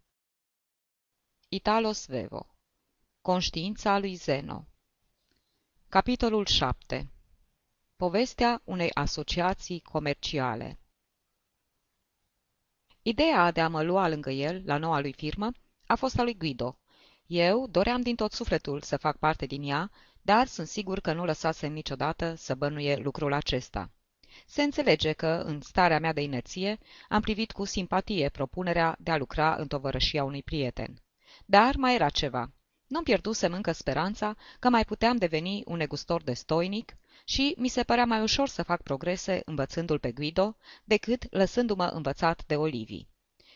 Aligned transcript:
Italo 1.48 1.92
Svevo 1.92 2.46
Conștiința 3.20 3.98
lui 3.98 4.14
Zeno 4.14 4.66
Capitolul 5.88 6.46
7 6.46 7.12
Povestea 7.96 8.60
unei 8.64 8.90
asociații 8.94 9.80
comerciale 9.80 10.81
Ideea 13.04 13.50
de 13.50 13.60
a 13.60 13.68
mă 13.68 13.82
lua 13.82 14.08
lângă 14.08 14.30
el, 14.30 14.62
la 14.64 14.76
noua 14.76 15.00
lui 15.00 15.12
firmă, 15.12 15.50
a 15.86 15.94
fost 15.94 16.18
a 16.18 16.22
lui 16.22 16.36
Guido. 16.36 16.78
Eu 17.26 17.66
doream 17.66 18.00
din 18.00 18.16
tot 18.16 18.32
sufletul 18.32 18.80
să 18.80 18.96
fac 18.96 19.18
parte 19.18 19.46
din 19.46 19.62
ea, 19.62 19.90
dar 20.20 20.46
sunt 20.46 20.66
sigur 20.66 21.00
că 21.00 21.12
nu 21.12 21.24
lăsasem 21.24 21.72
niciodată 21.72 22.34
să 22.34 22.54
bănuie 22.54 22.96
lucrul 22.96 23.32
acesta. 23.32 23.90
Se 24.46 24.62
înțelege 24.62 25.12
că, 25.12 25.42
în 25.46 25.60
starea 25.60 25.98
mea 25.98 26.12
de 26.12 26.22
inerție, 26.22 26.78
am 27.08 27.20
privit 27.20 27.52
cu 27.52 27.64
simpatie 27.64 28.28
propunerea 28.28 28.96
de 28.98 29.10
a 29.10 29.16
lucra 29.16 29.54
în 29.54 29.66
tovărășia 29.66 30.24
unui 30.24 30.42
prieten. 30.42 31.02
Dar 31.46 31.76
mai 31.76 31.94
era 31.94 32.08
ceva. 32.08 32.52
Nu-mi 32.86 33.04
pierdusem 33.04 33.52
încă 33.52 33.72
speranța 33.72 34.36
că 34.58 34.68
mai 34.68 34.84
puteam 34.84 35.16
deveni 35.16 35.62
un 35.66 35.76
negustor 35.76 36.22
de 36.22 36.32
stoinic 36.32 36.96
și 37.24 37.54
mi 37.58 37.68
se 37.68 37.82
părea 37.82 38.04
mai 38.04 38.22
ușor 38.22 38.48
să 38.48 38.62
fac 38.62 38.82
progrese 38.82 39.42
învățându-l 39.44 39.98
pe 39.98 40.12
Guido 40.12 40.56
decât 40.84 41.26
lăsându-mă 41.30 41.84
învățat 41.84 42.44
de 42.46 42.56
Olivi. 42.56 43.06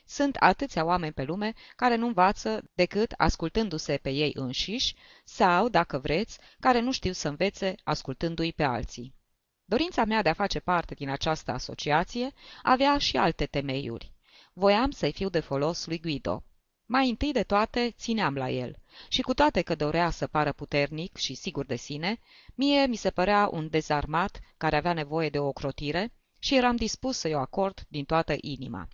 Sunt 0.09 0.37
atâția 0.37 0.85
oameni 0.85 1.13
pe 1.13 1.23
lume 1.23 1.53
care 1.77 1.95
nu 1.97 2.07
învață 2.07 2.71
decât 2.75 3.13
ascultându-se 3.17 3.97
pe 3.97 4.11
ei 4.11 4.33
înșiși 4.35 4.95
sau, 5.25 5.69
dacă 5.69 5.99
vreți, 5.99 6.39
care 6.61 6.81
nu 6.81 6.93
știu 6.93 7.13
să 7.13 7.29
învețe 7.29 7.75
ascultându-i 7.85 8.53
pe 8.53 8.63
alții. 8.63 9.15
Dorința 9.65 10.05
mea 10.05 10.23
de 10.23 10.29
a 10.29 10.33
face 10.33 10.61
parte 10.61 10.95
din 10.95 11.09
această 11.09 11.51
asociație 11.51 12.33
avea 12.63 12.99
și 12.99 13.17
alte 13.17 13.47
temeiuri. 13.47 14.13
Voiam 14.53 14.91
să-i 14.91 15.13
fiu 15.13 15.29
de 15.29 15.41
folos 15.41 15.87
lui 15.87 16.01
Guido. 16.01 16.45
Mai 16.87 17.09
întâi 17.09 17.33
de 17.33 17.43
toate, 17.43 17.95
țineam 17.99 18.35
la 18.35 18.51
el. 18.51 18.77
Și 19.09 19.23
cu 19.23 19.35
toate 19.35 19.63
că 19.63 19.75
dorea 19.75 20.11
să 20.11 20.27
pară 20.27 20.53
puternic 20.53 21.17
și 21.17 21.35
sigur 21.35 21.67
de 21.67 21.77
sine, 21.77 22.21
mie 22.55 22.87
mi 22.87 22.97
se 22.97 23.11
părea 23.11 23.49
un 23.53 23.69
dezarmat 23.69 24.41
care 24.57 24.77
avea 24.77 24.93
nevoie 24.93 25.29
de 25.29 25.39
o 25.39 25.47
ocrotire 25.47 26.13
și 26.39 26.57
eram 26.57 26.77
dispus 26.77 27.19
să-i 27.19 27.35
o 27.35 27.39
acord 27.39 27.87
din 27.89 28.05
toată 28.05 28.35
inima. 28.41 28.89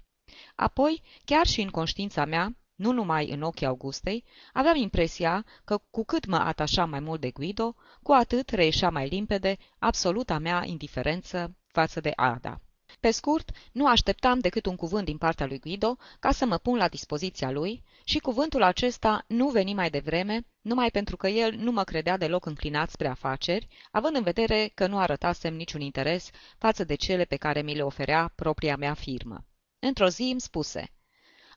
Apoi, 0.54 1.02
chiar 1.24 1.46
și 1.46 1.60
în 1.60 1.68
conștiința 1.68 2.24
mea, 2.24 2.56
nu 2.74 2.92
numai 2.92 3.30
în 3.30 3.42
ochii 3.42 3.66
Augustei, 3.66 4.24
aveam 4.52 4.76
impresia 4.76 5.44
că 5.64 5.78
cu 5.90 6.04
cât 6.04 6.26
mă 6.26 6.36
atașam 6.36 6.90
mai 6.90 7.00
mult 7.00 7.20
de 7.20 7.30
Guido, 7.30 7.74
cu 8.02 8.12
atât 8.12 8.48
reieșea 8.48 8.90
mai 8.90 9.08
limpede 9.08 9.56
absoluta 9.78 10.38
mea 10.38 10.62
indiferență 10.64 11.56
față 11.66 12.00
de 12.00 12.12
Ada. 12.16 12.60
Pe 13.02 13.10
scurt, 13.10 13.50
nu 13.72 13.86
așteptam 13.86 14.38
decât 14.38 14.66
un 14.66 14.76
cuvânt 14.76 15.04
din 15.04 15.18
partea 15.18 15.46
lui 15.46 15.58
Guido 15.58 15.96
ca 16.20 16.32
să 16.32 16.46
mă 16.46 16.58
pun 16.58 16.76
la 16.76 16.88
dispoziția 16.88 17.50
lui 17.50 17.84
și 18.04 18.18
cuvântul 18.18 18.62
acesta 18.62 19.24
nu 19.26 19.48
veni 19.48 19.74
mai 19.74 19.90
devreme, 19.90 20.46
numai 20.60 20.90
pentru 20.90 21.16
că 21.16 21.28
el 21.28 21.54
nu 21.54 21.70
mă 21.70 21.84
credea 21.84 22.16
deloc 22.16 22.46
înclinat 22.46 22.90
spre 22.90 23.08
afaceri, 23.08 23.68
având 23.90 24.16
în 24.16 24.22
vedere 24.22 24.70
că 24.74 24.86
nu 24.86 24.98
arătasem 24.98 25.54
niciun 25.54 25.80
interes 25.80 26.30
față 26.58 26.84
de 26.84 26.94
cele 26.94 27.24
pe 27.24 27.36
care 27.36 27.62
mi 27.62 27.74
le 27.74 27.82
oferea 27.82 28.32
propria 28.34 28.76
mea 28.76 28.94
firmă. 28.94 29.44
Într-o 29.78 30.08
zi 30.08 30.22
îmi 30.22 30.40
spuse, 30.40 30.92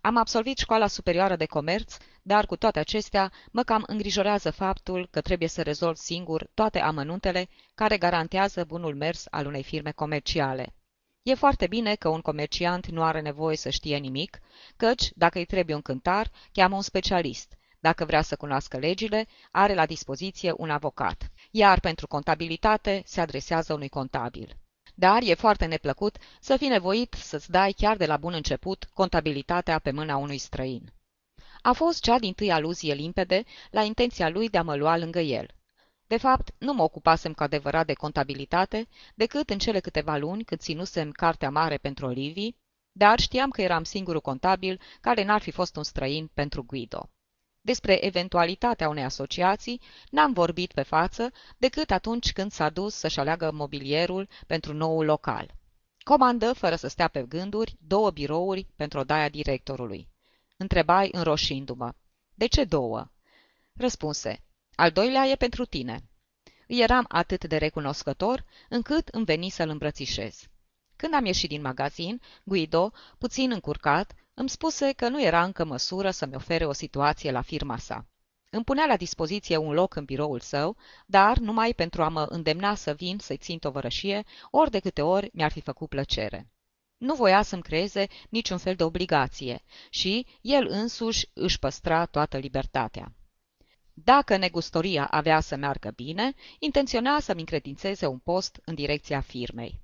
am 0.01 0.17
absolvit 0.17 0.57
școala 0.57 0.87
superioară 0.87 1.35
de 1.35 1.45
comerț, 1.45 1.97
dar 2.21 2.45
cu 2.45 2.55
toate 2.55 2.79
acestea 2.79 3.31
mă 3.51 3.63
cam 3.63 3.83
îngrijorează 3.87 4.51
faptul 4.51 5.07
că 5.11 5.21
trebuie 5.21 5.49
să 5.49 5.61
rezolv 5.61 5.95
singur 5.95 6.49
toate 6.53 6.79
amănuntele 6.79 7.47
care 7.75 7.97
garantează 7.97 8.63
bunul 8.63 8.95
mers 8.95 9.25
al 9.29 9.45
unei 9.45 9.63
firme 9.63 9.91
comerciale. 9.91 10.75
E 11.27 11.33
foarte 11.33 11.67
bine 11.67 11.95
că 11.95 12.09
un 12.09 12.21
comerciant 12.21 12.87
nu 12.87 13.03
are 13.03 13.21
nevoie 13.21 13.55
să 13.55 13.69
știe 13.69 13.97
nimic, 13.97 14.39
căci, 14.77 15.11
dacă 15.15 15.37
îi 15.37 15.45
trebuie 15.45 15.75
un 15.75 15.81
cântar, 15.81 16.31
cheamă 16.51 16.75
un 16.75 16.81
specialist. 16.81 17.57
Dacă 17.79 18.05
vrea 18.05 18.21
să 18.21 18.35
cunoască 18.35 18.77
legile, 18.77 19.27
are 19.51 19.73
la 19.73 19.85
dispoziție 19.85 20.53
un 20.57 20.69
avocat. 20.69 21.31
Iar 21.51 21.79
pentru 21.79 22.07
contabilitate 22.07 23.01
se 23.05 23.21
adresează 23.21 23.73
unui 23.73 23.89
contabil. 23.89 24.57
Dar 24.95 25.21
e 25.23 25.33
foarte 25.33 25.65
neplăcut 25.65 26.17
să 26.39 26.57
fii 26.57 26.67
nevoit 26.67 27.13
să-ți 27.13 27.51
dai 27.51 27.71
chiar 27.71 27.97
de 27.97 28.05
la 28.05 28.17
bun 28.17 28.33
început 28.33 28.83
contabilitatea 28.93 29.79
pe 29.79 29.91
mâna 29.91 30.17
unui 30.17 30.37
străin. 30.37 30.93
A 31.61 31.71
fost 31.71 32.01
cea 32.01 32.19
din 32.19 32.33
tâi 32.33 32.51
aluzie 32.51 32.93
limpede 32.93 33.43
la 33.71 33.83
intenția 33.83 34.29
lui 34.29 34.49
de 34.49 34.57
a 34.57 34.63
mă 34.63 34.75
lua 34.75 34.97
lângă 34.97 35.19
el. 35.19 35.47
De 36.07 36.17
fapt, 36.17 36.53
nu 36.57 36.73
mă 36.73 36.83
ocupasem 36.83 37.33
cu 37.33 37.43
adevărat 37.43 37.85
de 37.85 37.93
contabilitate, 37.93 38.87
decât 39.15 39.49
în 39.49 39.57
cele 39.57 39.79
câteva 39.79 40.17
luni 40.17 40.43
când 40.43 40.61
ținusem 40.61 41.11
cartea 41.11 41.49
mare 41.49 41.77
pentru 41.77 42.05
Olivii, 42.05 42.57
dar 42.91 43.19
știam 43.19 43.49
că 43.49 43.61
eram 43.61 43.83
singurul 43.83 44.21
contabil 44.21 44.81
care 45.01 45.23
n-ar 45.23 45.41
fi 45.41 45.51
fost 45.51 45.75
un 45.75 45.83
străin 45.83 46.27
pentru 46.33 46.63
Guido. 46.63 47.09
Despre 47.61 48.05
eventualitatea 48.05 48.89
unei 48.89 49.03
asociații 49.03 49.81
n-am 50.09 50.33
vorbit 50.33 50.71
pe 50.71 50.81
față 50.81 51.31
decât 51.57 51.91
atunci 51.91 52.31
când 52.31 52.51
s-a 52.51 52.69
dus 52.69 52.95
să-și 52.95 53.19
aleagă 53.19 53.51
mobilierul 53.51 54.27
pentru 54.47 54.73
noul 54.73 55.05
local. 55.05 55.53
Comandă, 56.03 56.53
fără 56.53 56.75
să 56.75 56.87
stea 56.87 57.07
pe 57.07 57.23
gânduri, 57.23 57.75
două 57.79 58.11
birouri 58.11 58.67
pentru 58.75 58.99
odaia 58.99 59.29
directorului. 59.29 60.09
Întrebai 60.57 61.09
înroșindu-mă. 61.11 61.93
De 62.33 62.45
ce 62.47 62.63
două? 62.63 63.11
Răspunse. 63.73 64.44
Al 64.75 64.91
doilea 64.91 65.25
e 65.25 65.35
pentru 65.35 65.65
tine. 65.65 66.03
Îi 66.67 66.79
eram 66.81 67.05
atât 67.07 67.45
de 67.45 67.57
recunoscător, 67.57 68.45
încât 68.69 69.07
îmi 69.07 69.25
veni 69.25 69.49
să-l 69.49 69.69
îmbrățișez. 69.69 70.47
Când 70.95 71.13
am 71.13 71.25
ieșit 71.25 71.49
din 71.49 71.61
magazin, 71.61 72.21
Guido, 72.43 72.91
puțin 73.17 73.51
încurcat, 73.51 74.13
îmi 74.33 74.49
spuse 74.49 74.91
că 74.91 75.07
nu 75.07 75.21
era 75.21 75.43
încă 75.43 75.65
măsură 75.65 76.11
să-mi 76.11 76.35
ofere 76.35 76.65
o 76.65 76.71
situație 76.71 77.31
la 77.31 77.41
firma 77.41 77.77
sa. 77.77 78.05
Îmi 78.49 78.63
punea 78.63 78.85
la 78.85 78.97
dispoziție 78.97 79.57
un 79.57 79.73
loc 79.73 79.95
în 79.95 80.05
biroul 80.05 80.39
său, 80.39 80.77
dar 81.05 81.37
numai 81.37 81.73
pentru 81.73 82.03
a 82.03 82.07
mă 82.07 82.25
îndemna 82.29 82.75
să 82.75 82.93
vin 82.93 83.17
să-i 83.19 83.37
țin 83.37 83.59
tovărășie, 83.59 84.23
ori 84.51 84.71
de 84.71 84.79
câte 84.79 85.01
ori 85.01 85.29
mi-ar 85.33 85.51
fi 85.51 85.61
făcut 85.61 85.89
plăcere. 85.89 86.49
Nu 86.97 87.15
voia 87.15 87.41
să-mi 87.41 87.61
creeze 87.61 88.07
niciun 88.29 88.57
fel 88.57 88.75
de 88.75 88.83
obligație 88.83 89.63
și 89.89 90.25
el 90.41 90.67
însuși 90.69 91.29
își 91.33 91.59
păstra 91.59 92.05
toată 92.05 92.37
libertatea. 92.37 93.13
Dacă 93.97 94.37
negustoria 94.37 95.05
avea 95.05 95.39
să 95.39 95.55
meargă 95.55 95.91
bine, 95.95 96.33
intenționa 96.59 97.19
să-mi 97.19 97.39
încredințeze 97.39 98.05
un 98.05 98.17
post 98.17 98.59
în 98.65 98.75
direcția 98.75 99.21
firmei. 99.21 99.81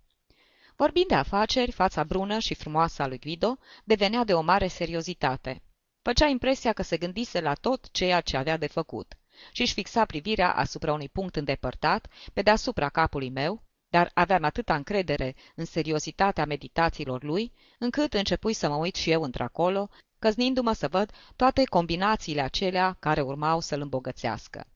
Vorbind 0.76 1.08
de 1.08 1.16
afaceri, 1.16 1.72
fața 1.72 2.04
brună 2.04 2.40
și 2.40 2.54
frumoasă 2.54 3.02
a 3.02 3.08
lui 3.08 3.20
Guido 3.20 3.58
devenea 3.84 4.24
de 4.24 4.34
o 4.34 4.42
mare 4.42 4.68
seriozitate. 4.68 5.62
Făcea 6.02 6.28
impresia 6.28 6.74
că 6.74 6.84
se 6.84 6.98
gândise 6.98 7.42
la 7.42 7.54
tot 7.54 7.92
ceea 7.92 8.22
ce 8.22 8.38
avea 8.38 8.58
de 8.58 8.68
făcut 8.68 9.18
și 9.52 9.62
își 9.62 9.74
fixa 9.74 10.06
privirea 10.06 10.52
asupra 10.56 10.94
unui 10.94 11.10
punct 11.10 11.36
îndepărtat, 11.36 12.08
pe 12.34 12.42
deasupra 12.42 12.90
capului 12.90 13.30
meu, 13.30 13.64
dar 13.90 14.12
aveam 14.14 14.44
atâta 14.44 14.76
încredere 14.76 15.36
în 15.56 15.66
seriozitatea 15.66 16.46
meditațiilor 16.46 17.24
lui, 17.24 17.54
încât 17.80 18.14
începui 18.14 18.54
să 18.54 18.70
mă 18.70 18.76
uit 18.76 18.96
și 18.96 19.12
eu 19.12 19.22
într-acolo, 19.22 19.90
căznindu-mă 20.22 20.74
să 20.74 20.88
văd 20.88 21.12
toate 21.36 21.64
combinațiile 21.64 22.42
acelea 22.42 22.96
care 23.00 23.22
urmau 23.22 23.60
să-l 23.60 23.82
îmbogățească. 23.82 24.68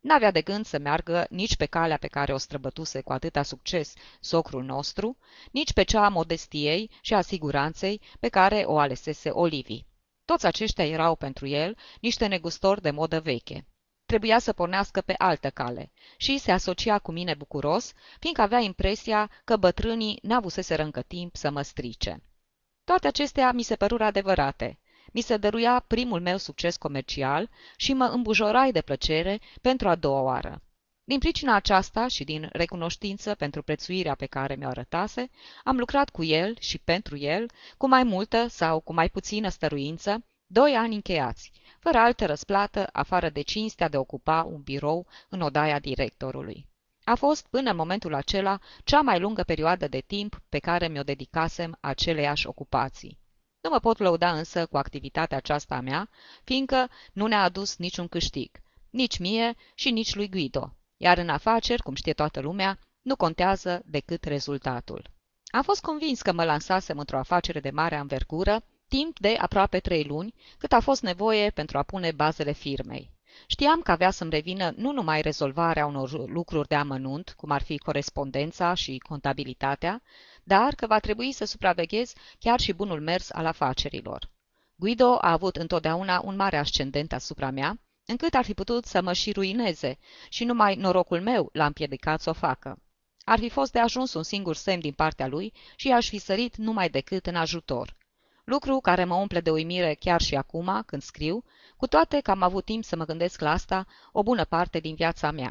N-avea 0.00 0.30
de 0.30 0.42
gând 0.42 0.66
să 0.66 0.78
meargă 0.78 1.26
nici 1.30 1.56
pe 1.56 1.66
calea 1.66 1.96
pe 1.96 2.06
care 2.06 2.32
o 2.32 2.36
străbătuse 2.36 3.00
cu 3.00 3.12
atâta 3.12 3.42
succes 3.42 3.92
socrul 4.20 4.64
nostru, 4.64 5.16
nici 5.50 5.72
pe 5.72 5.82
cea 5.82 6.04
a 6.04 6.08
modestiei 6.08 6.90
și 7.00 7.14
a 7.14 7.20
siguranței 7.20 8.00
pe 8.20 8.28
care 8.28 8.62
o 8.66 8.78
alesese 8.78 9.28
Olivii. 9.28 9.86
Toți 10.24 10.46
aceștia 10.46 10.86
erau 10.86 11.16
pentru 11.16 11.46
el 11.46 11.76
niște 12.00 12.26
negustori 12.26 12.82
de 12.82 12.90
modă 12.90 13.20
veche. 13.20 13.66
Trebuia 14.06 14.38
să 14.38 14.52
pornească 14.52 15.00
pe 15.00 15.14
altă 15.18 15.50
cale 15.50 15.92
și 16.16 16.38
se 16.38 16.52
asocia 16.52 16.98
cu 16.98 17.12
mine 17.12 17.34
bucuros, 17.34 17.92
fiindcă 18.18 18.42
avea 18.42 18.58
impresia 18.58 19.30
că 19.44 19.56
bătrânii 19.56 20.18
n-avuseseră 20.22 20.82
încă 20.82 21.02
timp 21.02 21.36
să 21.36 21.50
mă 21.50 21.62
strice. 21.62 22.22
Toate 22.84 23.06
acestea 23.06 23.52
mi 23.52 23.62
se 23.62 23.76
părură 23.76 24.04
adevărate, 24.04 24.78
mi 25.14 25.20
se 25.20 25.36
dăruia 25.36 25.84
primul 25.86 26.20
meu 26.20 26.36
succes 26.36 26.76
comercial 26.76 27.50
și 27.76 27.92
mă 27.92 28.04
îmbujorai 28.04 28.72
de 28.72 28.80
plăcere 28.80 29.40
pentru 29.60 29.88
a 29.88 29.94
doua 29.94 30.20
oară. 30.20 30.62
Din 31.04 31.18
pricina 31.18 31.54
aceasta 31.54 32.08
și 32.08 32.24
din 32.24 32.48
recunoștință 32.52 33.34
pentru 33.34 33.62
prețuirea 33.62 34.14
pe 34.14 34.26
care 34.26 34.54
mi-o 34.54 34.68
arătase, 34.68 35.30
am 35.64 35.76
lucrat 35.76 36.10
cu 36.10 36.24
el 36.24 36.56
și 36.58 36.78
pentru 36.78 37.16
el, 37.16 37.50
cu 37.76 37.88
mai 37.88 38.02
multă 38.02 38.46
sau 38.46 38.80
cu 38.80 38.92
mai 38.92 39.08
puțină 39.08 39.48
stăruință, 39.48 40.24
doi 40.46 40.74
ani 40.76 40.94
încheiați, 40.94 41.52
fără 41.78 41.98
altă 41.98 42.26
răsplată 42.26 42.88
afară 42.92 43.28
de 43.28 43.40
cinstea 43.40 43.88
de 43.88 43.96
a 43.96 44.00
ocupa 44.00 44.42
un 44.42 44.60
birou 44.62 45.06
în 45.28 45.40
odaia 45.40 45.78
directorului. 45.78 46.66
A 47.04 47.14
fost, 47.14 47.46
până 47.46 47.70
în 47.70 47.76
momentul 47.76 48.14
acela, 48.14 48.58
cea 48.84 49.00
mai 49.00 49.20
lungă 49.20 49.42
perioadă 49.42 49.88
de 49.88 50.00
timp 50.06 50.40
pe 50.48 50.58
care 50.58 50.88
mi-o 50.88 51.02
dedicasem 51.02 51.76
aceleiași 51.80 52.46
ocupații. 52.46 53.18
Nu 53.64 53.70
mă 53.70 53.78
pot 53.78 53.98
lăuda 53.98 54.32
însă 54.32 54.66
cu 54.66 54.76
activitatea 54.76 55.36
aceasta 55.36 55.74
a 55.74 55.80
mea, 55.80 56.08
fiindcă 56.42 56.90
nu 57.12 57.26
ne-a 57.26 57.42
adus 57.42 57.76
niciun 57.76 58.08
câștig, 58.08 58.50
nici 58.90 59.18
mie 59.18 59.54
și 59.74 59.90
nici 59.90 60.14
lui 60.14 60.28
Guido, 60.28 60.76
iar 60.96 61.18
în 61.18 61.28
afaceri, 61.28 61.82
cum 61.82 61.94
știe 61.94 62.12
toată 62.12 62.40
lumea, 62.40 62.78
nu 63.02 63.16
contează 63.16 63.82
decât 63.84 64.24
rezultatul. 64.24 65.10
Am 65.46 65.62
fost 65.62 65.80
convins 65.82 66.22
că 66.22 66.32
mă 66.32 66.44
lansasem 66.44 66.98
într-o 66.98 67.18
afacere 67.18 67.60
de 67.60 67.70
mare 67.70 67.96
anvergură, 67.96 68.62
timp 68.88 69.18
de 69.18 69.36
aproape 69.38 69.80
trei 69.80 70.04
luni, 70.04 70.34
cât 70.58 70.72
a 70.72 70.80
fost 70.80 71.02
nevoie 71.02 71.50
pentru 71.50 71.78
a 71.78 71.82
pune 71.82 72.12
bazele 72.12 72.52
firmei. 72.52 73.12
Știam 73.46 73.80
că 73.80 73.90
avea 73.90 74.10
să-mi 74.10 74.30
revină 74.30 74.72
nu 74.76 74.92
numai 74.92 75.20
rezolvarea 75.20 75.86
unor 75.86 76.28
lucruri 76.28 76.68
de 76.68 76.74
amănunt, 76.74 77.34
cum 77.36 77.50
ar 77.50 77.62
fi 77.62 77.78
corespondența 77.78 78.74
și 78.74 78.98
contabilitatea, 78.98 80.02
dar 80.44 80.74
că 80.74 80.86
va 80.86 80.98
trebui 80.98 81.32
să 81.32 81.44
supraveghez 81.44 82.12
chiar 82.38 82.60
și 82.60 82.72
bunul 82.72 83.00
mers 83.00 83.30
al 83.30 83.46
afacerilor. 83.46 84.30
Guido 84.76 85.18
a 85.20 85.30
avut 85.30 85.56
întotdeauna 85.56 86.20
un 86.24 86.36
mare 86.36 86.56
ascendent 86.56 87.12
asupra 87.12 87.50
mea, 87.50 87.78
încât 88.06 88.34
ar 88.34 88.44
fi 88.44 88.54
putut 88.54 88.84
să 88.84 89.02
mă 89.02 89.12
și 89.12 89.32
ruineze 89.32 89.98
și 90.28 90.44
numai 90.44 90.74
norocul 90.74 91.20
meu 91.20 91.50
l-a 91.52 91.66
împiedicat 91.66 92.20
să 92.20 92.30
o 92.30 92.32
facă. 92.32 92.78
Ar 93.24 93.38
fi 93.38 93.48
fost 93.48 93.72
de 93.72 93.78
ajuns 93.78 94.14
un 94.14 94.22
singur 94.22 94.56
semn 94.56 94.80
din 94.80 94.92
partea 94.92 95.26
lui 95.26 95.52
și 95.76 95.90
aș 95.90 96.08
fi 96.08 96.18
sărit 96.18 96.56
numai 96.56 96.88
decât 96.88 97.26
în 97.26 97.36
ajutor. 97.36 97.96
Lucru 98.44 98.80
care 98.80 99.04
mă 99.04 99.14
umple 99.14 99.40
de 99.40 99.50
uimire 99.50 99.94
chiar 99.94 100.20
și 100.20 100.34
acum, 100.34 100.82
când 100.86 101.02
scriu, 101.02 101.44
cu 101.76 101.86
toate 101.86 102.20
că 102.20 102.30
am 102.30 102.42
avut 102.42 102.64
timp 102.64 102.84
să 102.84 102.96
mă 102.96 103.04
gândesc 103.04 103.40
la 103.40 103.50
asta 103.50 103.86
o 104.12 104.22
bună 104.22 104.44
parte 104.44 104.78
din 104.78 104.94
viața 104.94 105.30
mea. 105.30 105.50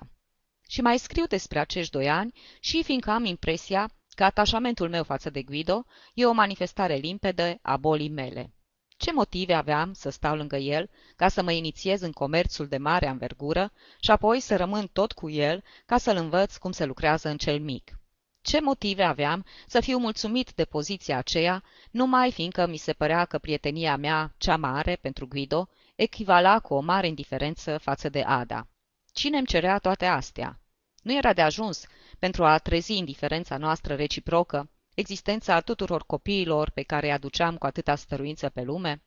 Și 0.68 0.82
mai 0.82 0.98
scriu 0.98 1.26
despre 1.26 1.60
acești 1.60 1.92
doi 1.92 2.10
ani 2.10 2.34
și 2.60 2.84
fiindcă 2.84 3.12
am 3.12 3.26
impresia 3.26 3.90
că 4.14 4.24
atașamentul 4.24 4.90
meu 4.90 5.04
față 5.04 5.30
de 5.30 5.42
Guido 5.42 5.86
e 6.14 6.26
o 6.26 6.32
manifestare 6.32 6.96
limpede 6.96 7.60
a 7.62 7.78
bolii 7.78 8.10
mele. 8.10 8.54
Ce 8.98 9.14
motive 9.14 9.54
aveam 9.54 9.94
să 9.94 10.10
stau 10.10 10.36
lângă 10.36 10.56
el 10.58 10.90
ca 11.16 11.28
să 11.28 11.44
mă 11.44 11.52
inițiez 11.52 12.02
în 12.02 12.12
comerțul 12.12 12.68
de 12.68 12.78
mare 12.78 13.08
anvergură 13.08 13.72
și 14.00 14.12
apoi 14.12 14.40
să 14.40 14.56
rămân 14.56 14.88
tot 14.88 15.12
cu 15.12 15.30
el 15.30 15.64
ca 15.86 15.98
să-l 15.98 16.18
învăț 16.18 16.58
cum 16.58 16.72
se 16.72 16.86
lucrează 16.86 17.30
în 17.30 17.38
cel 17.38 17.60
mic? 17.60 17.98
Ce 18.42 18.62
motive 18.62 19.04
aveam 19.04 19.46
să 19.68 19.80
fiu 19.80 19.98
mulțumit 19.98 20.54
de 20.54 20.66
poziția 20.66 21.18
aceea, 21.18 21.64
numai 21.92 22.32
fiindcă 22.32 22.68
mi 22.68 22.78
se 22.78 22.94
părea 22.94 23.26
că 23.26 23.38
prietenia 23.38 23.98
mea, 23.98 24.34
cea 24.38 24.58
mare 24.58 24.96
pentru 24.96 25.28
Guido, 25.28 25.70
echivala 25.96 26.60
cu 26.60 26.74
o 26.74 26.80
mare 26.80 27.08
indiferență 27.08 27.78
față 27.78 28.10
de 28.10 28.22
Ada. 28.22 28.68
Cine 29.14 29.38
îmi 29.38 29.48
cerea 29.48 29.78
toate 29.78 30.06
astea? 30.06 30.63
Nu 31.04 31.14
era 31.14 31.34
de 31.34 31.42
ajuns 31.42 31.86
pentru 32.20 32.46
a 32.46 32.58
trezi 32.58 32.98
indiferența 32.98 33.58
noastră 33.58 33.96
reciprocă, 33.96 34.70
existența 34.96 35.60
tuturor 35.60 36.06
copiilor 36.06 36.70
pe 36.70 36.82
care 36.82 37.06
îi 37.06 37.12
aduceam 37.12 37.58
cu 37.58 37.66
atâta 37.66 37.96
stăruință 37.96 38.50
pe 38.50 38.62
lume? 38.62 39.04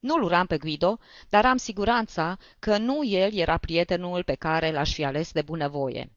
Nu-l 0.00 0.22
uram 0.22 0.46
pe 0.46 0.58
Guido, 0.58 0.98
dar 1.28 1.44
am 1.44 1.56
siguranța 1.56 2.38
că 2.58 2.76
nu 2.76 3.04
el 3.04 3.32
era 3.34 3.56
prietenul 3.56 4.22
pe 4.22 4.34
care 4.34 4.72
l-aș 4.72 4.92
fi 4.92 5.04
ales 5.04 5.32
de 5.32 5.42
bunăvoie. 5.42 6.12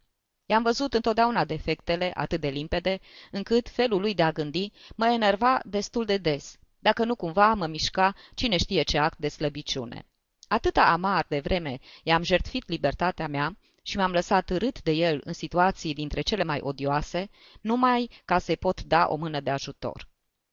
I-am 0.45 0.63
văzut 0.63 0.93
întotdeauna 0.93 1.45
defectele 1.45 2.11
atât 2.13 2.41
de 2.41 2.47
limpede, 2.47 2.99
încât 3.31 3.69
felul 3.69 4.01
lui 4.01 4.13
de 4.13 4.23
a 4.23 4.31
gândi 4.31 4.71
mă 4.95 5.07
enerva 5.07 5.59
destul 5.65 6.05
de 6.05 6.17
des, 6.17 6.57
dacă 6.79 7.03
nu 7.03 7.15
cumva 7.15 7.53
mă 7.53 7.67
mișca 7.67 8.15
cine 8.33 8.57
știe 8.57 8.83
ce 8.83 8.97
act 8.97 9.17
de 9.17 9.27
slăbiciune. 9.27 10.05
Atâta 10.47 10.81
amar 10.91 11.25
de 11.29 11.39
vreme 11.39 11.79
i-am 12.03 12.23
jertfit 12.23 12.67
libertatea 12.67 13.27
mea 13.27 13.57
și 13.87 13.97
m-am 13.97 14.11
lăsat 14.11 14.49
rât 14.49 14.81
de 14.81 14.91
el 14.91 15.21
în 15.23 15.33
situații 15.33 15.93
dintre 15.93 16.21
cele 16.21 16.43
mai 16.43 16.59
odioase, 16.61 17.29
numai 17.61 18.09
ca 18.25 18.39
să-i 18.39 18.57
pot 18.57 18.83
da 18.83 19.07
o 19.09 19.15
mână 19.15 19.39
de 19.39 19.49
ajutor. 19.49 20.07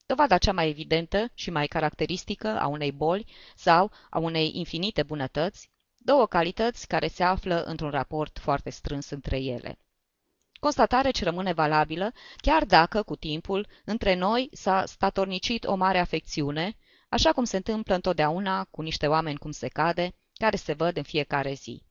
Dovada 0.06 0.38
cea 0.38 0.52
mai 0.52 0.69
evidentă 0.69 1.31
și 1.34 1.50
mai 1.50 1.66
caracteristică 1.66 2.48
a 2.48 2.66
unei 2.66 2.92
boli 2.92 3.26
sau 3.54 3.90
a 4.10 4.19
unei 4.19 4.50
infinite 4.54 5.02
bunătăți, 5.02 5.70
două 5.96 6.26
calități 6.26 6.86
care 6.86 7.08
se 7.08 7.22
află 7.22 7.62
într-un 7.62 7.90
raport 7.90 8.38
foarte 8.38 8.70
strâns 8.70 9.10
între 9.10 9.38
ele. 9.38 9.78
Constatare 10.60 11.10
ce 11.10 11.25
rămâne 11.25 11.52
valabilă, 11.52 12.12
chiar 12.36 12.64
dacă, 12.64 13.02
cu 13.02 13.16
timpul, 13.16 13.66
între 13.84 14.14
noi 14.14 14.48
s-a 14.52 14.84
statornicit 14.86 15.64
o 15.64 15.75
mare 15.75 15.98
afecțiune, 15.98 16.76
așa 17.08 17.32
cum 17.32 17.44
se 17.44 17.56
întâmplă 17.56 17.94
întotdeauna 17.94 18.64
cu 18.64 18.82
niște 18.82 19.06
oameni 19.06 19.38
cum 19.38 19.50
se 19.50 19.69
cade, 19.69 20.14
care 20.32 20.56
se 20.56 20.72
văd 20.72 20.96
în 20.96 21.02
fiecare 21.02 21.52
zi. 21.52 21.82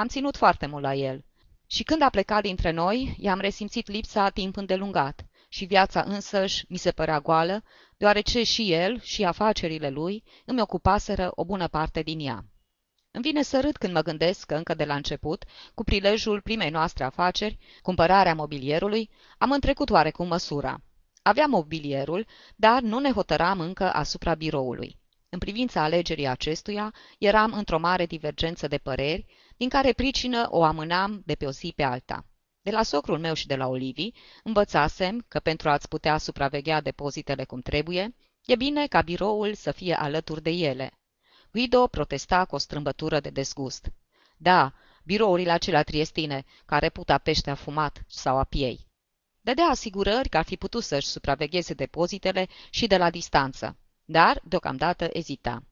Am 0.00 0.06
ținut 0.06 0.36
foarte 0.36 0.66
mult 0.66 0.82
la 0.82 0.94
el. 0.94 1.24
Și 1.66 1.82
când 1.82 2.02
a 2.02 2.08
plecat 2.08 2.42
dintre 2.42 2.70
noi, 2.70 3.16
i-am 3.18 3.38
resimțit 3.38 3.88
lipsa 3.88 4.28
timp 4.28 4.56
îndelungat 4.56 5.26
și 5.48 5.64
viața 5.64 6.02
însăși 6.06 6.64
mi 6.68 6.76
se 6.76 6.90
părea 6.90 7.20
goală, 7.20 7.62
deoarece 7.96 8.42
și 8.42 8.72
el 8.72 9.00
și 9.00 9.24
afacerile 9.24 9.90
lui 9.90 10.24
îmi 10.44 10.60
ocupaseră 10.60 11.30
o 11.34 11.44
bună 11.44 11.68
parte 11.68 12.02
din 12.02 12.20
ea. 12.20 12.44
Îmi 13.10 13.22
vine 13.22 13.42
să 13.42 13.60
râd 13.60 13.76
când 13.76 13.92
mă 13.92 14.02
gândesc 14.02 14.46
că 14.46 14.54
încă 14.54 14.74
de 14.74 14.84
la 14.84 14.94
început, 14.94 15.44
cu 15.74 15.84
prilejul 15.84 16.40
primei 16.40 16.70
noastre 16.70 17.04
afaceri, 17.04 17.58
cumpărarea 17.82 18.34
mobilierului, 18.34 19.10
am 19.38 19.50
întrecut 19.50 19.90
oarecum 19.90 20.26
măsura. 20.26 20.82
Aveam 21.22 21.50
mobilierul, 21.50 22.26
dar 22.56 22.80
nu 22.80 22.98
ne 22.98 23.12
hotăram 23.12 23.60
încă 23.60 23.92
asupra 23.92 24.34
biroului. 24.34 24.98
În 25.32 25.38
privința 25.38 25.82
alegerii 25.82 26.26
acestuia, 26.26 26.94
eram 27.18 27.52
într-o 27.52 27.78
mare 27.78 28.06
divergență 28.06 28.68
de 28.68 28.78
păreri, 28.78 29.26
din 29.60 29.68
care 29.68 29.92
pricină 29.92 30.46
o 30.50 30.64
amânam 30.64 31.22
de 31.26 31.34
pe 31.34 31.46
o 31.46 31.50
zi 31.50 31.72
pe 31.76 31.82
alta. 31.82 32.24
De 32.62 32.70
la 32.70 32.82
socrul 32.82 33.18
meu 33.18 33.34
și 33.34 33.46
de 33.46 33.56
la 33.56 33.66
Olivi, 33.66 34.10
învățasem 34.42 35.24
că 35.28 35.38
pentru 35.38 35.70
a-ți 35.70 35.88
putea 35.88 36.18
supraveghea 36.18 36.80
depozitele 36.80 37.44
cum 37.44 37.60
trebuie, 37.60 38.14
e 38.44 38.56
bine 38.56 38.86
ca 38.86 39.02
biroul 39.02 39.54
să 39.54 39.72
fie 39.72 39.94
alături 39.94 40.42
de 40.42 40.50
ele. 40.50 40.90
Guido 41.52 41.86
protesta 41.86 42.44
cu 42.44 42.54
o 42.54 42.58
strâmbătură 42.58 43.20
de 43.20 43.30
dezgust. 43.30 43.92
Da, 44.36 44.72
birourile 45.04 45.50
acelea 45.50 45.82
triestine, 45.82 46.44
care 46.64 46.88
puta 46.88 47.18
pește 47.18 47.50
afumat 47.50 48.02
sau 48.06 48.38
a 48.38 48.44
piei. 48.44 48.86
Dădea 49.40 49.64
asigurări 49.64 50.28
că 50.28 50.36
ar 50.36 50.44
fi 50.44 50.56
putut 50.56 50.82
să-și 50.82 51.08
supravegheze 51.08 51.74
depozitele 51.74 52.48
și 52.70 52.86
de 52.86 52.96
la 52.96 53.10
distanță, 53.10 53.76
dar 54.04 54.40
deocamdată 54.44 55.08
ezita. 55.12 55.62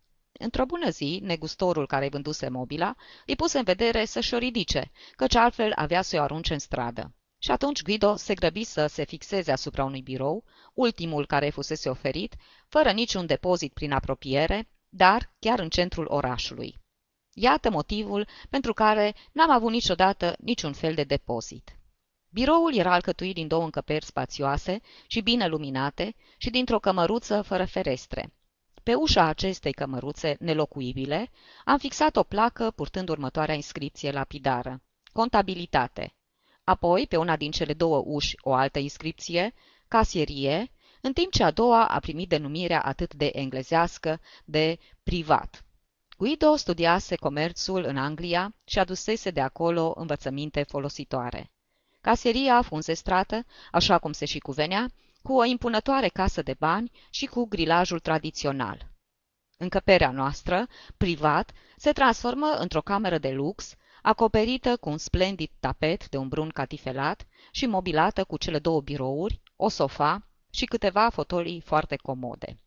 Într-o 0.41 0.65
bună 0.65 0.91
zi, 0.91 1.21
negustorul 1.23 1.87
care 1.87 2.09
vânduse 2.09 2.49
mobila 2.49 2.95
îi 3.27 3.37
puse 3.37 3.59
în 3.59 3.65
vedere 3.65 4.05
să-și 4.05 4.35
o 4.35 4.39
ridice, 4.39 4.91
căci 5.17 5.35
altfel 5.35 5.73
avea 5.75 6.03
să 6.03 6.17
o 6.17 6.23
arunce 6.23 6.53
în 6.53 6.59
stradă. 6.59 7.15
Și 7.39 7.51
atunci 7.51 7.83
Guido 7.83 8.17
se 8.17 8.35
grăbi 8.35 8.65
să 8.65 8.87
se 8.87 9.05
fixeze 9.05 9.53
asupra 9.53 9.85
unui 9.85 10.03
birou, 10.03 10.45
ultimul 10.75 11.27
care 11.27 11.51
fusese 11.51 11.89
oferit, 11.89 12.35
fără 12.69 12.91
niciun 12.91 13.27
depozit 13.27 13.73
prin 13.73 13.93
apropiere, 13.93 14.69
dar 14.89 15.33
chiar 15.39 15.59
în 15.59 15.69
centrul 15.69 16.07
orașului. 16.09 16.77
Iată 17.33 17.71
motivul 17.71 18.27
pentru 18.51 18.73
care 18.73 19.15
n-am 19.33 19.51
avut 19.51 19.71
niciodată 19.71 20.37
niciun 20.39 20.73
fel 20.73 20.95
de 20.95 21.05
depozit. 21.05 21.79
Biroul 22.31 22.75
era 22.77 22.93
alcătuit 22.93 23.35
din 23.35 23.49
două 23.49 23.65
încăperi 23.65 24.05
spațioase 24.05 24.81
și 25.07 25.21
bine 25.21 25.47
luminate 25.47 26.15
și 26.37 26.51
dintr-o 26.51 26.79
cămăruță 26.79 27.43
fără 27.43 27.65
ferestre. 27.65 28.33
Pe 28.89 28.95
ușa 28.95 29.25
acestei 29.25 29.73
cămăruțe 29.73 30.37
nelocuibile 30.41 31.31
am 31.65 31.79
fixat 31.79 32.17
o 32.17 32.23
placă 32.23 32.71
purtând 32.71 33.09
următoarea 33.09 33.55
inscripție 33.55 34.11
lapidară. 34.11 34.83
Contabilitate. 35.13 36.15
Apoi, 36.65 37.07
pe 37.07 37.17
una 37.17 37.37
din 37.37 37.51
cele 37.51 37.73
două 37.73 38.03
uși, 38.07 38.35
o 38.41 38.55
altă 38.55 38.79
inscripție, 38.79 39.55
casierie, 39.89 40.71
în 41.01 41.13
timp 41.13 41.33
ce 41.33 41.43
a 41.43 41.51
doua 41.51 41.87
a 41.87 41.99
primit 41.99 42.29
denumirea 42.29 42.81
atât 42.81 43.15
de 43.15 43.31
englezească 43.33 44.21
de 44.45 44.79
privat. 45.03 45.65
Guido 46.17 46.57
studiase 46.57 47.17
comerțul 47.17 47.85
în 47.85 47.97
Anglia 47.97 48.55
și 48.65 48.79
adusese 48.79 49.31
de 49.31 49.41
acolo 49.41 49.93
învățăminte 49.97 50.63
folositoare. 50.63 51.51
Caseria 52.01 52.63
fu 52.63 52.75
înzestrată, 52.75 53.45
așa 53.73 53.99
cum 53.99 54.13
se 54.13 54.25
și 54.25 54.39
cuvenea, 54.39 54.91
cu 55.29 55.35
o 55.35 55.45
impunătoare 55.45 56.09
casă 56.09 56.43
de 56.43 56.55
bani 56.59 56.91
și 57.11 57.27
cu 57.27 57.47
grilajul 57.47 57.99
tradițional. 57.99 58.89
Încăperea 59.59 60.11
noastră, 60.11 60.67
privat, 60.97 61.53
se 61.77 61.93
transformă 61.93 62.47
într-o 62.59 62.81
cameră 62.81 63.19
de 63.19 63.31
lux, 63.31 63.75
acoperită 64.03 64.77
cu 64.77 64.89
un 64.89 64.99
splendid 64.99 65.51
tapet 65.61 66.09
de 66.09 66.17
un 66.17 66.29
brun 66.29 66.49
catifelat 66.49 67.27
și 67.51 67.67
mobilată 67.67 68.25
cu 68.25 68.37
cele 68.37 68.59
două 68.59 68.81
birouri, 68.81 69.41
o 69.57 69.69
sofa 69.69 70.27
și 70.51 70.65
câteva 70.65 71.09
fotolii 71.09 71.61
foarte 71.61 71.97
comode. 71.97 72.61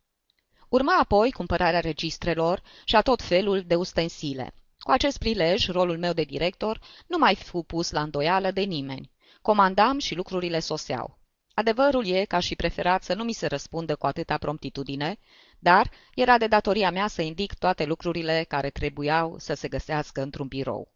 Urma 0.68 0.98
apoi 1.00 1.32
cumpărarea 1.32 1.80
registrelor 1.80 2.62
și 2.84 2.96
a 2.96 3.00
tot 3.00 3.22
felul 3.22 3.62
de 3.66 3.74
ustensile. 3.74 4.54
Cu 4.78 4.90
acest 4.90 5.18
prilej, 5.18 5.68
rolul 5.68 5.98
meu 5.98 6.12
de 6.12 6.22
director 6.22 6.80
nu 7.06 7.18
mai 7.18 7.34
fu 7.34 7.62
pus 7.62 7.90
la 7.90 8.02
îndoială 8.02 8.50
de 8.50 8.62
nimeni. 8.62 9.10
Comandam 9.40 9.98
și 9.98 10.14
lucrurile 10.14 10.58
soseau. 10.58 11.20
Adevărul 11.54 12.06
e 12.06 12.24
că 12.24 12.36
aș 12.36 12.46
fi 12.46 12.54
preferat 12.54 13.02
să 13.02 13.14
nu 13.14 13.24
mi 13.24 13.32
se 13.32 13.46
răspundă 13.46 13.96
cu 13.96 14.06
atâta 14.06 14.38
promptitudine, 14.38 15.18
dar 15.58 15.90
era 16.14 16.38
de 16.38 16.46
datoria 16.46 16.90
mea 16.90 17.06
să 17.06 17.22
indic 17.22 17.54
toate 17.54 17.84
lucrurile 17.84 18.44
care 18.48 18.70
trebuiau 18.70 19.38
să 19.38 19.54
se 19.54 19.68
găsească 19.68 20.22
într-un 20.22 20.46
birou. 20.46 20.92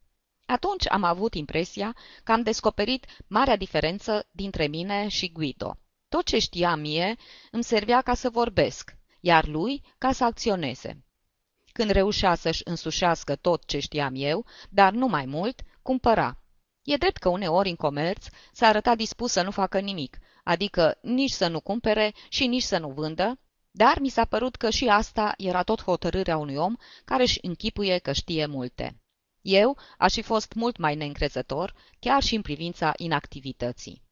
Atunci 0.47 0.91
am 0.91 1.05
avut 1.05 1.35
impresia 1.35 1.97
că 2.25 2.33
am 2.33 2.43
descoperit 2.43 3.07
marea 3.27 3.57
diferență 3.57 4.27
dintre 4.31 4.67
mine 4.67 5.09
și 5.09 5.33
Guido. 5.33 5.79
Tot 6.09 6.25
ce 6.25 6.39
știa 6.39 6.75
mie 6.75 7.17
îmi 7.51 7.65
servea 7.65 8.01
ca 8.01 8.15
să 8.15 8.31
vorbesc, 8.31 8.97
iar 9.21 9.47
lui 9.47 9.83
ca 9.99 10.13
să 10.13 10.25
acționeze. 10.25 11.05
Când 11.73 11.91
reușea 11.91 12.35
să-și 12.35 12.63
însușească 12.65 13.37
tot 13.37 13.65
ce 13.65 13.79
știam 13.79 14.13
eu, 14.17 14.47
dar 14.71 14.93
nu 14.93 15.07
mai 15.07 15.25
mult, 15.25 15.61
cumpăra. 15.83 16.41
E 16.83 16.97
drept 16.97 17.17
că 17.17 17.29
uneori 17.29 17.69
în 17.69 17.77
comerț 17.77 18.27
s-a 18.53 18.67
arătat 18.67 18.97
dispus 18.97 19.33
să 19.33 19.43
nu 19.43 19.51
facă 19.51 19.79
nimic, 19.79 20.19
adică 20.47 20.99
nici 21.03 21.31
să 21.31 21.49
nu 21.49 21.61
cumpere 21.61 22.15
și 22.29 22.47
nici 22.47 22.63
să 22.63 22.79
nu 22.79 22.89
vândă, 22.89 23.39
dar 23.71 23.99
mi 24.01 24.09
s-a 24.09 24.25
părut 24.25 24.57
că 24.57 24.71
și 24.71 24.89
asta 24.89 25.35
era 25.37 25.63
tot 25.63 25.83
hotărârea 25.83 26.37
unui 26.37 26.57
om 26.57 26.75
care 27.05 27.23
își 27.23 27.39
închipuie 27.43 27.99
că 27.99 28.13
știe 28.13 28.47
multe. 28.47 29.01
Eu 29.41 29.79
aș 29.99 30.13
fi 30.13 30.23
fost 30.23 30.53
mult 30.53 30.77
mai 30.77 30.95
neîncrezător, 30.95 31.75
chiar 31.99 32.23
și 32.23 32.35
în 32.35 32.43
privința 32.43 32.93
inactivității. 32.97 34.03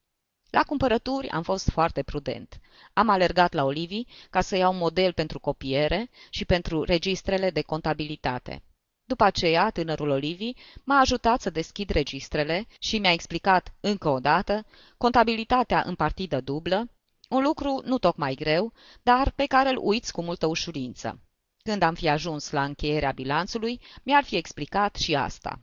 La 0.49 0.63
cumpărături 0.63 1.29
am 1.29 1.43
fost 1.43 1.69
foarte 1.69 2.03
prudent. 2.03 2.59
Am 2.93 3.09
alergat 3.09 3.53
la 3.53 3.63
Olivii 3.63 4.07
ca 4.29 4.41
să 4.41 4.55
iau 4.55 4.73
model 4.73 5.13
pentru 5.13 5.39
copiere 5.39 6.09
și 6.29 6.45
pentru 6.45 6.83
registrele 6.83 7.49
de 7.49 7.61
contabilitate. 7.61 8.63
După 9.07 9.23
aceea, 9.23 9.69
tânărul 9.69 10.09
Olivii 10.09 10.57
m-a 10.83 10.99
ajutat 10.99 11.41
să 11.41 11.49
deschid 11.49 11.89
registrele 11.89 12.67
și 12.79 12.97
mi-a 12.97 13.11
explicat 13.11 13.73
încă 13.79 14.09
o 14.09 14.19
dată 14.19 14.65
contabilitatea 14.97 15.83
în 15.85 15.95
partidă 15.95 16.41
dublă, 16.41 16.89
un 17.29 17.43
lucru 17.43 17.81
nu 17.85 17.97
tocmai 17.97 18.35
greu, 18.35 18.73
dar 19.03 19.31
pe 19.31 19.45
care 19.45 19.69
îl 19.69 19.77
uiți 19.81 20.11
cu 20.11 20.21
multă 20.21 20.45
ușurință. 20.45 21.19
Când 21.63 21.81
am 21.81 21.93
fi 21.93 22.09
ajuns 22.09 22.51
la 22.51 22.63
încheierea 22.63 23.11
bilanțului, 23.11 23.81
mi-ar 24.03 24.23
fi 24.23 24.35
explicat 24.35 24.95
și 24.95 25.15
asta. 25.15 25.59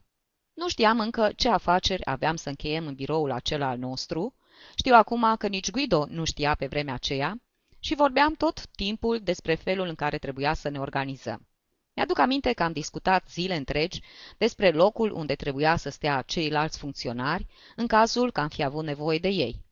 Nu 0.54 0.68
știam 0.68 1.00
încă 1.00 1.32
ce 1.36 1.48
afaceri 1.48 2.04
aveam 2.04 2.36
să 2.36 2.48
încheiem 2.48 2.86
în 2.86 2.94
biroul 2.94 3.30
acela 3.30 3.68
al 3.68 3.78
nostru, 3.78 4.34
știu 4.76 4.94
acum 4.94 5.34
că 5.38 5.46
nici 5.48 5.70
Guido 5.70 6.06
nu 6.08 6.24
știa 6.24 6.54
pe 6.54 6.66
vremea 6.66 6.94
aceea 6.94 7.36
și 7.78 7.94
vorbeam 7.94 8.34
tot 8.34 8.66
timpul 8.66 9.20
despre 9.22 9.54
felul 9.54 9.86
în 9.86 9.94
care 9.94 10.18
trebuia 10.18 10.54
să 10.54 10.68
ne 10.68 10.78
organizăm. 10.78 11.46
Mi-aduc 11.94 12.18
aminte 12.18 12.52
că 12.52 12.62
am 12.62 12.72
discutat 12.72 13.28
zile 13.30 13.56
întregi 13.56 14.00
despre 14.38 14.70
locul 14.70 15.12
unde 15.12 15.34
trebuia 15.34 15.76
să 15.76 15.90
stea 15.90 16.22
ceilalți 16.22 16.78
funcționari 16.78 17.46
în 17.76 17.86
cazul 17.86 18.32
că 18.32 18.40
am 18.40 18.48
fi 18.48 18.62
avut 18.62 18.84
nevoie 18.84 19.18
de 19.18 19.28
ei. 19.28 19.64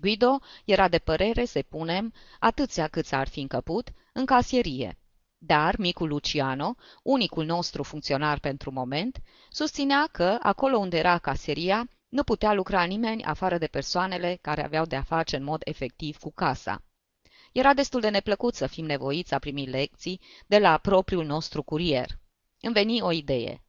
Guido 0.00 0.38
era 0.64 0.88
de 0.88 0.98
părere 0.98 1.44
să 1.44 1.62
punem, 1.68 2.12
atâția 2.38 2.88
cât 2.88 3.12
ar 3.12 3.28
fi 3.28 3.40
încăput, 3.40 3.88
în 4.12 4.26
casierie. 4.26 4.98
Dar 5.38 5.76
micul 5.76 6.08
Luciano, 6.08 6.74
unicul 7.02 7.44
nostru 7.44 7.82
funcționar 7.82 8.38
pentru 8.38 8.72
moment, 8.72 9.18
susținea 9.50 10.08
că, 10.12 10.38
acolo 10.42 10.78
unde 10.78 10.98
era 10.98 11.18
caseria, 11.18 11.88
nu 12.08 12.22
putea 12.22 12.52
lucra 12.52 12.82
nimeni 12.84 13.24
afară 13.24 13.58
de 13.58 13.66
persoanele 13.66 14.38
care 14.40 14.64
aveau 14.64 14.84
de-a 14.84 15.02
face 15.02 15.36
în 15.36 15.44
mod 15.44 15.62
efectiv 15.64 16.18
cu 16.18 16.32
casa. 16.32 16.82
Era 17.52 17.74
destul 17.74 18.00
de 18.00 18.08
neplăcut 18.08 18.54
să 18.54 18.66
fim 18.66 18.84
nevoiți 18.84 19.34
a 19.34 19.38
primi 19.38 19.66
lecții 19.66 20.20
de 20.46 20.58
la 20.58 20.78
propriul 20.78 21.24
nostru 21.24 21.62
curier. 21.62 22.08
Îmi 22.60 22.72
veni 22.72 23.00
o 23.00 23.12
idee. 23.12 23.62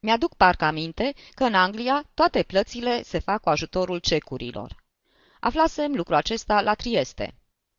Mi-aduc 0.00 0.34
parcă 0.34 0.64
aminte 0.64 1.14
că 1.34 1.44
în 1.44 1.54
Anglia 1.54 2.10
toate 2.14 2.42
plățile 2.42 3.02
se 3.02 3.18
fac 3.18 3.40
cu 3.40 3.48
ajutorul 3.48 3.98
cecurilor. 3.98 4.84
Aflasem 5.40 5.94
lucrul 5.94 6.16
acesta 6.16 6.60
la 6.60 6.74
Trieste. 6.74 7.34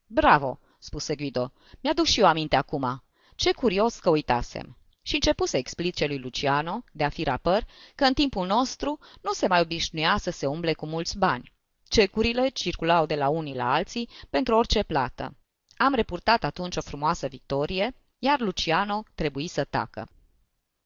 Bravo, 0.05 0.59
spuse 0.79 1.15
Guido. 1.15 1.51
Mi-aduc 1.81 2.05
și 2.05 2.19
eu 2.19 2.25
aminte 2.25 2.55
acum. 2.55 3.03
Ce 3.35 3.51
curios 3.51 3.99
că 3.99 4.09
uitasem. 4.09 4.77
Și 5.01 5.13
începu 5.13 5.45
să 5.45 5.57
explice 5.57 6.05
lui 6.05 6.17
Luciano, 6.17 6.83
de 6.91 7.03
a 7.03 7.09
fi 7.09 7.23
rapăr, 7.23 7.65
că 7.95 8.03
în 8.03 8.13
timpul 8.13 8.47
nostru 8.47 8.99
nu 9.21 9.31
se 9.31 9.47
mai 9.47 9.61
obișnuia 9.61 10.17
să 10.17 10.31
se 10.31 10.45
umble 10.45 10.73
cu 10.73 10.85
mulți 10.85 11.17
bani. 11.17 11.53
Cecurile 11.87 12.49
circulau 12.49 13.05
de 13.05 13.15
la 13.15 13.29
unii 13.29 13.55
la 13.55 13.73
alții 13.73 14.09
pentru 14.29 14.55
orice 14.55 14.83
plată. 14.83 15.35
Am 15.83 15.93
repurtat 15.93 16.43
atunci 16.43 16.75
o 16.75 16.81
frumoasă 16.81 17.27
victorie, 17.27 17.95
iar 18.19 18.39
Luciano 18.39 19.03
trebuie 19.15 19.47
să 19.47 19.63
tacă. 19.63 20.07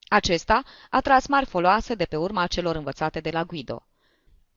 Acesta 0.08 0.62
a 0.90 1.00
tras 1.00 1.26
mari 1.26 1.46
foloase 1.46 1.94
de 1.94 2.04
pe 2.04 2.16
urma 2.16 2.46
celor 2.46 2.76
învățate 2.76 3.20
de 3.20 3.30
la 3.30 3.44
Guido. 3.44 3.86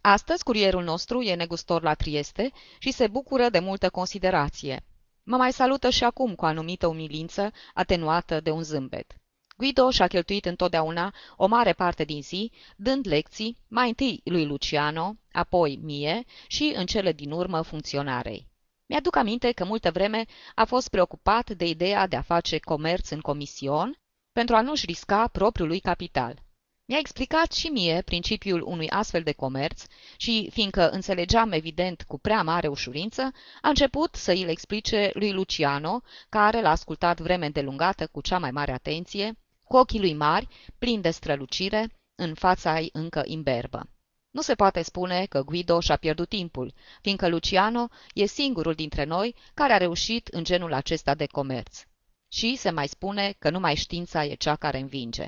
Astăzi, 0.01 0.43
curierul 0.43 0.83
nostru 0.83 1.21
e 1.21 1.35
negustor 1.35 1.81
la 1.81 1.93
Trieste 1.93 2.51
și 2.77 2.91
se 2.91 3.07
bucură 3.07 3.49
de 3.49 3.59
multă 3.59 3.89
considerație. 3.89 4.85
Mă 5.23 5.37
mai 5.37 5.53
salută 5.53 5.89
și 5.89 6.03
acum 6.03 6.35
cu 6.35 6.45
anumită 6.45 6.87
umilință, 6.87 7.51
atenuată 7.73 8.39
de 8.39 8.51
un 8.51 8.63
zâmbet. 8.63 9.15
Guido 9.57 9.89
și-a 9.89 10.07
cheltuit 10.07 10.45
întotdeauna 10.45 11.13
o 11.35 11.47
mare 11.47 11.73
parte 11.73 12.03
din 12.03 12.21
zi, 12.21 12.51
dând 12.75 13.07
lecții, 13.07 13.57
mai 13.67 13.87
întâi 13.87 14.21
lui 14.23 14.45
Luciano, 14.45 15.15
apoi 15.31 15.79
mie 15.81 16.23
și, 16.47 16.73
în 16.75 16.85
cele 16.85 17.11
din 17.11 17.31
urmă, 17.31 17.61
funcționarei. 17.61 18.48
Mi-aduc 18.89 19.15
aminte 19.15 19.51
că 19.51 19.65
multă 19.65 19.91
vreme 19.91 20.25
a 20.55 20.65
fost 20.65 20.89
preocupat 20.89 21.49
de 21.49 21.65
ideea 21.65 22.07
de 22.07 22.15
a 22.15 22.21
face 22.21 22.57
comerț 22.59 23.09
în 23.09 23.19
comision 23.19 23.97
pentru 24.31 24.55
a 24.55 24.61
nu-și 24.61 24.85
risca 24.85 25.27
propriul 25.27 25.67
lui 25.67 25.79
capital. 25.79 26.41
Mi-a 26.85 26.97
explicat 26.97 27.51
și 27.51 27.67
mie 27.67 28.01
principiul 28.01 28.61
unui 28.61 28.89
astfel 28.89 29.23
de 29.23 29.31
comerț 29.31 29.83
și, 30.17 30.49
fiindcă 30.53 30.89
înțelegeam 30.89 31.51
evident 31.51 32.03
cu 32.07 32.19
prea 32.19 32.41
mare 32.41 32.67
ușurință, 32.67 33.21
a 33.61 33.69
început 33.69 34.15
să 34.15 34.31
îl 34.31 34.47
explice 34.47 35.11
lui 35.13 35.31
Luciano, 35.31 36.01
care 36.29 36.61
l-a 36.61 36.69
ascultat 36.69 37.19
vreme 37.19 37.45
îndelungată 37.45 38.07
cu 38.07 38.21
cea 38.21 38.37
mai 38.37 38.51
mare 38.51 38.71
atenție, 38.71 39.37
cu 39.63 39.77
ochii 39.77 39.99
lui 39.99 40.13
mari, 40.13 40.47
plini 40.77 41.01
de 41.01 41.09
strălucire, 41.09 41.89
în 42.15 42.33
fața 42.33 42.79
ei 42.79 42.89
încă 42.93 43.21
imberbă. 43.25 43.89
Nu 44.31 44.41
se 44.41 44.55
poate 44.55 44.81
spune 44.81 45.25
că 45.25 45.41
Guido 45.43 45.79
și-a 45.79 45.95
pierdut 45.95 46.29
timpul, 46.29 46.73
fiindcă 47.01 47.27
Luciano 47.27 47.89
e 48.13 48.25
singurul 48.25 48.73
dintre 48.73 49.03
noi 49.03 49.35
care 49.53 49.73
a 49.73 49.77
reușit 49.77 50.27
în 50.27 50.43
genul 50.43 50.73
acesta 50.73 51.15
de 51.15 51.25
comerț. 51.25 51.83
Și 52.27 52.55
se 52.55 52.69
mai 52.69 52.87
spune 52.87 53.35
că 53.39 53.49
numai 53.49 53.75
știința 53.75 54.25
e 54.25 54.33
cea 54.33 54.55
care 54.55 54.79
învinge. 54.79 55.27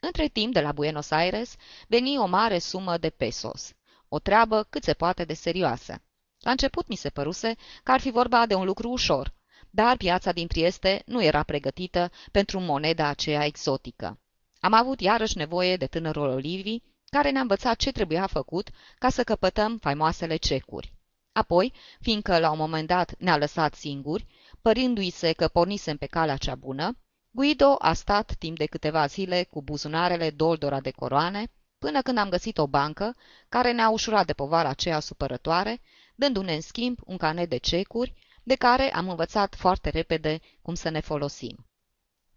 Între 0.00 0.28
timp, 0.28 0.52
de 0.52 0.60
la 0.60 0.72
Buenos 0.72 1.10
Aires, 1.10 1.54
veni 1.88 2.18
o 2.18 2.26
mare 2.26 2.58
sumă 2.58 2.96
de 2.98 3.10
pesos, 3.10 3.72
o 4.08 4.18
treabă 4.18 4.66
cât 4.70 4.82
se 4.82 4.94
poate 4.94 5.24
de 5.24 5.34
serioasă. 5.34 6.02
La 6.38 6.50
început 6.50 6.88
mi 6.88 6.96
se 6.96 7.08
păruse 7.08 7.54
că 7.82 7.92
ar 7.92 8.00
fi 8.00 8.10
vorba 8.10 8.46
de 8.46 8.54
un 8.54 8.64
lucru 8.64 8.90
ușor, 8.90 9.34
dar 9.70 9.96
piața 9.96 10.32
din 10.32 10.46
Trieste 10.46 11.02
nu 11.06 11.22
era 11.22 11.42
pregătită 11.42 12.10
pentru 12.32 12.60
moneda 12.60 13.06
aceea 13.06 13.44
exotică. 13.44 14.20
Am 14.60 14.72
avut 14.72 15.00
iarăși 15.00 15.36
nevoie 15.36 15.76
de 15.76 15.86
tânărul 15.86 16.28
Olivii, 16.28 16.82
care 17.10 17.30
ne-a 17.30 17.40
învățat 17.40 17.76
ce 17.76 17.92
trebuia 17.92 18.26
făcut 18.26 18.68
ca 18.98 19.08
să 19.08 19.24
căpătăm 19.24 19.78
faimoasele 19.78 20.36
cecuri. 20.36 20.92
Apoi, 21.32 21.72
fiindcă 22.00 22.38
la 22.38 22.50
un 22.50 22.58
moment 22.58 22.86
dat 22.86 23.14
ne-a 23.18 23.36
lăsat 23.36 23.74
singuri, 23.74 24.26
părindu-i 24.62 25.10
se 25.10 25.32
că 25.32 25.48
pornisem 25.48 25.96
pe 25.96 26.06
calea 26.06 26.36
cea 26.36 26.54
bună, 26.54 26.98
Guido 27.30 27.76
a 27.78 27.92
stat 27.92 28.34
timp 28.38 28.56
de 28.58 28.66
câteva 28.66 29.06
zile 29.06 29.44
cu 29.44 29.62
buzunarele 29.62 30.30
doldora 30.30 30.80
de 30.80 30.90
coroane, 30.90 31.52
până 31.78 32.02
când 32.02 32.18
am 32.18 32.28
găsit 32.28 32.58
o 32.58 32.66
bancă 32.66 33.16
care 33.48 33.72
ne-a 33.72 33.90
ușurat 33.90 34.26
de 34.26 34.32
povara 34.32 34.68
aceea 34.68 35.00
supărătoare, 35.00 35.80
dându-ne 36.14 36.54
în 36.54 36.60
schimb 36.60 36.98
un 37.04 37.16
canet 37.16 37.48
de 37.48 37.56
cecuri, 37.56 38.14
de 38.42 38.54
care 38.54 38.92
am 38.92 39.08
învățat 39.08 39.54
foarte 39.54 39.88
repede 39.90 40.40
cum 40.62 40.74
să 40.74 40.88
ne 40.88 41.00
folosim. 41.00 41.65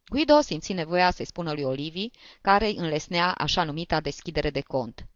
Guido 0.09 0.41
simți 0.41 0.73
nevoia 0.73 1.11
să-i 1.11 1.25
spună 1.25 1.53
lui 1.53 1.63
Olivii, 1.63 2.11
care 2.41 2.65
îi 2.65 2.75
înlesnea 2.75 3.31
așa 3.31 3.63
numita 3.63 3.99
deschidere 3.99 4.49
de 4.49 4.61
cont. 4.61 5.07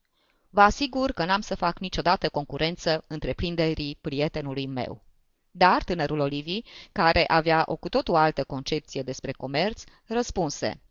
Vă 0.49 0.61
asigur 0.61 1.11
că 1.11 1.25
n-am 1.25 1.41
să 1.41 1.55
fac 1.55 1.79
niciodată 1.79 2.29
concurență 2.29 3.03
întreprinderii 3.07 3.97
prietenului 4.01 4.67
meu. 4.67 5.03
Dar 5.51 5.83
tânărul 5.83 6.19
Olivii, 6.19 6.65
care 6.91 7.23
avea 7.27 7.63
o 7.65 7.75
cu 7.75 7.89
totul 7.89 8.15
altă 8.15 8.43
concepție 8.43 9.01
despre 9.01 9.31
comerț, 9.31 9.83
răspunse 10.05 10.81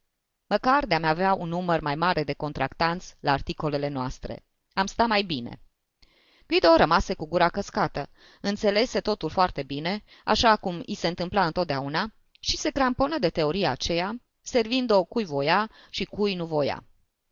Măcar 0.46 0.86
de-am 0.86 1.04
avea 1.04 1.34
un 1.34 1.48
număr 1.48 1.80
mai 1.80 1.94
mare 1.94 2.24
de 2.24 2.32
contractanți 2.32 3.14
la 3.20 3.32
articolele 3.32 3.88
noastre. 3.88 4.44
Am 4.72 4.86
sta 4.86 5.06
mai 5.06 5.22
bine. 5.22 5.60
Guido 6.46 6.74
rămase 6.76 7.14
cu 7.14 7.26
gura 7.26 7.48
căscată, 7.48 8.08
înțelese 8.40 9.00
totul 9.00 9.30
foarte 9.30 9.62
bine, 9.62 10.02
așa 10.24 10.56
cum 10.56 10.82
i 10.86 10.94
se 10.94 11.08
întâmpla 11.08 11.46
întotdeauna, 11.46 12.12
și 12.44 12.56
se 12.56 12.70
cramponă 12.70 13.18
de 13.18 13.30
teoria 13.30 13.70
aceea, 13.70 14.20
servind-o 14.40 15.04
cui 15.04 15.24
voia 15.24 15.70
și 15.90 16.04
cui 16.04 16.34
nu 16.34 16.46
voia. 16.46 16.84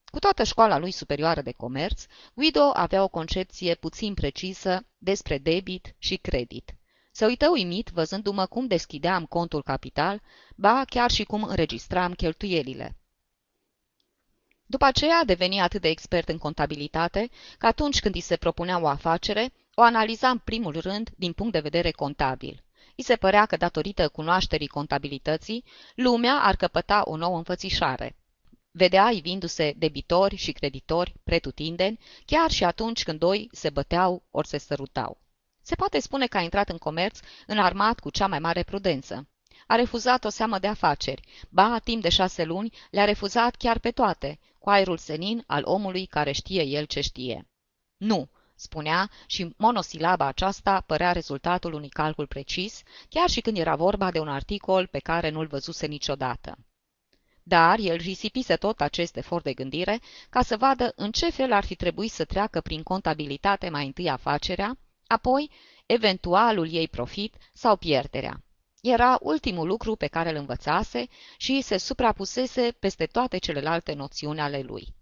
Cu 0.04 0.18
toată 0.18 0.44
școala 0.44 0.78
lui 0.78 0.90
superioară 0.90 1.42
de 1.42 1.52
comerț, 1.52 2.04
Guido 2.34 2.70
avea 2.72 3.02
o 3.02 3.08
concepție 3.08 3.74
puțin 3.74 4.14
precisă 4.14 4.86
despre 4.98 5.38
debit 5.38 5.94
și 5.98 6.16
credit. 6.16 6.74
Se 7.12 7.26
uită 7.26 7.48
uimit 7.48 7.88
văzându-mă 7.88 8.46
cum 8.46 8.66
deschideam 8.66 9.24
contul 9.26 9.62
capital, 9.62 10.22
ba 10.56 10.84
chiar 10.88 11.10
și 11.10 11.24
cum 11.24 11.42
înregistram 11.42 12.12
cheltuielile. 12.12 12.96
După 14.66 14.84
aceea 14.84 15.24
deveni 15.24 15.60
atât 15.60 15.80
de 15.80 15.88
expert 15.88 16.28
în 16.28 16.38
contabilitate 16.38 17.30
că 17.58 17.66
atunci 17.66 18.00
când 18.00 18.14
îi 18.14 18.20
se 18.20 18.36
propunea 18.36 18.80
o 18.80 18.86
afacere, 18.86 19.52
o 19.74 19.82
analiza 19.82 20.28
în 20.28 20.38
primul 20.38 20.80
rând 20.80 21.10
din 21.16 21.32
punct 21.32 21.52
de 21.52 21.60
vedere 21.60 21.90
contabil. 21.90 22.64
I 23.00 23.02
se 23.02 23.16
părea 23.16 23.47
că, 23.47 23.57
datorită 23.57 24.09
cunoașterii 24.09 24.66
contabilității, 24.66 25.64
lumea 25.95 26.35
ar 26.35 26.57
căpăta 26.57 27.02
o 27.04 27.16
nouă 27.16 27.37
înfățișare. 27.37 28.16
Vedea 28.71 29.11
ivindu-se 29.11 29.73
debitori 29.76 30.37
și 30.37 30.52
creditori 30.52 31.14
pretutindeni, 31.25 31.99
chiar 32.25 32.50
și 32.50 32.64
atunci 32.64 33.02
când 33.02 33.19
doi 33.19 33.49
se 33.52 33.71
băteau 33.71 34.23
ori 34.30 34.49
se 34.49 34.59
sărutau. 34.59 35.21
Se 35.62 35.75
poate 35.75 36.00
spune 36.00 36.26
că 36.26 36.37
a 36.37 36.40
intrat 36.40 36.69
în 36.69 36.78
comerț 36.78 37.19
înarmat 37.47 38.00
cu 38.00 38.11
cea 38.11 38.26
mai 38.26 38.38
mare 38.38 38.62
prudență. 38.62 39.28
A 39.66 39.75
refuzat 39.75 40.25
o 40.25 40.28
seamă 40.28 40.59
de 40.59 40.66
afaceri, 40.66 41.47
ba, 41.49 41.78
timp 41.85 42.02
de 42.02 42.09
șase 42.09 42.45
luni, 42.45 42.73
le-a 42.90 43.04
refuzat 43.04 43.54
chiar 43.54 43.78
pe 43.78 43.90
toate, 43.90 44.38
cu 44.59 44.71
aerul 44.71 44.97
senin 44.97 45.45
al 45.47 45.62
omului 45.64 46.07
care 46.07 46.33
știe 46.33 46.62
el 46.62 46.85
ce 46.85 47.00
știe. 47.00 47.49
Nu, 47.97 48.30
spunea, 48.60 49.10
și 49.26 49.54
monosilaba 49.56 50.26
aceasta 50.26 50.82
părea 50.86 51.12
rezultatul 51.12 51.72
unui 51.72 51.88
calcul 51.88 52.26
precis, 52.26 52.82
chiar 53.08 53.28
și 53.28 53.40
când 53.40 53.56
era 53.56 53.76
vorba 53.76 54.10
de 54.10 54.18
un 54.18 54.28
articol 54.28 54.86
pe 54.86 54.98
care 54.98 55.30
nu-l 55.30 55.46
văzuse 55.46 55.86
niciodată. 55.86 56.58
Dar 57.42 57.78
el 57.78 57.96
risipise 57.96 58.56
tot 58.56 58.80
acest 58.80 59.16
efort 59.16 59.44
de 59.44 59.52
gândire 59.52 60.00
ca 60.30 60.42
să 60.42 60.56
vadă 60.56 60.92
în 60.96 61.10
ce 61.10 61.30
fel 61.30 61.52
ar 61.52 61.64
fi 61.64 61.74
trebuit 61.74 62.10
să 62.10 62.24
treacă 62.24 62.60
prin 62.60 62.82
contabilitate 62.82 63.68
mai 63.68 63.86
întâi 63.86 64.10
afacerea, 64.10 64.78
apoi 65.06 65.50
eventualul 65.86 66.72
ei 66.72 66.88
profit 66.88 67.34
sau 67.52 67.76
pierderea. 67.76 68.42
Era 68.82 69.18
ultimul 69.20 69.66
lucru 69.66 69.96
pe 69.96 70.06
care 70.06 70.30
îl 70.30 70.36
învățase 70.36 71.06
și 71.36 71.60
se 71.60 71.76
suprapusese 71.76 72.76
peste 72.78 73.06
toate 73.06 73.38
celelalte 73.38 73.92
noțiuni 73.92 74.40
ale 74.40 74.60
lui. 74.60 74.94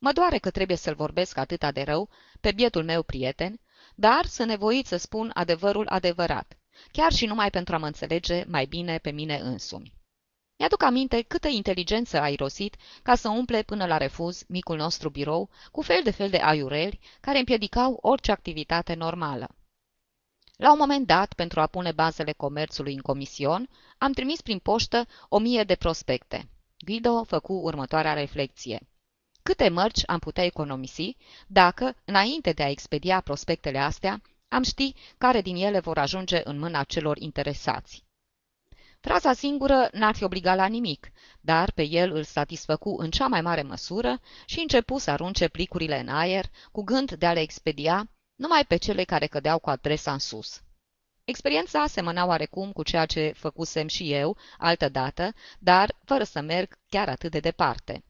Mă 0.00 0.12
doare 0.12 0.38
că 0.38 0.50
trebuie 0.50 0.76
să-l 0.76 0.94
vorbesc 0.94 1.36
atâta 1.36 1.72
de 1.72 1.82
rău 1.82 2.08
pe 2.40 2.52
bietul 2.52 2.84
meu 2.84 3.02
prieten, 3.02 3.60
dar 3.94 4.26
sunt 4.26 4.48
nevoit 4.48 4.86
să 4.86 4.96
spun 4.96 5.30
adevărul 5.34 5.86
adevărat, 5.88 6.58
chiar 6.92 7.12
și 7.12 7.26
numai 7.26 7.50
pentru 7.50 7.74
a 7.74 7.78
mă 7.78 7.86
înțelege 7.86 8.44
mai 8.48 8.66
bine 8.66 8.98
pe 8.98 9.10
mine 9.10 9.36
însumi. 9.36 9.92
Mi-aduc 10.58 10.82
aminte 10.82 11.22
câtă 11.22 11.48
inteligență 11.48 12.20
a 12.20 12.28
irosit 12.28 12.76
ca 13.02 13.14
să 13.14 13.28
umple 13.28 13.62
până 13.62 13.86
la 13.86 13.96
refuz 13.96 14.44
micul 14.48 14.76
nostru 14.76 15.10
birou 15.10 15.50
cu 15.70 15.82
fel 15.82 16.00
de 16.02 16.10
fel 16.10 16.30
de 16.30 16.36
aiureli 16.36 17.00
care 17.20 17.38
împiedicau 17.38 17.98
orice 18.00 18.32
activitate 18.32 18.94
normală. 18.94 19.48
La 20.56 20.72
un 20.72 20.78
moment 20.78 21.06
dat, 21.06 21.32
pentru 21.32 21.60
a 21.60 21.66
pune 21.66 21.92
bazele 21.92 22.32
comerțului 22.32 22.94
în 22.94 23.00
comision, 23.00 23.68
am 23.98 24.12
trimis 24.12 24.40
prin 24.40 24.58
poștă 24.58 25.06
o 25.28 25.38
mie 25.38 25.62
de 25.64 25.74
prospecte. 25.74 26.48
Guido 26.78 27.24
făcu 27.24 27.52
următoarea 27.52 28.12
reflexie. 28.12 28.88
Câte 29.48 29.68
mărci 29.68 30.02
am 30.06 30.18
putea 30.18 30.44
economisi 30.44 31.16
dacă, 31.46 31.96
înainte 32.04 32.52
de 32.52 32.62
a 32.62 32.68
expedia 32.68 33.20
prospectele 33.20 33.78
astea, 33.78 34.22
am 34.48 34.62
ști 34.62 34.94
care 35.18 35.40
din 35.40 35.56
ele 35.56 35.80
vor 35.80 35.98
ajunge 35.98 36.40
în 36.44 36.58
mâna 36.58 36.84
celor 36.84 37.18
interesați? 37.18 38.04
Fraza 39.00 39.32
singură 39.32 39.88
n-ar 39.92 40.14
fi 40.14 40.24
obligat 40.24 40.56
la 40.56 40.66
nimic, 40.66 41.10
dar 41.40 41.72
pe 41.72 41.82
el 41.82 42.10
îl 42.10 42.24
satisfăcu 42.24 42.96
în 42.98 43.10
cea 43.10 43.26
mai 43.26 43.40
mare 43.40 43.62
măsură 43.62 44.20
și 44.44 44.60
începu 44.60 44.98
să 44.98 45.10
arunce 45.10 45.48
plicurile 45.48 46.00
în 46.00 46.08
aer, 46.08 46.50
cu 46.72 46.82
gând 46.82 47.12
de 47.12 47.26
a 47.26 47.32
le 47.32 47.40
expedia 47.40 48.10
numai 48.34 48.64
pe 48.64 48.76
cele 48.76 49.04
care 49.04 49.26
cădeau 49.26 49.58
cu 49.58 49.70
adresa 49.70 50.12
în 50.12 50.18
sus. 50.18 50.62
Experiența 51.24 51.86
semăna 51.86 52.26
oarecum 52.26 52.72
cu 52.72 52.82
ceea 52.82 53.06
ce 53.06 53.32
făcusem 53.36 53.86
și 53.86 54.12
eu, 54.12 54.36
altădată, 54.58 55.34
dar 55.58 55.94
fără 56.04 56.24
să 56.24 56.40
merg 56.40 56.78
chiar 56.88 57.08
atât 57.08 57.30
de 57.30 57.40
departe. 57.40 58.04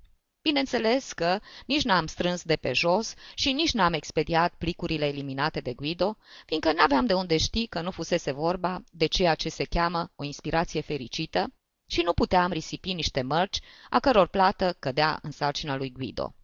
Bineînțeles 0.48 1.12
că 1.12 1.40
nici 1.66 1.82
n-am 1.82 2.06
strâns 2.06 2.42
de 2.42 2.56
pe 2.56 2.72
jos 2.72 3.14
și 3.34 3.52
nici 3.52 3.72
n-am 3.72 3.92
expediat 3.92 4.54
plicurile 4.58 5.06
eliminate 5.06 5.60
de 5.60 5.72
Guido, 5.72 6.16
fiindcă 6.46 6.72
n-aveam 6.72 7.06
de 7.06 7.14
unde 7.14 7.36
ști 7.36 7.66
că 7.66 7.80
nu 7.80 7.90
fusese 7.90 8.32
vorba 8.32 8.82
de 8.90 9.06
ceea 9.06 9.34
ce 9.34 9.48
se 9.48 9.64
cheamă 9.64 10.12
o 10.16 10.24
inspirație 10.24 10.80
fericită 10.80 11.52
și 11.86 12.02
nu 12.02 12.12
puteam 12.12 12.52
risipi 12.52 12.92
niște 12.92 13.22
mărci 13.22 13.60
a 13.90 14.00
căror 14.00 14.26
plată 14.26 14.76
cădea 14.78 15.18
în 15.22 15.30
sarcina 15.30 15.76
lui 15.76 15.92
Guido. 15.92 16.34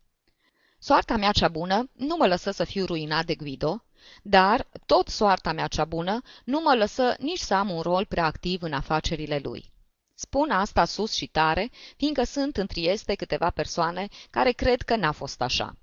Soarta 0.79 1.17
mea 1.17 1.33
cea 1.33 1.49
bună 1.49 1.91
nu 1.93 2.17
mă 2.17 2.27
lăsă 2.27 2.51
să 2.51 2.65
fiu 2.65 2.85
ruinat 2.85 3.25
de 3.25 3.35
Guido, 3.35 3.85
dar 4.23 4.69
tot 4.87 5.09
soarta 5.09 5.53
mea 5.53 5.67
cea 5.67 5.85
bună 5.85 6.21
nu 6.45 6.61
mă 6.61 6.75
lăsă 6.75 7.15
nici 7.19 7.39
să 7.39 7.55
am 7.55 7.71
un 7.71 7.81
rol 7.81 8.05
prea 8.05 8.25
activ 8.25 8.63
în 8.63 8.73
afacerile 8.73 9.41
lui. 9.43 9.73
Spun 10.23 10.51
asta 10.51 10.85
sus 10.85 11.13
și 11.13 11.27
tare, 11.27 11.71
fiindcă 11.97 12.25
sunt 12.25 12.57
în 12.57 12.67
Trieste 12.67 13.15
câteva 13.15 13.51
persoane 13.51 14.09
care 14.31 14.53
cred 14.53 14.83
că 14.83 14.97
n-a 14.97 15.13
fost 15.13 15.41
așa. 15.41 15.77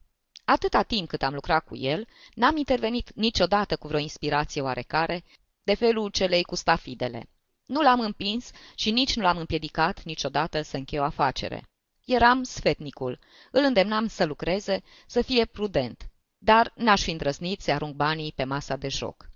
Atâta 0.45 0.81
timp 0.81 1.07
cât 1.07 1.23
am 1.23 1.33
lucrat 1.33 1.65
cu 1.65 1.75
el, 1.75 2.07
n-am 2.33 2.57
intervenit 2.57 3.11
niciodată 3.15 3.75
cu 3.75 3.87
vreo 3.87 3.99
inspirație 3.99 4.61
oarecare, 4.61 5.23
de 5.63 5.73
felul 5.73 6.09
celei 6.09 6.43
cu 6.43 6.55
stafidele. 6.55 7.29
Nu 7.65 7.81
l-am 7.81 7.99
împins 7.99 8.51
și 8.75 8.91
nici 8.91 9.15
nu 9.15 9.21
l-am 9.21 9.37
împiedicat 9.37 10.03
niciodată 10.03 10.61
să 10.61 10.77
încheie 10.77 11.01
o 11.01 11.05
afacere. 11.05 11.69
Eram 12.05 12.43
sfetnicul, 12.43 13.19
îl 13.51 13.63
îndemnam 13.63 14.07
să 14.07 14.25
lucreze, 14.25 14.83
să 15.07 15.21
fie 15.21 15.45
prudent, 15.45 16.09
dar 16.37 16.73
n-aș 16.75 17.01
fi 17.01 17.11
îndrăznit 17.11 17.61
să 17.61 17.71
arunc 17.71 17.95
banii 17.95 18.33
pe 18.35 18.43
masa 18.43 18.75
de 18.75 18.87
joc. 18.87 19.29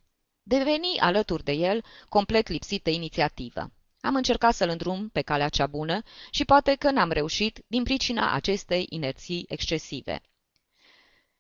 Deveni 0.44 1.00
alături 1.00 1.44
de 1.44 1.52
el 1.52 1.84
complet 2.10 2.48
lipsit 2.48 2.84
de 2.84 2.92
inițiativă. 2.92 3.72
Am 4.02 4.16
încercat 4.16 4.54
să-l 4.54 4.70
îndrum 4.70 5.10
pe 5.10 5.22
calea 5.22 5.50
cea 5.50 5.68
bună 5.68 6.02
și 6.30 6.46
poate 6.46 6.76
că 6.76 6.92
n-am 6.92 7.12
reușit 7.12 7.64
din 7.68 7.84
pricina 7.84 8.34
acestei 8.34 8.86
inerții 8.90 9.46
excesive. 9.48 10.22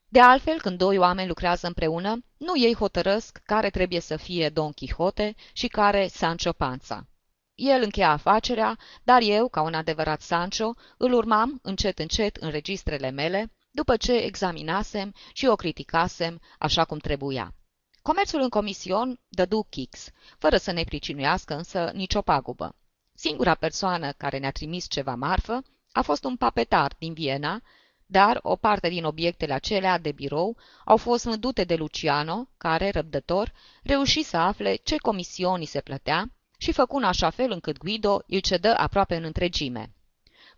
De 0.08 0.20
altfel, 0.20 0.62
când 0.62 0.78
doi 0.78 0.98
oameni 0.98 1.28
lucrează 1.28 1.68
împreună, 1.68 2.24
nu 2.38 2.60
ei 2.60 2.76
hotărăsc 2.76 3.42
care 3.46 3.70
trebuie 3.70 4.00
să 4.00 4.16
fie 4.16 4.50
Don 4.50 4.72
Quixote 4.72 5.36
și 5.54 5.68
care 5.68 6.08
Sancho 6.08 6.52
Panza. 6.52 7.08
El 7.56 7.82
încheia 7.82 8.10
afacerea, 8.10 8.78
dar 9.04 9.22
eu, 9.22 9.50
ca 9.50 9.62
un 9.62 9.74
adevărat 9.74 10.22
Sancho, 10.22 10.74
îl 10.98 11.14
urmam 11.14 11.60
încet 11.62 12.00
încet 12.00 12.36
în 12.36 12.50
registrele 12.50 13.10
mele, 13.10 13.52
după 13.72 13.98
ce 13.98 14.14
examinasem 14.14 15.14
și 15.34 15.46
o 15.46 15.56
criticasem 15.56 16.42
așa 16.58 16.86
cum 16.86 16.98
trebuia. 16.98 17.54
Comerțul 18.02 18.42
în 18.42 18.50
comision 18.50 19.20
dădu 19.30 19.68
kicks, 19.70 20.10
fără 20.38 20.58
să 20.58 20.72
ne 20.72 20.84
pricinuiască 20.84 21.56
însă 21.56 21.92
nicio 21.94 22.22
pagubă. 22.22 22.76
Singura 23.14 23.56
persoană 23.56 24.12
care 24.12 24.38
ne-a 24.38 24.52
trimis 24.52 24.88
ceva 24.90 25.16
marfă 25.16 25.64
a 25.92 26.02
fost 26.02 26.24
un 26.24 26.36
papetar 26.36 26.96
din 27.00 27.14
Viena, 27.14 27.62
dar 28.06 28.40
o 28.42 28.56
parte 28.56 28.90
din 28.90 29.04
obiectele 29.04 29.54
acelea 29.54 29.98
de 29.98 30.12
birou 30.12 30.58
au 30.86 30.98
fost 30.98 31.24
vândute 31.24 31.64
de 31.64 31.76
Luciano, 31.76 32.48
care, 32.58 32.90
răbdător, 32.90 33.54
reuși 33.84 34.24
să 34.24 34.38
afle 34.38 34.76
ce 34.76 34.98
comisionii 34.98 35.66
se 35.66 35.82
plătea 35.82 36.32
și 36.58 36.72
făcu 36.72 36.98
în 36.98 37.04
așa 37.04 37.30
fel 37.30 37.52
încât 37.52 37.78
Guido 37.78 38.24
îl 38.28 38.40
cedă 38.40 38.78
aproape 38.78 39.16
în 39.16 39.24
întregime. 39.24 39.94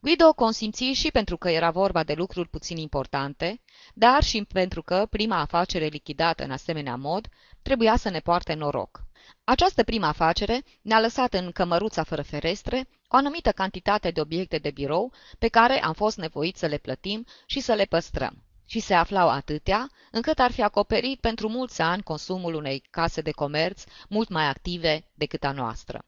Guido 0.04 0.34
consimți 0.34 0.84
și 0.84 1.12
pentru 1.12 1.38
că 1.38 1.50
era 1.50 1.72
vorba 1.72 2.04
de 2.04 2.14
lucruri 2.14 2.50
puțin 2.50 2.78
importante, 2.78 3.62
dar 3.94 4.24
și 4.24 4.46
pentru 4.54 4.82
că 4.82 5.08
prima 5.10 5.40
afacere 5.40 5.86
lichidată 5.86 6.44
în 6.44 6.52
asemenea 6.52 6.96
mod 6.96 7.28
trebuia 7.62 7.96
să 7.96 8.10
ne 8.10 8.20
poarte 8.20 8.54
noroc. 8.54 9.02
Această 9.44 9.84
prima 9.84 10.08
afacere 10.08 10.64
ne-a 10.82 11.00
lăsat 11.00 11.34
în 11.34 11.52
cămăruța 11.52 12.04
fără 12.04 12.22
ferestre 12.22 12.88
o 13.08 13.16
anumită 13.16 13.52
cantitate 13.52 14.12
de 14.12 14.22
obiecte 14.22 14.58
de 14.58 14.72
birou 14.72 15.14
pe 15.40 15.48
care 15.48 15.84
am 15.84 15.94
fost 15.94 16.18
nevoiți 16.18 16.60
să 16.60 16.66
le 16.66 16.78
plătim 16.78 17.26
și 17.46 17.60
să 17.60 17.74
le 17.74 17.86
păstrăm. 17.86 18.44
Și 18.66 18.80
se 18.80 18.94
aflau 18.94 19.30
atâtea, 19.30 19.88
încât 20.12 20.40
ar 20.40 20.52
fi 20.52 20.62
acoperit 20.62 21.20
pentru 21.20 21.50
mulți 21.50 21.82
ani 21.82 22.04
consumul 22.04 22.54
unei 22.54 22.84
case 22.90 23.22
de 23.22 23.32
comerț 23.32 23.84
mult 24.10 24.30
mai 24.30 24.46
active 24.46 25.12
decât 25.14 25.44
a 25.44 25.52
noastră. 25.52 26.06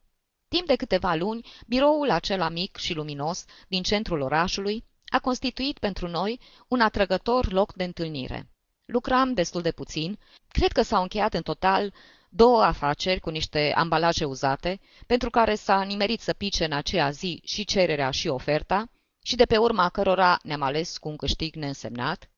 Timp 0.47 0.67
de 0.67 0.75
câteva 0.75 1.13
luni, 1.13 1.45
biroul 1.67 2.09
acela 2.09 2.49
mic 2.49 2.77
și 2.77 2.93
luminos 2.93 3.45
din 3.67 3.83
centrul 3.83 4.21
orașului 4.21 4.85
a 5.05 5.19
constituit 5.19 5.77
pentru 5.77 6.07
noi 6.07 6.39
un 6.67 6.81
atrăgător 6.81 7.51
loc 7.51 7.73
de 7.73 7.83
întâlnire. 7.83 8.49
Lucram 8.85 9.33
destul 9.33 9.61
de 9.61 9.71
puțin, 9.71 10.19
cred 10.47 10.71
că 10.71 10.81
s-au 10.81 11.01
încheiat 11.01 11.33
în 11.33 11.41
total 11.41 11.93
două 12.29 12.63
afaceri 12.63 13.19
cu 13.19 13.29
niște 13.29 13.73
ambalaje 13.75 14.25
uzate, 14.25 14.79
pentru 15.07 15.29
care 15.29 15.55
s-a 15.55 15.81
nimerit 15.81 16.21
să 16.21 16.33
pice 16.33 16.65
în 16.65 16.71
aceea 16.71 17.09
zi 17.09 17.41
și 17.43 17.65
cererea 17.65 18.11
și 18.11 18.27
oferta, 18.27 18.89
și 19.23 19.35
de 19.35 19.45
pe 19.45 19.57
urma 19.57 19.89
cărora 19.89 20.39
ne-am 20.43 20.61
ales 20.61 20.97
cu 20.97 21.07
un 21.07 21.15
câștig 21.15 21.55
neînsemnat. 21.55 22.29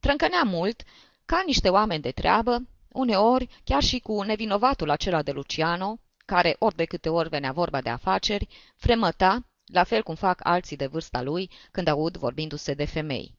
Trâncănea 0.00 0.42
mult, 0.42 0.82
ca 1.24 1.42
niște 1.46 1.68
oameni 1.68 2.02
de 2.02 2.10
treabă, 2.10 2.62
uneori 2.88 3.48
chiar 3.64 3.82
și 3.82 3.98
cu 3.98 4.22
nevinovatul 4.22 4.90
acela 4.90 5.22
de 5.22 5.32
Luciano, 5.32 5.98
care 6.30 6.56
ori 6.58 6.76
de 6.76 6.84
câte 6.84 7.08
ori 7.08 7.28
venea 7.28 7.52
vorba 7.52 7.80
de 7.80 7.88
afaceri, 7.88 8.48
fremăta, 8.76 9.46
la 9.64 9.84
fel 9.84 10.02
cum 10.02 10.14
fac 10.14 10.40
alții 10.42 10.76
de 10.76 10.86
vârsta 10.86 11.22
lui 11.22 11.50
când 11.70 11.86
aud 11.86 12.16
vorbindu-se 12.16 12.74
de 12.74 12.84
femei. 12.84 13.38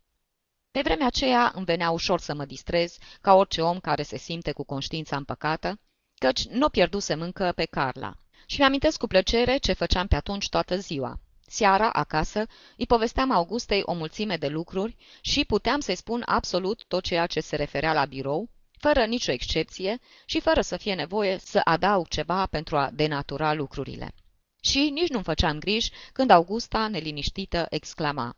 Pe 0.72 0.82
vremea 0.82 1.06
aceea 1.06 1.52
îmi 1.56 1.66
venea 1.66 1.90
ușor 1.90 2.20
să 2.20 2.34
mă 2.34 2.46
distrez, 2.46 2.98
ca 3.22 3.34
orice 3.34 3.62
om 3.62 3.80
care 3.80 4.04
se 4.04 4.18
simte 4.18 4.52
cu 4.52 4.64
conștiința 4.64 5.16
împăcată, 5.16 5.80
căci 6.18 6.46
nu 6.46 6.70
pierdusem 6.70 7.22
încă 7.22 7.52
pe 7.56 7.66
Carla. 7.66 8.14
Și 8.46 8.60
mi-amintesc 8.60 8.98
cu 8.98 9.08
plăcere 9.08 9.58
ce 9.58 9.74
făceam 9.74 10.08
pe 10.08 10.16
atunci 10.16 10.50
toată 10.50 10.76
ziua. 10.78 11.20
Seara, 11.48 11.90
acasă, 11.90 12.46
îi 12.78 12.86
povesteam 12.86 13.32
Augustei 13.32 13.82
o 13.86 13.94
mulțime 13.94 14.38
de 14.38 14.48
lucruri 14.48 14.96
și 15.22 15.46
puteam 15.46 15.80
să-i 15.80 15.96
spun 15.96 16.24
absolut 16.26 16.86
tot 16.88 17.04
ceea 17.04 17.26
ce 17.28 17.40
se 17.40 17.56
referea 17.56 17.94
la 17.94 18.06
birou, 18.06 18.50
fără 18.82 19.06
nicio 19.06 19.32
excepție 19.32 20.00
și 20.26 20.40
fără 20.40 20.62
să 20.62 20.78
fie 20.78 20.94
nevoie 20.94 21.38
să 21.38 21.62
adaug 21.64 22.08
ceva 22.08 22.46
pentru 22.46 22.78
a 22.78 22.90
denatura 22.94 23.54
lucrurile. 23.54 24.14
Și 24.62 24.90
nici 24.90 25.10
nu-mi 25.10 25.24
făceam 25.24 25.60
griji 25.60 25.92
când 26.14 26.30
Augusta, 26.30 26.88
neliniștită, 26.88 27.66
exclama. 27.70 28.38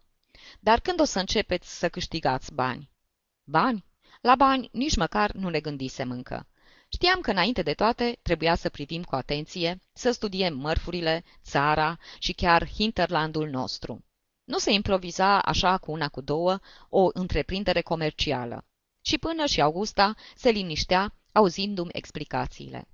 Dar 0.59 0.79
când 0.79 0.99
o 0.99 1.03
să 1.03 1.19
începeți 1.19 1.77
să 1.79 1.89
câștigați 1.89 2.53
bani? 2.53 2.91
Bani? 3.43 3.85
La 4.21 4.35
bani 4.35 4.69
nici 4.71 4.95
măcar 4.95 5.31
nu 5.31 5.49
ne 5.49 5.59
gândisem 5.59 6.11
încă. 6.11 6.47
Știam 6.87 7.21
că 7.21 7.31
înainte 7.31 7.61
de 7.61 7.73
toate 7.73 8.19
trebuia 8.21 8.55
să 8.55 8.69
privim 8.69 9.03
cu 9.03 9.15
atenție, 9.15 9.79
să 9.93 10.11
studiem 10.11 10.57
mărfurile, 10.57 11.23
țara 11.43 11.97
și 12.19 12.33
chiar 12.33 12.67
hinterlandul 12.67 13.49
nostru. 13.49 14.05
Nu 14.43 14.57
se 14.57 14.71
improviza 14.71 15.41
așa 15.41 15.77
cu 15.77 15.91
una 15.91 16.09
cu 16.09 16.21
două 16.21 16.59
o 16.89 17.09
întreprindere 17.13 17.81
comercială. 17.81 18.65
Și 19.05 19.17
până 19.17 19.45
și 19.45 19.61
Augusta 19.61 20.15
se 20.35 20.49
liniștea 20.49 21.13
auzindu-mi 21.31 21.89
explicațiile. 21.91 22.87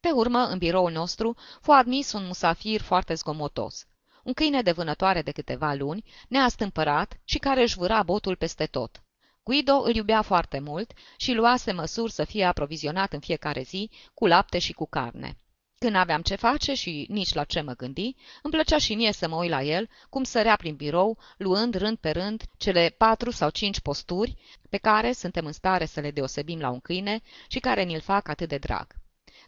Pe 0.00 0.10
urmă, 0.10 0.38
în 0.38 0.58
biroul 0.58 0.92
nostru, 0.92 1.36
fu 1.60 1.70
admis 1.70 2.12
un 2.12 2.26
musafir 2.26 2.80
foarte 2.80 3.14
zgomotos. 3.14 3.86
Un 4.24 4.32
câine 4.32 4.62
de 4.62 4.72
vânătoare 4.72 5.22
de 5.22 5.30
câteva 5.30 5.74
luni, 5.74 6.04
neastâmpărat 6.28 7.20
și 7.24 7.38
care 7.38 7.62
își 7.62 7.76
vâra 7.76 8.02
botul 8.02 8.36
peste 8.36 8.66
tot. 8.66 9.02
Guido 9.42 9.74
îl 9.74 9.94
iubea 9.94 10.22
foarte 10.22 10.58
mult 10.58 10.92
și 11.16 11.32
luase 11.32 11.72
măsuri 11.72 12.12
să 12.12 12.24
fie 12.24 12.44
aprovizionat 12.44 13.12
în 13.12 13.20
fiecare 13.20 13.62
zi 13.62 13.90
cu 14.14 14.26
lapte 14.26 14.58
și 14.58 14.72
cu 14.72 14.86
carne. 14.86 15.38
Când 15.84 15.96
aveam 15.96 16.22
ce 16.22 16.34
face 16.34 16.74
și 16.74 17.06
nici 17.08 17.32
la 17.32 17.44
ce 17.44 17.60
mă 17.60 17.72
gândi, 17.72 18.14
îmi 18.42 18.52
plăcea 18.52 18.78
și 18.78 18.94
mie 18.94 19.12
să 19.12 19.28
mă 19.28 19.36
uit 19.36 19.50
la 19.50 19.62
el, 19.62 19.88
cum 20.08 20.22
sărea 20.22 20.56
prin 20.56 20.74
birou, 20.74 21.18
luând 21.36 21.74
rând 21.74 21.98
pe 21.98 22.10
rând 22.10 22.42
cele 22.56 22.94
patru 22.98 23.30
sau 23.30 23.50
cinci 23.50 23.80
posturi 23.80 24.36
pe 24.70 24.76
care 24.76 25.12
suntem 25.12 25.46
în 25.46 25.52
stare 25.52 25.84
să 25.84 26.00
le 26.00 26.10
deosebim 26.10 26.60
la 26.60 26.70
un 26.70 26.80
câine 26.80 27.20
și 27.48 27.58
care 27.58 27.82
ni-l 27.82 28.00
fac 28.00 28.28
atât 28.28 28.48
de 28.48 28.58
drag. 28.58 28.86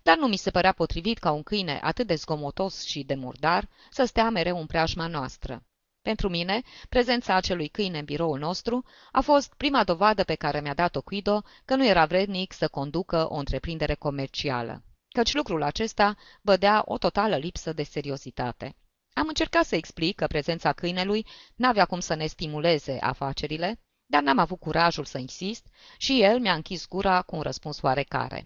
Dar 0.03 0.17
nu 0.17 0.27
mi 0.27 0.37
se 0.37 0.51
părea 0.51 0.73
potrivit 0.73 1.19
ca 1.19 1.31
un 1.31 1.43
câine 1.43 1.81
atât 1.83 2.07
de 2.07 2.15
zgomotos 2.15 2.85
și 2.85 3.03
de 3.03 3.15
murdar 3.15 3.69
să 3.91 4.05
stea 4.05 4.31
mereu 4.31 4.59
în 4.59 4.67
preajma 4.67 5.07
noastră. 5.07 5.63
Pentru 6.03 6.29
mine, 6.29 6.63
prezența 6.89 7.35
acelui 7.35 7.69
câine 7.69 7.99
în 7.99 8.05
biroul 8.05 8.39
nostru 8.39 8.85
a 9.11 9.21
fost 9.21 9.55
prima 9.55 9.85
dovadă 9.85 10.25
pe 10.25 10.35
care 10.35 10.61
mi-a 10.61 10.75
dat-o 10.75 11.01
Guido 11.01 11.43
că 11.65 11.75
nu 11.75 11.87
era 11.87 12.05
vrednic 12.05 12.53
să 12.53 12.69
conducă 12.69 13.27
o 13.31 13.35
întreprindere 13.35 13.95
comercială, 13.95 14.83
căci 15.13 15.33
lucrul 15.33 15.63
acesta 15.63 16.17
vădea 16.41 16.83
o 16.85 16.99
totală 16.99 17.37
lipsă 17.37 17.73
de 17.73 17.83
seriozitate. 17.83 18.77
Am 19.15 19.29
încercat 19.29 19.65
să 19.65 19.77
explic 19.77 20.17
că 20.17 20.27
prezența 20.27 20.73
câinelui 20.73 21.27
n-avea 21.55 21.85
cum 21.85 22.01
să 22.01 22.15
ne 22.15 22.27
stimuleze 22.27 22.99
afacerile, 23.01 23.81
dar 24.07 24.23
n-am 24.23 24.39
avut 24.39 24.59
curajul 24.59 25.05
să 25.05 25.19
insist 25.19 25.67
și 25.97 26.23
el 26.23 26.41
mi-a 26.41 26.55
închis 26.55 26.89
gura 26.89 27.23
cu 27.23 27.37
un 27.37 27.43
răspuns 27.43 27.83
oarecare. 27.83 28.45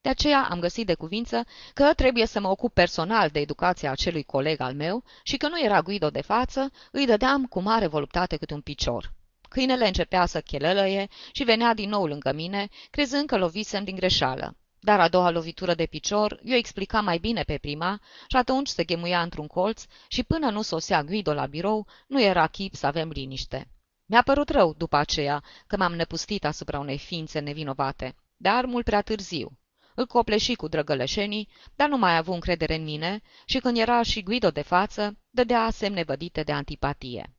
De 0.00 0.08
aceea 0.08 0.46
am 0.50 0.60
găsit 0.60 0.86
de 0.86 0.94
cuvință 0.94 1.44
că 1.74 1.94
trebuie 1.94 2.26
să 2.26 2.40
mă 2.40 2.48
ocup 2.48 2.72
personal 2.72 3.28
de 3.28 3.40
educația 3.40 3.90
acelui 3.90 4.22
coleg 4.22 4.60
al 4.60 4.74
meu 4.74 5.04
și 5.22 5.36
că 5.36 5.48
nu 5.48 5.60
era 5.64 5.82
Guido 5.82 6.10
de 6.10 6.20
față, 6.20 6.70
îi 6.90 7.06
dădeam 7.06 7.46
cu 7.46 7.60
mare 7.60 7.86
voluptate 7.86 8.36
câte 8.36 8.54
un 8.54 8.60
picior. 8.60 9.12
Câinele 9.48 9.86
începea 9.86 10.26
să 10.26 10.40
chelălăie 10.40 11.08
și 11.32 11.44
venea 11.44 11.74
din 11.74 11.88
nou 11.88 12.06
lângă 12.06 12.32
mine, 12.32 12.68
crezând 12.90 13.26
că 13.26 13.36
lovisem 13.36 13.84
din 13.84 13.94
greșeală. 13.94 14.56
Dar 14.84 15.00
a 15.00 15.08
doua 15.08 15.30
lovitură 15.30 15.74
de 15.74 15.86
picior 15.86 16.40
eu 16.42 16.56
explica 16.56 17.00
mai 17.00 17.18
bine 17.18 17.42
pe 17.42 17.58
prima 17.58 18.00
și 18.28 18.36
atunci 18.36 18.68
se 18.68 18.84
ghemuia 18.84 19.22
într-un 19.22 19.46
colț 19.46 19.84
și 20.08 20.22
până 20.22 20.50
nu 20.50 20.62
sosea 20.62 21.02
Guido 21.02 21.32
la 21.32 21.46
birou, 21.46 21.86
nu 22.06 22.22
era 22.22 22.46
chip 22.46 22.74
să 22.74 22.86
avem 22.86 23.08
liniște. 23.08 23.68
Mi-a 24.06 24.22
părut 24.22 24.48
rău 24.48 24.74
după 24.74 24.96
aceea 24.96 25.42
că 25.66 25.76
m-am 25.76 25.94
nepustit 25.94 26.44
asupra 26.44 26.78
unei 26.78 26.98
ființe 26.98 27.38
nevinovate, 27.38 28.14
dar 28.36 28.64
mult 28.64 28.84
prea 28.84 29.02
târziu. 29.02 29.58
Îl 29.94 30.06
copleși 30.06 30.54
cu 30.54 30.68
drăgălășenii, 30.68 31.48
dar 31.76 31.88
nu 31.88 31.96
mai 31.96 32.16
avu 32.16 32.32
încredere 32.32 32.74
în 32.74 32.84
mine 32.84 33.22
și 33.44 33.58
când 33.58 33.76
era 33.76 34.02
și 34.02 34.22
Guido 34.22 34.50
de 34.50 34.62
față, 34.62 35.18
dădea 35.30 35.70
semne 35.70 36.02
vădite 36.02 36.42
de 36.42 36.52
antipatie. 36.52 37.34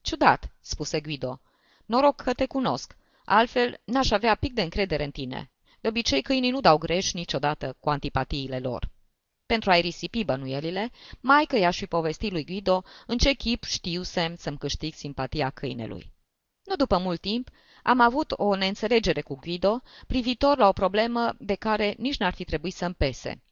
Ciudat, 0.00 0.54
spuse 0.60 1.00
Guido. 1.00 1.40
Noroc 1.86 2.20
că 2.20 2.32
te 2.32 2.46
cunosc, 2.46 2.96
altfel 3.24 3.80
n-aș 3.84 4.10
avea 4.10 4.34
pic 4.34 4.52
de 4.52 4.62
încredere 4.62 5.04
în 5.04 5.10
tine. 5.10 5.51
De 5.82 5.88
obicei 5.88 6.22
câinii 6.22 6.50
nu 6.50 6.60
dau 6.60 6.78
greș 6.78 7.12
niciodată 7.12 7.76
cu 7.80 7.90
antipatiile 7.90 8.58
lor. 8.58 8.90
Pentru 9.46 9.70
a-i 9.70 9.80
risipi 9.80 10.24
bănuielile, 10.24 10.90
mai 11.20 11.44
că 11.44 11.56
i-aș 11.56 11.76
fi 11.76 11.86
povestit 11.86 12.32
lui 12.32 12.44
Guido 12.44 12.84
în 13.06 13.18
ce 13.18 13.32
chip 13.32 13.64
știu 13.64 14.02
semn 14.02 14.36
să-mi 14.36 14.58
câștig 14.58 14.94
simpatia 14.94 15.50
câinelui. 15.50 16.12
Nu 16.64 16.74
după 16.76 16.98
mult 16.98 17.20
timp, 17.20 17.48
am 17.82 18.00
avut 18.00 18.32
o 18.36 18.54
neînțelegere 18.54 19.20
cu 19.20 19.34
Guido 19.34 19.82
privitor 20.06 20.58
la 20.58 20.68
o 20.68 20.72
problemă 20.72 21.34
de 21.38 21.54
care 21.54 21.94
nici 21.98 22.18
n-ar 22.18 22.34
fi 22.34 22.44
trebuit 22.44 22.74
să-mi 22.74 22.94
pese. 22.94 23.42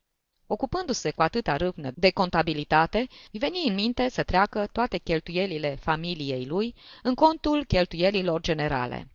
Ocupându-se 0.47 1.11
cu 1.11 1.23
atâta 1.23 1.57
râvnă 1.57 1.91
de 1.95 2.11
contabilitate, 2.11 2.99
îi 3.33 3.39
veni 3.39 3.65
în 3.69 3.75
minte 3.75 4.09
să 4.09 4.23
treacă 4.23 4.67
toate 4.73 4.99
cheltuielile 4.99 5.75
familiei 5.75 6.47
lui 6.47 6.75
în 7.03 7.15
contul 7.15 7.65
cheltuielilor 7.65 8.41
generale. 8.41 9.09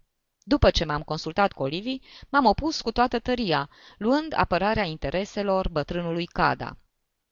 După 0.48 0.70
ce 0.70 0.86
m-am 0.86 1.02
consultat 1.02 1.52
cu 1.52 1.64
Olivi, 1.64 2.00
m-am 2.30 2.46
opus 2.46 2.82
cu 2.82 2.92
toată 2.92 3.20
tăria, 3.20 3.70
luând 3.98 4.34
apărarea 4.36 4.84
intereselor 4.84 5.70
bătrânului 5.70 6.26
Cada. 6.26 6.78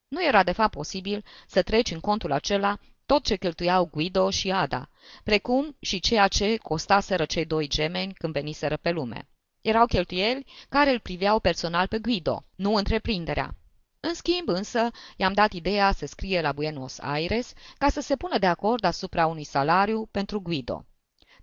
Nu 0.08 0.24
era 0.24 0.44
de 0.44 0.52
fapt 0.52 0.72
posibil 0.72 1.26
să 1.48 1.62
treci 1.62 1.92
în 1.92 2.00
contul 2.00 2.32
acela 2.32 2.80
tot 3.06 3.24
ce 3.24 3.36
cheltuiau 3.36 3.86
Guido 3.86 4.30
și 4.30 4.52
Ada, 4.52 4.90
precum 5.24 5.76
și 5.80 6.00
ceea 6.00 6.28
ce 6.28 6.58
costaseră 6.58 7.26
cei 7.26 7.46
doi 7.46 7.68
gemeni 7.68 8.14
când 8.14 8.34
veniseră 8.34 8.78
pe 8.78 8.92
lume. 8.92 9.30
Erau 9.62 9.86
cheltuieli 9.86 10.46
care 10.70 10.92
îl 10.92 11.00
priveau 11.00 11.40
personal 11.40 11.88
pe 11.88 12.00
Guido, 12.00 12.44
nu 12.56 12.76
întreprinderea. 12.76 13.56
În 14.00 14.14
schimb, 14.14 14.48
însă, 14.48 14.90
i-am 15.18 15.34
dat 15.34 15.52
ideea 15.52 15.92
să 15.92 16.06
scrie 16.06 16.42
la 16.42 16.52
Buenos 16.52 17.00
Aires 17.00 17.54
ca 17.78 17.90
să 17.90 18.02
se 18.02 18.16
pună 18.16 18.38
de 18.38 18.46
acord 18.48 18.84
asupra 18.84 19.28
unui 19.28 19.44
salariu 19.44 20.08
pentru 20.12 20.42
Guido. 20.42 20.86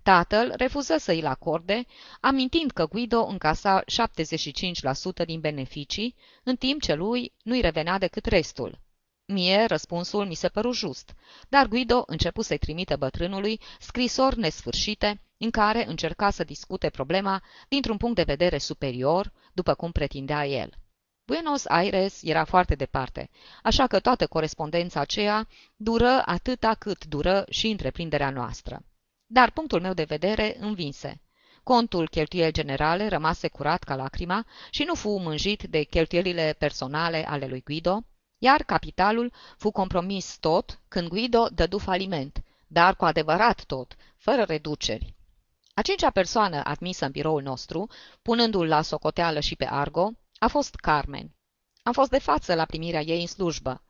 Tatăl 0.03 0.53
refuză 0.55 0.97
să 0.97 1.11
îl 1.11 1.25
acorde, 1.25 1.85
amintind 2.19 2.71
că 2.71 2.85
Guido 2.85 3.25
încasa 3.25 3.83
75% 5.21 5.25
din 5.25 5.39
beneficii, 5.39 6.15
în 6.43 6.55
timp 6.55 6.81
ce 6.81 6.93
lui 6.93 7.33
nu-i 7.43 7.61
revenea 7.61 7.97
decât 7.97 8.25
restul. 8.25 8.79
Mie 9.25 9.65
răspunsul 9.65 10.25
mi 10.25 10.33
se 10.33 10.49
păru 10.49 10.71
just, 10.71 11.13
dar 11.49 11.67
Guido 11.67 12.03
începu 12.05 12.41
să-i 12.41 12.57
trimite 12.57 12.95
bătrânului 12.95 13.59
scrisori 13.79 14.39
nesfârșite 14.39 15.21
în 15.37 15.49
care 15.49 15.87
încerca 15.87 16.29
să 16.29 16.43
discute 16.43 16.89
problema 16.89 17.43
dintr-un 17.69 17.97
punct 17.97 18.15
de 18.15 18.23
vedere 18.23 18.57
superior, 18.57 19.31
după 19.53 19.73
cum 19.73 19.91
pretindea 19.91 20.47
el. 20.47 20.69
Buenos 21.25 21.65
Aires 21.65 22.19
era 22.23 22.43
foarte 22.43 22.75
departe, 22.75 23.29
așa 23.63 23.87
că 23.87 23.99
toată 23.99 24.27
corespondența 24.27 24.99
aceea 24.99 25.47
dură 25.75 26.21
atâta 26.25 26.73
cât 26.73 27.05
dură 27.05 27.45
și 27.49 27.67
întreprinderea 27.67 28.29
noastră. 28.29 28.81
Dar 29.33 29.51
punctul 29.51 29.81
meu 29.81 29.93
de 29.93 30.03
vedere 30.03 30.57
învinse. 30.59 31.21
Contul 31.63 32.07
cheltuieli 32.07 32.51
generale 32.51 33.07
rămase 33.07 33.47
curat 33.47 33.83
ca 33.83 33.95
lacrima 33.95 34.45
și 34.69 34.83
nu 34.83 34.95
fu 34.95 35.09
mânjit 35.17 35.63
de 35.63 35.83
cheltuielile 35.83 36.55
personale 36.57 37.27
ale 37.27 37.47
lui 37.47 37.61
Guido, 37.61 38.03
iar 38.37 38.63
capitalul 38.63 39.33
fu 39.57 39.71
compromis 39.71 40.37
tot 40.39 40.79
când 40.87 41.07
Guido 41.07 41.47
dădu 41.53 41.77
faliment, 41.77 42.43
dar 42.67 42.95
cu 42.95 43.05
adevărat 43.05 43.63
tot, 43.63 43.95
fără 44.17 44.43
reduceri. 44.43 45.15
A 45.73 45.81
cincea 45.81 46.09
persoană 46.09 46.63
admisă 46.63 47.05
în 47.05 47.11
biroul 47.11 47.41
nostru, 47.41 47.89
punându-l 48.21 48.67
la 48.67 48.81
socoteală 48.81 49.39
și 49.39 49.55
pe 49.55 49.67
Argo, 49.69 50.11
a 50.39 50.47
fost 50.47 50.75
Carmen. 50.75 51.35
Am 51.83 51.93
fost 51.93 52.09
de 52.09 52.19
față 52.19 52.55
la 52.55 52.65
primirea 52.65 53.01
ei 53.01 53.21
în 53.21 53.27
slujbă. 53.27 53.83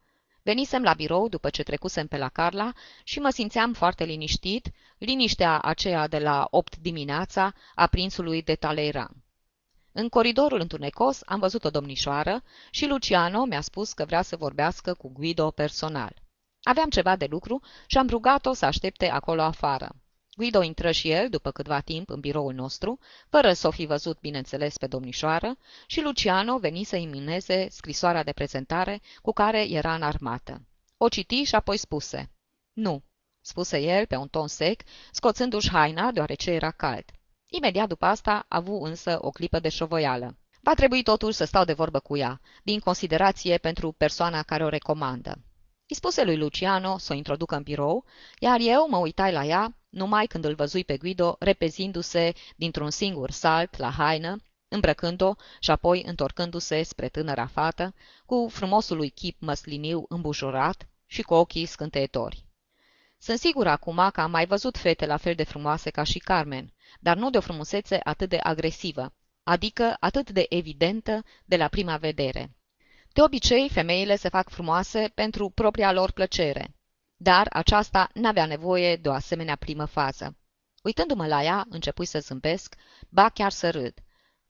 Venisem 0.43 0.83
la 0.83 0.93
birou 0.93 1.27
după 1.27 1.49
ce 1.49 1.63
trecusem 1.63 2.07
pe 2.07 2.17
la 2.17 2.29
Carla 2.29 2.73
și 3.03 3.19
mă 3.19 3.29
simțeam 3.29 3.73
foarte 3.73 4.03
liniștit, 4.03 4.71
liniștea 4.97 5.59
aceea 5.59 6.07
de 6.07 6.19
la 6.19 6.47
opt 6.49 6.77
dimineața 6.77 7.53
a 7.75 7.87
prințului 7.87 8.41
de 8.41 8.55
Talleyrand. 8.55 9.15
În 9.91 10.09
coridorul 10.09 10.59
întunecos 10.59 11.21
am 11.25 11.39
văzut 11.39 11.63
o 11.63 11.69
domnișoară 11.69 12.43
și 12.69 12.87
Luciano 12.87 13.45
mi-a 13.45 13.61
spus 13.61 13.93
că 13.93 14.05
vrea 14.05 14.21
să 14.21 14.35
vorbească 14.35 14.93
cu 14.93 15.11
Guido 15.13 15.51
personal. 15.51 16.13
Aveam 16.63 16.89
ceva 16.89 17.15
de 17.15 17.25
lucru 17.29 17.61
și 17.87 17.97
am 17.97 18.07
rugat-o 18.07 18.53
să 18.53 18.65
aștepte 18.65 19.09
acolo 19.09 19.41
afară. 19.41 19.95
Guido 20.37 20.61
intră 20.61 20.91
și 20.91 21.09
el 21.09 21.29
după 21.29 21.51
câtva 21.51 21.79
timp 21.79 22.09
în 22.09 22.19
biroul 22.19 22.53
nostru, 22.53 22.99
fără 23.29 23.53
să 23.53 23.67
o 23.67 23.71
fi 23.71 23.85
văzut, 23.85 24.19
bineînțeles, 24.19 24.77
pe 24.77 24.87
domnișoară, 24.87 25.57
și 25.87 26.01
Luciano 26.01 26.57
veni 26.57 26.83
să 26.83 26.95
imineze 26.95 27.67
scrisoarea 27.69 28.23
de 28.23 28.31
prezentare 28.31 29.01
cu 29.21 29.31
care 29.31 29.69
era 29.69 29.95
în 29.95 30.01
armată. 30.01 30.61
O 30.97 31.07
citi 31.07 31.43
și 31.43 31.55
apoi 31.55 31.77
spuse. 31.77 32.31
Nu, 32.73 33.03
spuse 33.41 33.77
el 33.77 34.05
pe 34.05 34.15
un 34.15 34.27
ton 34.27 34.47
sec, 34.47 34.81
scoțându-și 35.11 35.69
haina, 35.69 36.11
deoarece 36.11 36.51
era 36.51 36.71
cald. 36.71 37.05
Imediat 37.47 37.87
după 37.87 38.05
asta 38.05 38.31
a 38.31 38.45
avut 38.47 38.85
însă 38.85 39.17
o 39.21 39.29
clipă 39.29 39.59
de 39.59 39.69
șovoială. 39.69 40.37
Va 40.61 40.73
trebui 40.73 41.03
totuși 41.03 41.37
să 41.37 41.45
stau 41.45 41.65
de 41.65 41.73
vorbă 41.73 41.99
cu 41.99 42.17
ea, 42.17 42.41
din 42.63 42.79
considerație 42.79 43.57
pentru 43.57 43.91
persoana 43.91 44.43
care 44.43 44.63
o 44.63 44.69
recomandă. 44.69 45.31
Îi 45.87 45.95
spuse 45.95 46.23
lui 46.23 46.37
Luciano 46.37 46.97
să 46.97 47.13
o 47.13 47.15
introducă 47.15 47.55
în 47.55 47.63
birou, 47.63 48.05
iar 48.39 48.59
eu 48.59 48.87
mă 48.89 48.97
uitai 48.97 49.31
la 49.31 49.45
ea 49.45 49.75
numai 49.91 50.25
când 50.25 50.45
îl 50.45 50.55
văzui 50.55 50.83
pe 50.83 50.97
Guido 50.97 51.35
repezindu-se 51.39 52.33
dintr-un 52.55 52.89
singur 52.89 53.31
salt 53.31 53.77
la 53.77 53.89
haină, 53.89 54.35
îmbrăcând-o 54.67 55.33
și 55.59 55.71
apoi 55.71 56.03
întorcându-se 56.05 56.83
spre 56.83 57.09
tânăra 57.09 57.45
fată, 57.45 57.93
cu 58.25 58.47
frumosul 58.51 58.97
lui 58.97 59.09
chip 59.09 59.41
măsliniu 59.41 60.05
îmbujurat 60.09 60.87
și 61.05 61.21
cu 61.21 61.33
ochii 61.33 61.65
scânteitori. 61.65 62.45
Sunt 63.17 63.39
sigur 63.39 63.67
acum 63.67 64.09
că 64.13 64.21
am 64.21 64.31
mai 64.31 64.45
văzut 64.45 64.77
fete 64.77 65.05
la 65.05 65.17
fel 65.17 65.35
de 65.35 65.43
frumoase 65.43 65.89
ca 65.89 66.03
și 66.03 66.19
Carmen, 66.19 66.73
dar 66.99 67.17
nu 67.17 67.29
de 67.29 67.37
o 67.37 67.41
frumusețe 67.41 67.99
atât 68.03 68.29
de 68.29 68.39
agresivă, 68.43 69.13
adică 69.43 69.97
atât 69.99 70.29
de 70.29 70.45
evidentă 70.49 71.23
de 71.45 71.57
la 71.57 71.67
prima 71.67 71.97
vedere. 71.97 72.55
De 73.13 73.21
obicei, 73.21 73.69
femeile 73.69 74.15
se 74.15 74.29
fac 74.29 74.49
frumoase 74.49 75.11
pentru 75.15 75.49
propria 75.49 75.91
lor 75.91 76.11
plăcere, 76.11 76.75
dar 77.21 77.47
aceasta 77.49 78.09
n-avea 78.13 78.45
nevoie 78.45 78.95
de 78.95 79.09
o 79.09 79.13
asemenea 79.13 79.55
primă 79.55 79.85
fază. 79.85 80.37
Uitându-mă 80.83 81.27
la 81.27 81.43
ea, 81.43 81.65
începui 81.69 82.05
să 82.05 82.19
zâmbesc, 82.19 82.75
ba 83.09 83.29
chiar 83.29 83.51
să 83.51 83.69
râd. 83.69 83.93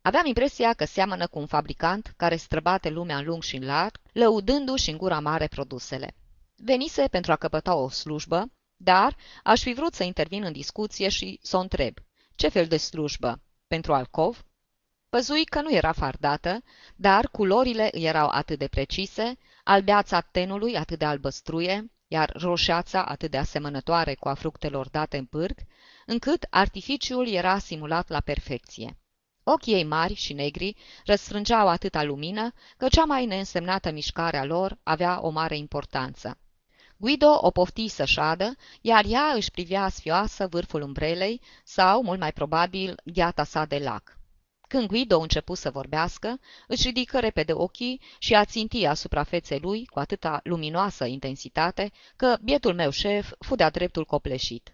Aveam 0.02 0.26
impresia 0.26 0.74
că 0.74 0.86
seamănă 0.86 1.28
cu 1.28 1.40
un 1.40 1.46
fabricant 1.46 2.14
care 2.18 2.36
străbate 2.36 2.90
lumea 2.90 3.18
în 3.18 3.26
lung 3.26 3.44
și 3.44 3.56
în 3.56 3.66
larg, 3.66 3.98
lăudându-și 4.12 4.90
în 4.90 4.98
gura 4.98 5.20
mare 5.20 5.48
produsele. 5.48 6.16
Venise 6.56 7.08
pentru 7.08 7.32
a 7.32 7.36
căpăta 7.36 7.76
o 7.76 7.90
slujbă, 7.90 8.52
dar 8.76 9.16
aș 9.44 9.62
fi 9.62 9.74
vrut 9.74 9.94
să 9.94 10.04
intervin 10.04 10.44
în 10.44 10.52
discuție 10.52 11.10
și 11.10 11.40
să 11.42 11.58
o 11.58 11.60
întreb. 11.60 11.98
Ce 12.36 12.48
fel 12.48 12.68
de 12.68 12.78
slujbă? 12.78 13.42
Pentru 13.68 13.94
alcov? 13.94 14.46
Văzui 15.10 15.46
că 15.46 15.62
nu 15.62 15.74
era 15.74 15.92
fardată, 15.92 16.64
dar 16.96 17.28
culorile 17.28 17.98
erau 17.98 18.28
atât 18.28 18.58
de 18.58 18.68
precise, 18.68 19.38
albeața 19.64 20.22
tenului 20.22 20.78
atât 20.78 21.00
de 21.00 21.06
albăstruie, 21.06 21.92
iar 22.12 22.32
roșeața 22.34 23.04
atât 23.04 23.32
de 23.32 23.38
asemănătoare 23.38 24.16
cu 24.16 24.28
a 24.28 24.34
fructelor 24.34 24.90
date 24.90 25.18
în 25.18 25.26
pârg, 25.26 25.58
încât 26.06 26.46
artificiul 26.50 27.28
era 27.28 27.58
simulat 27.58 28.10
la 28.10 28.20
perfecție. 28.20 28.98
Ochii 29.44 29.74
ei 29.74 29.84
mari 29.84 30.14
și 30.14 30.34
negri 30.34 30.76
răsfrângeau 31.06 31.68
atâta 31.68 32.04
lumină 32.04 32.54
că 32.78 32.88
cea 32.88 33.04
mai 33.04 33.26
neînsemnată 33.26 33.92
mișcare 33.92 34.38
a 34.38 34.44
lor 34.44 34.78
avea 34.84 35.20
o 35.22 35.30
mare 35.30 35.58
importanță. 35.58 36.38
Guido 36.98 37.38
o 37.42 37.52
pofti 37.52 37.88
să 37.88 38.06
șadă, 38.06 38.56
iar 38.82 39.06
ea 39.08 39.32
își 39.36 39.52
privea 39.52 39.90
sfioasă 39.90 40.48
vârful 40.48 40.82
umbrelei 40.82 41.42
sau, 41.64 42.04
mult 42.04 42.20
mai 42.20 42.32
probabil, 42.32 42.96
gheata 43.04 43.44
sa 43.44 43.66
de 43.66 43.78
lac. 43.78 44.21
Când 44.72 44.88
Guido 44.88 45.20
început 45.20 45.58
să 45.58 45.70
vorbească, 45.70 46.40
își 46.68 46.88
ridică 46.88 47.20
repede 47.20 47.54
ochii 47.54 48.02
și 48.20 48.36
a 48.36 48.46
ținti 48.46 48.86
asupra 48.86 49.24
feței 49.24 49.60
lui 49.60 49.86
cu 49.86 50.00
atâta 50.00 50.40
luminoasă 50.44 51.06
intensitate 51.06 51.92
că 52.16 52.38
bietul 52.42 52.74
meu 52.74 52.90
șef 52.90 53.32
fu 53.40 53.56
de-a 53.56 53.70
dreptul 53.70 54.06
copleșit. 54.06 54.74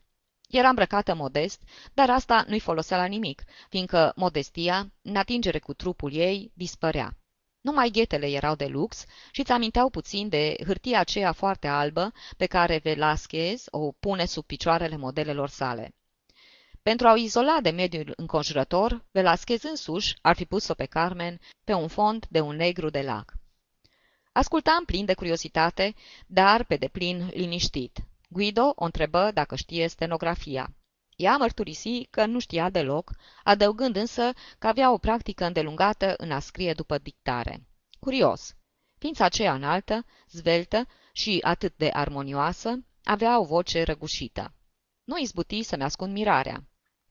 Era 0.50 0.68
îmbrăcată 0.68 1.16
modest, 1.16 1.62
dar 1.94 2.10
asta 2.10 2.46
nu-i 2.48 2.60
folosea 2.60 2.98
la 2.98 3.06
nimic, 3.06 3.44
fiindcă 3.70 4.14
modestia, 4.16 4.92
în 5.02 5.16
atingere 5.16 5.60
cu 5.60 5.74
trupul 5.74 6.14
ei, 6.14 6.52
dispărea. 6.54 7.18
Numai 7.62 7.90
ghetele 7.90 8.28
erau 8.28 8.56
de 8.56 8.66
lux 8.66 9.06
și 9.32 9.40
îți 9.40 9.52
aminteau 9.52 9.90
puțin 9.90 10.30
de 10.30 10.56
hârtia 10.66 11.00
aceea 11.00 11.32
foarte 11.32 11.68
albă 11.68 12.12
pe 12.38 12.46
care 12.46 12.80
Velasquez 12.84 13.64
o 13.70 13.92
pune 13.92 14.26
sub 14.26 14.46
picioarele 14.46 14.98
modelelor 14.98 15.50
sale. 15.50 15.96
Pentru 16.88 17.08
a 17.08 17.12
o 17.12 17.16
izola 17.16 17.60
de 17.62 17.70
mediul 17.70 18.14
înconjurător, 18.16 19.06
Velasquez 19.12 19.64
însuși 19.64 20.16
ar 20.22 20.36
fi 20.36 20.46
pus-o 20.46 20.74
pe 20.74 20.86
Carmen 20.86 21.40
pe 21.64 21.74
un 21.74 21.88
fond 21.88 22.26
de 22.30 22.40
un 22.40 22.56
negru 22.56 22.90
de 22.90 23.02
lac. 23.02 23.34
Ascultam 24.32 24.86
plin 24.86 25.06
de 25.06 25.14
curiozitate, 25.14 25.96
dar 26.28 26.64
pe 26.64 26.76
deplin 26.76 27.30
liniștit. 27.34 27.98
Guido 28.30 28.72
o 28.76 28.86
întrebă 28.86 29.32
dacă 29.34 29.56
știe 29.56 29.88
stenografia. 29.88 30.74
Ea 31.16 31.38
mărturisi 31.38 32.08
că 32.10 32.26
nu 32.26 32.40
știa 32.40 32.70
deloc, 32.70 33.12
adăugând 33.44 33.96
însă 33.96 34.32
că 34.60 34.68
avea 34.68 34.92
o 34.92 34.98
practică 34.98 35.46
îndelungată 35.46 36.14
în 36.18 36.32
a 36.32 36.40
scrie 36.40 36.74
după 36.74 36.98
dictare. 36.98 37.68
Curios! 38.00 38.56
Ființa 38.98 39.26
aceea 39.26 39.54
înaltă, 39.54 40.06
zveltă 40.30 40.88
și 41.12 41.40
atât 41.42 41.74
de 41.78 41.90
armonioasă, 41.94 42.86
avea 43.04 43.40
o 43.40 43.44
voce 43.44 43.84
răgușită. 43.84 44.54
Nu 45.04 45.18
izbuti 45.18 45.64
să-mi 45.64 45.84
ascund 45.84 46.14
mirarea. 46.14 46.64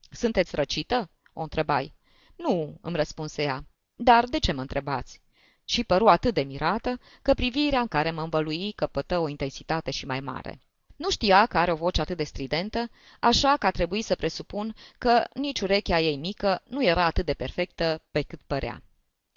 Sunteți 0.09 0.55
răcită?" 0.55 1.09
o 1.33 1.41
întrebai. 1.41 1.93
Nu," 2.35 2.77
îmi 2.81 2.95
răspunse 2.95 3.41
ea. 3.43 3.65
Dar 3.95 4.25
de 4.25 4.39
ce 4.39 4.51
mă 4.51 4.61
întrebați?" 4.61 5.21
Și 5.63 5.83
păru 5.83 6.07
atât 6.07 6.33
de 6.33 6.41
mirată 6.41 6.99
că 7.21 7.33
privirea 7.33 7.79
în 7.79 7.87
care 7.87 8.11
mă 8.11 8.21
învălui 8.21 8.71
căpătă 8.71 9.17
o 9.17 9.27
intensitate 9.27 9.91
și 9.91 10.05
mai 10.05 10.19
mare. 10.19 10.61
Nu 10.95 11.09
știa 11.09 11.45
că 11.45 11.57
are 11.57 11.71
o 11.71 11.75
voce 11.75 12.01
atât 12.01 12.17
de 12.17 12.23
stridentă, 12.23 12.89
așa 13.19 13.57
că 13.57 13.65
a 13.65 13.71
trebuit 13.71 14.05
să 14.05 14.15
presupun 14.15 14.75
că 14.97 15.23
nici 15.33 15.61
urechea 15.61 15.99
ei 15.99 16.17
mică 16.17 16.61
nu 16.65 16.83
era 16.83 17.05
atât 17.05 17.25
de 17.25 17.33
perfectă 17.33 18.03
pe 18.11 18.21
cât 18.21 18.41
părea. 18.47 18.83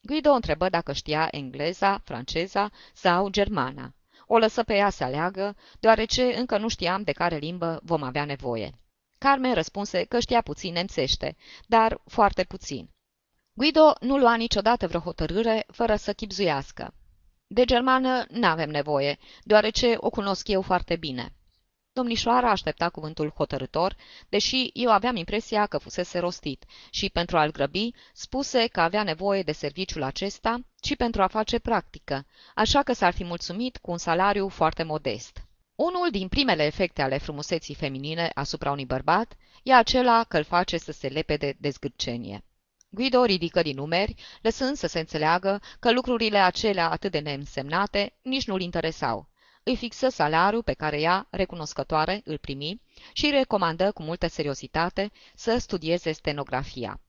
Guido 0.03 0.31
întrebă 0.31 0.69
dacă 0.69 0.93
știa 0.93 1.29
engleza, 1.31 1.99
franceza 2.05 2.71
sau 2.95 3.29
germana. 3.29 3.95
O 4.27 4.39
lăsă 4.39 4.63
pe 4.63 4.75
ea 4.75 4.91
să 4.91 5.05
aleagă, 5.05 5.57
deoarece 5.81 6.23
încă 6.23 6.59
nu 6.59 6.69
știam 6.69 7.03
de 7.03 7.13
care 7.13 7.37
limbă 7.37 7.81
vom 7.83 8.03
avea 8.03 8.25
nevoie. 8.25 8.75
Carmen 9.25 9.55
răspunse 9.55 10.05
că 10.05 10.21
știa 10.21 10.41
puțin 10.41 10.73
nemțește, 10.73 11.37
dar 11.67 12.01
foarte 12.07 12.45
puțin. 12.45 12.91
Guido 13.53 13.93
nu 14.01 14.19
lua 14.19 14.35
niciodată 14.35 14.87
vreo 14.87 15.01
hotărâre 15.01 15.65
fără 15.73 15.97
să 15.97 16.13
chipzuiască. 16.13 16.95
De 17.47 17.65
germană 17.65 18.25
n-avem 18.29 18.71
nevoie, 18.71 19.19
deoarece 19.43 19.95
o 19.97 20.11
cunosc 20.11 20.49
eu 20.49 20.63
foarte 20.63 20.97
bine. 20.97 21.35
Domnișoara 21.93 22.51
aștepta 22.51 22.89
cuvântul 22.89 23.33
hotărător, 23.37 23.97
deși 24.29 24.71
eu 24.73 24.91
aveam 24.91 25.17
impresia 25.17 25.67
că 25.67 25.79
fusese 25.79 26.19
rostit 26.19 26.65
și, 26.91 27.11
pentru 27.11 27.39
a-l 27.39 27.51
grăbi, 27.51 27.91
spuse 28.13 28.67
că 28.67 28.81
avea 28.81 29.03
nevoie 29.03 29.43
de 29.43 29.53
serviciul 29.53 30.03
acesta 30.03 30.61
și 30.83 30.97
pentru 30.97 31.23
a 31.23 31.27
face 31.27 31.59
practică, 31.59 32.27
așa 32.55 32.83
că 32.83 32.93
s-ar 32.93 33.13
fi 33.13 33.25
mulțumit 33.25 33.77
cu 33.77 33.91
un 33.91 33.99
salariu 33.99 34.49
foarte 34.49 34.83
modest. 34.83 35.50
Unul 35.81 36.11
din 36.11 36.29
primele 36.29 36.65
efecte 36.65 37.03
ale 37.03 37.19
frumuseții 37.19 37.75
feminine 37.75 38.31
asupra 38.35 38.71
unui 38.71 38.87
bărbat 38.87 39.37
e 39.63 39.75
acela 39.75 40.25
că 40.25 40.37
îl 40.37 40.45
face 40.45 40.77
să 40.79 40.93
se 40.93 41.09
lepede 41.09 41.57
de 41.59 41.69
zgârcenie. 41.71 42.45
Guido 42.89 43.25
ridică 43.25 43.63
din 43.63 43.75
numeri, 43.77 44.15
lăsând 44.43 44.77
să 44.77 44.87
se 44.87 44.99
înțeleagă 44.99 45.61
că 45.79 45.93
lucrurile 45.93 46.39
acelea 46.39 46.91
atât 46.91 47.11
de 47.11 47.19
neînsemnate 47.19 48.13
nici 48.23 48.47
nu-l 48.47 48.61
interesau. 48.61 49.29
Îi 49.63 49.77
fixă 49.77 50.09
salariul 50.09 50.63
pe 50.63 50.73
care 50.73 51.01
ea, 51.01 51.27
recunoscătoare, 51.31 52.21
îl 52.25 52.39
primi 52.39 52.81
și 53.13 53.31
recomandă 53.31 53.93
cu 53.93 54.03
multă 54.03 54.27
seriozitate 54.27 55.11
să 55.35 55.59
studieze 55.59 56.13
stenografia. 56.13 57.01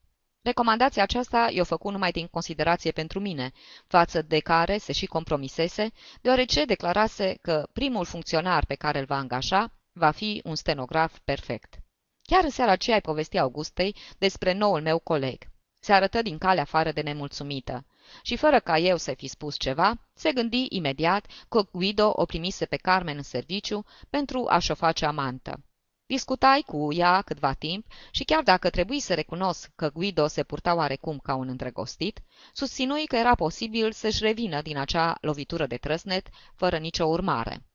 Recomandația 0.43 1.03
aceasta 1.03 1.49
i-o 1.51 1.63
făcu 1.63 1.89
numai 1.89 2.11
din 2.11 2.27
considerație 2.27 2.91
pentru 2.91 3.19
mine, 3.19 3.51
față 3.87 4.21
de 4.21 4.39
care 4.39 4.77
se 4.77 4.91
și 4.91 5.05
compromisese, 5.05 5.91
deoarece 6.21 6.65
declarase 6.65 7.37
că 7.41 7.67
primul 7.73 8.05
funcționar 8.05 8.65
pe 8.65 8.75
care 8.75 8.99
îl 8.99 9.05
va 9.05 9.15
angaja 9.15 9.71
va 9.93 10.11
fi 10.11 10.41
un 10.43 10.55
stenograf 10.55 11.19
perfect. 11.23 11.79
Chiar 12.21 12.43
în 12.43 12.49
seara 12.49 12.71
aceea 12.71 12.95
îi 12.95 13.01
povesti 13.01 13.37
Augustei 13.37 13.95
despre 14.17 14.53
noul 14.53 14.81
meu 14.81 14.99
coleg. 14.99 15.37
Se 15.79 15.93
arătă 15.93 16.21
din 16.21 16.37
calea 16.37 16.61
afară 16.61 16.91
de 16.91 17.01
nemulțumită. 17.01 17.85
Și 18.21 18.35
fără 18.35 18.59
ca 18.59 18.77
eu 18.77 18.97
să 18.97 19.13
fi 19.13 19.27
spus 19.27 19.57
ceva, 19.57 19.93
se 20.13 20.31
gândi 20.31 20.65
imediat 20.69 21.25
că 21.49 21.61
Guido 21.71 22.11
o 22.15 22.25
primise 22.25 22.65
pe 22.65 22.75
Carmen 22.75 23.17
în 23.17 23.23
serviciu 23.23 23.85
pentru 24.09 24.45
a-și 24.49 24.71
o 24.71 24.75
face 24.75 25.05
amantă. 25.05 25.63
Discutai 26.11 26.63
cu 26.65 26.93
ea 26.93 27.21
câtva 27.21 27.53
timp 27.53 27.85
și 28.11 28.23
chiar 28.23 28.43
dacă 28.43 28.69
trebuie 28.69 28.99
să 28.99 29.13
recunosc 29.13 29.71
că 29.75 29.89
Guido 29.89 30.27
se 30.27 30.43
purta 30.43 30.75
oarecum 30.75 31.17
ca 31.17 31.35
un 31.35 31.47
îndrăgostit, 31.47 32.19
susținui 32.53 33.05
că 33.05 33.15
era 33.15 33.35
posibil 33.35 33.91
să-și 33.91 34.23
revină 34.23 34.61
din 34.61 34.77
acea 34.77 35.17
lovitură 35.21 35.67
de 35.67 35.77
trăsnet 35.77 36.27
fără 36.55 36.77
nicio 36.77 37.05
urmare. 37.05 37.65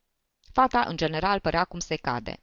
Fata, 0.53 0.85
în 0.89 0.97
general, 0.97 1.41
părea 1.41 1.65
cum 1.65 1.79
se 1.79 1.97
cade. 1.97 2.43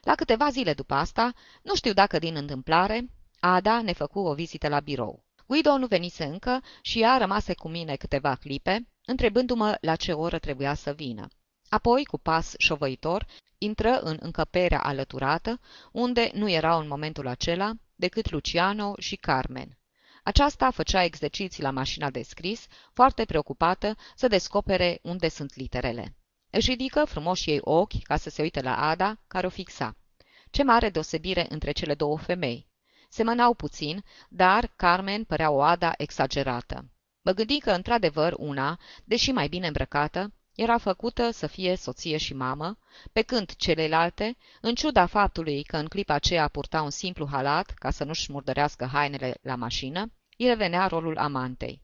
La 0.00 0.14
câteva 0.14 0.50
zile 0.50 0.74
după 0.74 0.94
asta, 0.94 1.32
nu 1.62 1.74
știu 1.74 1.92
dacă 1.92 2.18
din 2.18 2.36
întâmplare, 2.36 3.10
Ada 3.40 3.82
ne 3.82 3.92
făcu 3.92 4.18
o 4.18 4.34
vizită 4.34 4.68
la 4.68 4.80
birou. 4.80 5.24
Guido 5.46 5.78
nu 5.78 5.86
venise 5.86 6.24
încă 6.24 6.62
și 6.82 7.00
ea 7.00 7.16
rămase 7.16 7.54
cu 7.54 7.68
mine 7.68 7.96
câteva 7.96 8.34
clipe, 8.34 8.88
întrebându-mă 9.04 9.76
la 9.80 9.96
ce 9.96 10.12
oră 10.12 10.38
trebuia 10.38 10.74
să 10.74 10.92
vină. 10.92 11.28
Apoi, 11.68 12.04
cu 12.04 12.18
pas 12.18 12.54
șovăitor, 12.58 13.26
intră 13.58 14.00
în 14.00 14.16
încăperea 14.20 14.80
alăturată, 14.80 15.60
unde 15.92 16.30
nu 16.34 16.50
erau 16.50 16.80
în 16.80 16.88
momentul 16.88 17.26
acela 17.26 17.72
decât 17.94 18.30
Luciano 18.30 18.94
și 18.98 19.16
Carmen. 19.16 19.78
Aceasta 20.22 20.70
făcea 20.70 21.04
exerciții 21.04 21.62
la 21.62 21.70
mașina 21.70 22.10
de 22.10 22.22
scris, 22.22 22.66
foarte 22.92 23.24
preocupată 23.24 23.96
să 24.16 24.28
descopere 24.28 24.98
unde 25.02 25.28
sunt 25.28 25.54
literele. 25.54 26.16
Își 26.50 26.70
ridică 26.70 27.04
frumoși 27.04 27.50
ei 27.50 27.58
ochi 27.60 28.02
ca 28.02 28.16
să 28.16 28.30
se 28.30 28.42
uite 28.42 28.60
la 28.60 28.76
Ada, 28.76 29.18
care 29.26 29.46
o 29.46 29.50
fixa. 29.50 29.96
Ce 30.50 30.62
mare 30.62 30.90
deosebire 30.90 31.46
între 31.48 31.72
cele 31.72 31.94
două 31.94 32.18
femei! 32.18 32.66
Semănau 33.08 33.54
puțin, 33.54 34.04
dar 34.28 34.72
Carmen 34.76 35.24
părea 35.24 35.50
o 35.50 35.62
Ada 35.62 35.92
exagerată. 35.96 36.90
Mă 37.22 37.32
gândi 37.32 37.58
că, 37.58 37.70
într-adevăr, 37.70 38.34
una, 38.36 38.78
deși 39.04 39.32
mai 39.32 39.48
bine 39.48 39.66
îmbrăcată, 39.66 40.32
era 40.60 40.78
făcută 40.78 41.30
să 41.30 41.46
fie 41.46 41.76
soție 41.76 42.16
și 42.16 42.34
mamă, 42.34 42.78
pe 43.12 43.22
când 43.22 43.54
celelalte, 43.56 44.36
în 44.60 44.74
ciuda 44.74 45.06
faptului 45.06 45.62
că 45.62 45.76
în 45.76 45.86
clipa 45.86 46.14
aceea 46.14 46.48
purta 46.48 46.82
un 46.82 46.90
simplu 46.90 47.28
halat 47.30 47.70
ca 47.70 47.90
să 47.90 48.04
nu-și 48.04 48.32
murdărească 48.32 48.84
hainele 48.92 49.34
la 49.42 49.54
mașină, 49.54 50.12
îi 50.36 50.46
revenea 50.46 50.86
rolul 50.86 51.18
amantei. 51.18 51.82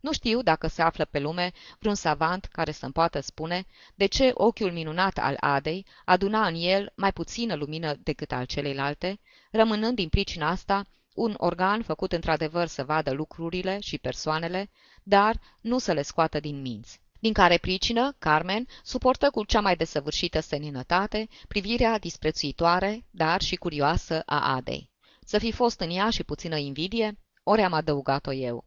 Nu 0.00 0.12
știu 0.12 0.42
dacă 0.42 0.66
se 0.66 0.82
află 0.82 1.04
pe 1.04 1.18
lume 1.18 1.52
vreun 1.78 1.94
savant 1.94 2.44
care 2.44 2.70
să-mi 2.70 2.92
poată 2.92 3.20
spune 3.20 3.66
de 3.94 4.06
ce 4.06 4.30
ochiul 4.34 4.72
minunat 4.72 5.18
al 5.18 5.36
Adei 5.40 5.86
aduna 6.04 6.46
în 6.46 6.54
el 6.56 6.92
mai 6.96 7.12
puțină 7.12 7.54
lumină 7.54 7.94
decât 7.94 8.32
al 8.32 8.44
celeilalte, 8.44 9.20
rămânând 9.50 9.96
din 9.96 10.08
pricina 10.08 10.48
asta 10.48 10.86
un 11.14 11.34
organ 11.36 11.82
făcut 11.82 12.12
într-adevăr 12.12 12.66
să 12.66 12.84
vadă 12.84 13.12
lucrurile 13.12 13.78
și 13.80 13.98
persoanele, 13.98 14.70
dar 15.02 15.40
nu 15.60 15.78
să 15.78 15.92
le 15.92 16.02
scoată 16.02 16.40
din 16.40 16.60
minți. 16.60 17.02
Din 17.24 17.32
care 17.32 17.58
pricină, 17.58 18.14
Carmen 18.18 18.66
suportă 18.82 19.30
cu 19.30 19.44
cea 19.44 19.60
mai 19.60 19.76
desăvârșită 19.76 20.40
seninătate 20.40 21.28
privirea 21.48 21.98
disprețuitoare, 21.98 23.06
dar 23.10 23.42
și 23.42 23.56
curioasă 23.56 24.22
a 24.26 24.54
Adei. 24.54 24.90
Să 25.20 25.38
fi 25.38 25.52
fost 25.52 25.80
în 25.80 25.90
ea 25.90 26.10
și 26.10 26.24
puțină 26.24 26.56
invidie, 26.56 27.18
ori 27.42 27.62
am 27.62 27.72
adăugat-o 27.72 28.32
eu. 28.32 28.64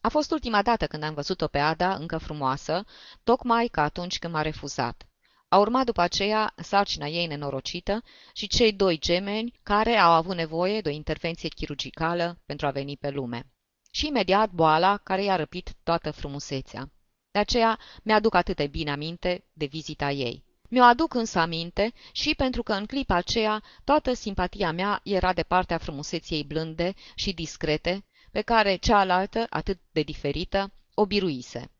A 0.00 0.08
fost 0.08 0.30
ultima 0.30 0.62
dată 0.62 0.86
când 0.86 1.02
am 1.02 1.14
văzut-o 1.14 1.46
pe 1.46 1.58
Ada 1.58 1.94
încă 1.94 2.18
frumoasă, 2.18 2.84
tocmai 3.24 3.66
ca 3.66 3.82
atunci 3.82 4.18
când 4.18 4.32
m-a 4.32 4.42
refuzat. 4.42 5.06
A 5.48 5.58
urmat 5.58 5.84
după 5.84 6.00
aceea 6.00 6.52
sarcina 6.56 7.06
ei 7.06 7.26
nenorocită 7.26 8.02
și 8.32 8.46
cei 8.46 8.72
doi 8.72 8.98
gemeni 8.98 9.58
care 9.62 9.96
au 9.96 10.12
avut 10.12 10.36
nevoie 10.36 10.80
de 10.80 10.88
o 10.88 10.92
intervenție 10.92 11.48
chirurgicală 11.48 12.38
pentru 12.46 12.66
a 12.66 12.70
veni 12.70 12.96
pe 12.96 13.10
lume. 13.10 13.50
Și 13.90 14.06
imediat 14.06 14.50
boala 14.50 14.96
care 14.96 15.24
i-a 15.24 15.36
răpit 15.36 15.74
toată 15.82 16.10
frumusețea. 16.10 16.90
De 17.30 17.38
aceea 17.38 17.78
mi-aduc 18.02 18.34
atât 18.34 18.56
de 18.56 18.66
bine 18.66 18.90
aminte 18.90 19.44
de 19.52 19.66
vizita 19.66 20.10
ei. 20.10 20.44
Mi-o 20.68 20.82
aduc 20.82 21.14
însă 21.14 21.38
aminte 21.38 21.92
și 22.12 22.34
pentru 22.34 22.62
că 22.62 22.72
în 22.72 22.86
clipa 22.86 23.14
aceea 23.14 23.62
toată 23.84 24.12
simpatia 24.12 24.72
mea 24.72 25.00
era 25.04 25.32
de 25.32 25.42
partea 25.42 25.78
frumuseții 25.78 26.44
blânde 26.44 26.94
și 27.14 27.32
discrete, 27.32 28.04
pe 28.30 28.40
care 28.40 28.76
cealaltă, 28.76 29.46
atât 29.50 29.78
de 29.92 30.02
diferită, 30.02 30.72
o 30.94 31.06
biruise. 31.06 31.70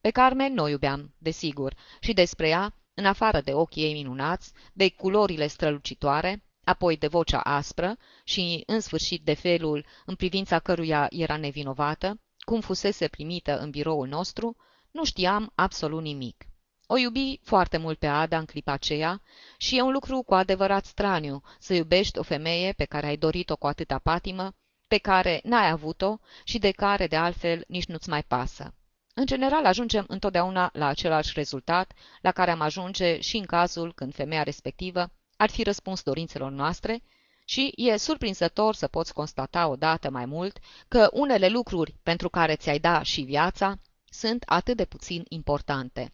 Pe 0.00 0.10
Carmen 0.10 0.52
nu 0.52 0.62
o 0.62 0.68
iubeam, 0.68 1.14
desigur, 1.18 1.74
și 2.00 2.12
despre 2.12 2.48
ea, 2.48 2.74
în 2.94 3.06
afară 3.06 3.40
de 3.40 3.52
ochii 3.52 3.82
ei 3.82 3.92
minunați, 3.92 4.52
de 4.72 4.88
culorile 4.88 5.46
strălucitoare, 5.46 6.44
apoi 6.64 6.96
de 6.96 7.06
vocea 7.06 7.40
aspră 7.40 7.96
și, 8.24 8.62
în 8.66 8.80
sfârșit, 8.80 9.24
de 9.24 9.34
felul 9.34 9.86
în 10.06 10.14
privința 10.14 10.58
căruia 10.58 11.06
era 11.10 11.36
nevinovată, 11.36 12.20
cum 12.38 12.60
fusese 12.60 13.08
primită 13.08 13.58
în 13.58 13.70
biroul 13.70 14.08
nostru, 14.08 14.56
nu 14.90 15.04
știam 15.04 15.52
absolut 15.54 16.02
nimic. 16.02 16.44
O 16.86 16.96
iubi 16.96 17.40
foarte 17.42 17.76
mult 17.76 17.98
pe 17.98 18.06
Ada 18.06 18.38
în 18.38 18.44
clipa 18.44 18.72
aceea 18.72 19.22
și 19.56 19.76
e 19.76 19.82
un 19.82 19.92
lucru 19.92 20.22
cu 20.22 20.34
adevărat 20.34 20.84
straniu 20.84 21.42
să 21.58 21.74
iubești 21.74 22.18
o 22.18 22.22
femeie 22.22 22.72
pe 22.72 22.84
care 22.84 23.06
ai 23.06 23.16
dorit-o 23.16 23.56
cu 23.56 23.66
atâta 23.66 23.98
patimă 23.98 24.52
pe 24.86 24.98
care 24.98 25.40
n-ai 25.44 25.70
avut-o 25.70 26.18
și 26.44 26.58
de 26.58 26.70
care, 26.70 27.06
de 27.06 27.16
altfel, 27.16 27.64
nici 27.66 27.86
nu-ți 27.86 28.08
mai 28.08 28.22
pasă. 28.22 28.74
În 29.14 29.26
general, 29.26 29.64
ajungem 29.64 30.04
întotdeauna 30.08 30.70
la 30.72 30.86
același 30.86 31.32
rezultat 31.34 31.92
la 32.20 32.32
care 32.32 32.50
am 32.50 32.60
ajunge 32.60 33.20
și 33.20 33.36
în 33.36 33.44
cazul 33.44 33.92
când 33.94 34.14
femeia 34.14 34.42
respectivă 34.42 35.10
ar 35.36 35.50
fi 35.50 35.62
răspuns 35.62 36.02
dorințelor 36.02 36.50
noastre 36.50 37.02
și 37.44 37.72
e 37.76 37.96
surprinzător 37.96 38.74
să 38.74 38.86
poți 38.86 39.12
constata 39.12 39.68
odată 39.68 40.10
mai 40.10 40.24
mult 40.24 40.58
că 40.88 41.08
unele 41.12 41.48
lucruri 41.48 41.94
pentru 42.02 42.28
care 42.28 42.56
ți-ai 42.56 42.78
da 42.78 43.02
și 43.02 43.20
viața 43.20 43.78
sunt 44.10 44.42
atât 44.46 44.76
de 44.76 44.84
puțin 44.84 45.24
importante. 45.28 46.12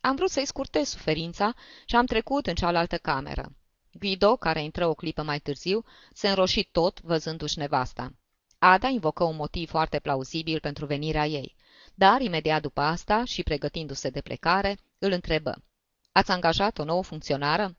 Am 0.00 0.16
vrut 0.16 0.30
să-i 0.30 0.46
scurtez 0.46 0.88
suferința 0.88 1.54
și 1.86 1.96
am 1.96 2.06
trecut 2.06 2.46
în 2.46 2.54
cealaltă 2.54 2.96
cameră. 2.96 3.52
Guido, 3.92 4.36
care 4.36 4.62
intră 4.62 4.86
o 4.86 4.94
clipă 4.94 5.22
mai 5.22 5.38
târziu, 5.38 5.84
se 6.12 6.28
înroși 6.28 6.64
tot 6.64 7.00
văzându-și 7.00 7.58
nevasta. 7.58 8.12
Ada 8.58 8.88
invocă 8.88 9.24
un 9.24 9.36
motiv 9.36 9.68
foarte 9.68 9.98
plauzibil 9.98 10.60
pentru 10.60 10.86
venirea 10.86 11.26
ei, 11.26 11.56
dar 11.94 12.20
imediat 12.20 12.62
după 12.62 12.80
asta 12.80 13.24
și 13.24 13.42
pregătindu-se 13.42 14.10
de 14.10 14.20
plecare, 14.20 14.78
îl 14.98 15.12
întrebă. 15.12 15.62
Ați 16.12 16.30
angajat 16.30 16.78
o 16.78 16.84
nouă 16.84 17.02
funcționară? 17.02 17.76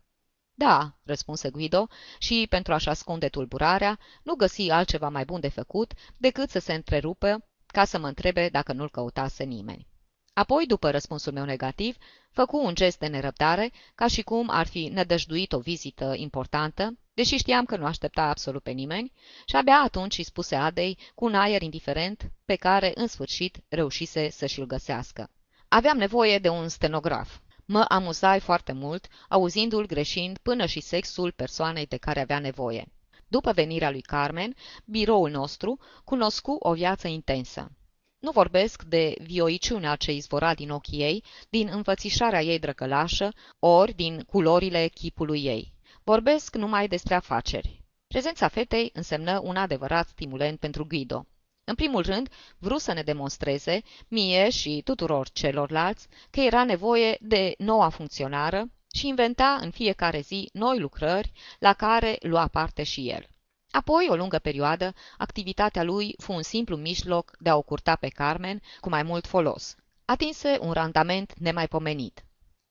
Da, 0.54 0.98
răspunse 1.04 1.50
Guido 1.50 1.88
și, 2.18 2.46
pentru 2.50 2.74
a-și 2.74 2.90
ascunde 2.90 3.30
tulburarea, 3.30 4.00
nu 4.24 4.36
găsi 4.36 4.70
altceva 4.70 5.10
mai 5.10 5.26
bun 5.26 5.40
de 5.40 5.50
făcut 5.50 5.94
decât 6.18 6.50
să 6.50 6.60
se 6.60 6.74
întrerupă 6.74 7.48
ca 7.74 7.86
să 7.86 7.98
mă 8.00 8.08
întrebe 8.08 8.50
dacă 8.52 8.74
nu-l 8.74 8.90
căutase 8.90 9.44
nimeni. 9.44 9.88
Apoi, 10.34 10.66
după 10.66 10.92
răspunsul 10.92 11.34
meu 11.34 11.46
negativ, 11.46 11.98
făcu 12.32 12.58
un 12.58 12.76
gest 12.76 13.00
de 13.00 13.08
nerăbdare, 13.08 13.72
ca 13.96 14.08
și 14.08 14.22
cum 14.22 14.50
ar 14.50 14.68
fi 14.68 14.88
nădăjduit 14.88 15.54
o 15.54 15.60
vizită 15.60 16.14
importantă, 16.18 16.98
deși 17.14 17.36
știam 17.36 17.66
că 17.66 17.78
nu 17.78 17.86
aștepta 17.86 18.22
absolut 18.22 18.64
pe 18.64 18.72
nimeni, 18.72 19.12
și 19.46 19.56
abia 19.56 19.82
atunci 19.84 20.18
îi 20.18 20.24
spuse 20.24 20.56
Adei, 20.56 20.98
cu 21.16 21.26
un 21.26 21.36
aer 21.36 21.62
indiferent, 21.62 22.32
pe 22.46 22.56
care, 22.56 22.92
în 22.96 23.08
sfârșit, 23.08 23.64
reușise 23.70 24.30
să 24.30 24.46
și-l 24.46 24.66
găsească. 24.66 25.30
Aveam 25.68 25.98
nevoie 25.98 26.40
de 26.40 26.50
un 26.50 26.68
stenograf. 26.68 27.38
Mă 27.66 27.86
amuzai 27.88 28.40
foarte 28.40 28.72
mult, 28.72 29.08
auzindu-l 29.30 29.86
greșind 29.86 30.38
până 30.38 30.66
și 30.66 30.80
sexul 30.80 31.32
persoanei 31.32 31.86
de 31.86 31.98
care 31.98 32.22
avea 32.22 32.40
nevoie. 32.40 32.92
După 33.36 33.52
venirea 33.52 33.92
lui 33.92 34.02
Carmen, 34.02 34.56
biroul 34.86 35.30
nostru 35.30 35.80
cunoscu 36.04 36.56
o 36.60 36.74
viață 36.74 37.08
intensă. 37.08 37.72
Nu 38.20 38.32
vorbesc 38.32 38.84
de 38.84 39.16
vioiciunea 39.20 39.96
ce 39.96 40.12
izvora 40.12 40.54
din 40.54 40.70
ochii 40.70 41.02
ei, 41.02 41.24
din 41.50 41.70
înfățișarea 41.72 42.42
ei 42.42 42.60
drăgălașă, 42.60 43.34
ori 43.60 43.94
din 43.94 44.20
culorile 44.22 44.88
chipului 44.88 45.44
ei. 45.44 45.74
Vorbesc 46.04 46.56
numai 46.56 46.88
despre 46.88 47.14
afaceri. 47.14 47.84
Prezența 48.08 48.48
fetei 48.48 48.90
însemnă 48.94 49.40
un 49.44 49.56
adevărat 49.56 50.08
stimulent 50.08 50.60
pentru 50.60 50.86
Guido. 50.86 51.26
În 51.64 51.76
primul 51.76 52.02
rând, 52.02 52.30
vrut 52.58 52.82
să 52.82 52.94
ne 52.94 53.02
demonstreze, 53.02 53.82
mie 54.08 54.50
și 54.50 54.82
tuturor 54.84 55.30
celorlalți, 55.30 56.08
că 56.30 56.40
era 56.40 56.64
nevoie 56.64 57.18
de 57.22 57.54
noua 57.58 57.90
funcționară 57.90 58.70
și 58.94 59.08
inventa 59.08 59.58
în 59.62 59.72
fiecare 59.72 60.20
zi 60.20 60.50
noi 60.54 60.80
lucrări 60.80 61.32
la 61.60 61.74
care 61.74 62.18
lua 62.22 62.48
parte 62.48 62.84
și 62.84 63.10
el. 63.10 63.28
Apoi, 63.72 64.08
o 64.10 64.16
lungă 64.16 64.40
perioadă, 64.40 64.94
activitatea 65.18 65.84
lui 65.84 66.16
fu 66.18 66.32
un 66.32 66.42
simplu 66.42 66.76
mijloc 66.76 67.36
de 67.40 67.50
a 67.50 67.56
o 67.56 67.62
curta 67.62 67.96
pe 67.96 68.08
Carmen 68.08 68.62
cu 68.80 68.90
mai 68.90 69.04
mult 69.04 69.28
folos. 69.28 69.76
Atinse 70.06 70.58
un 70.62 70.72
randament 70.72 71.34
nemaipomenit. 71.38 72.24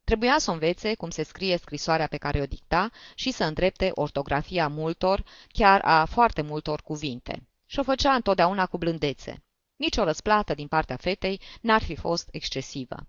Trebuia 0.05 0.39
să 0.39 0.51
învețe 0.51 0.95
cum 0.95 1.11
se 1.11 1.23
scrie 1.23 1.57
scrisoarea 1.57 2.07
pe 2.07 2.17
care 2.17 2.41
o 2.41 2.47
dicta 2.47 2.91
și 3.15 3.31
să 3.31 3.45
îndrepte 3.45 3.91
ortografia 3.95 4.69
multor, 4.69 5.25
chiar 5.49 5.81
a 5.85 6.05
foarte 6.05 6.43
multor 6.43 6.83
cuvinte. 6.83 7.49
Și 7.67 7.79
o 7.79 7.83
făcea 7.83 8.15
întotdeauna 8.15 8.67
cu 8.67 8.79
blândețe. 8.79 9.45
Nici 9.77 9.97
o 9.97 10.05
răsplată 10.05 10.55
din 10.55 10.69
partea 10.69 10.97
fetei 10.97 11.41
n-ar 11.61 11.83
fi 11.83 11.95
fost 11.95 12.29
excesivă. 12.31 13.07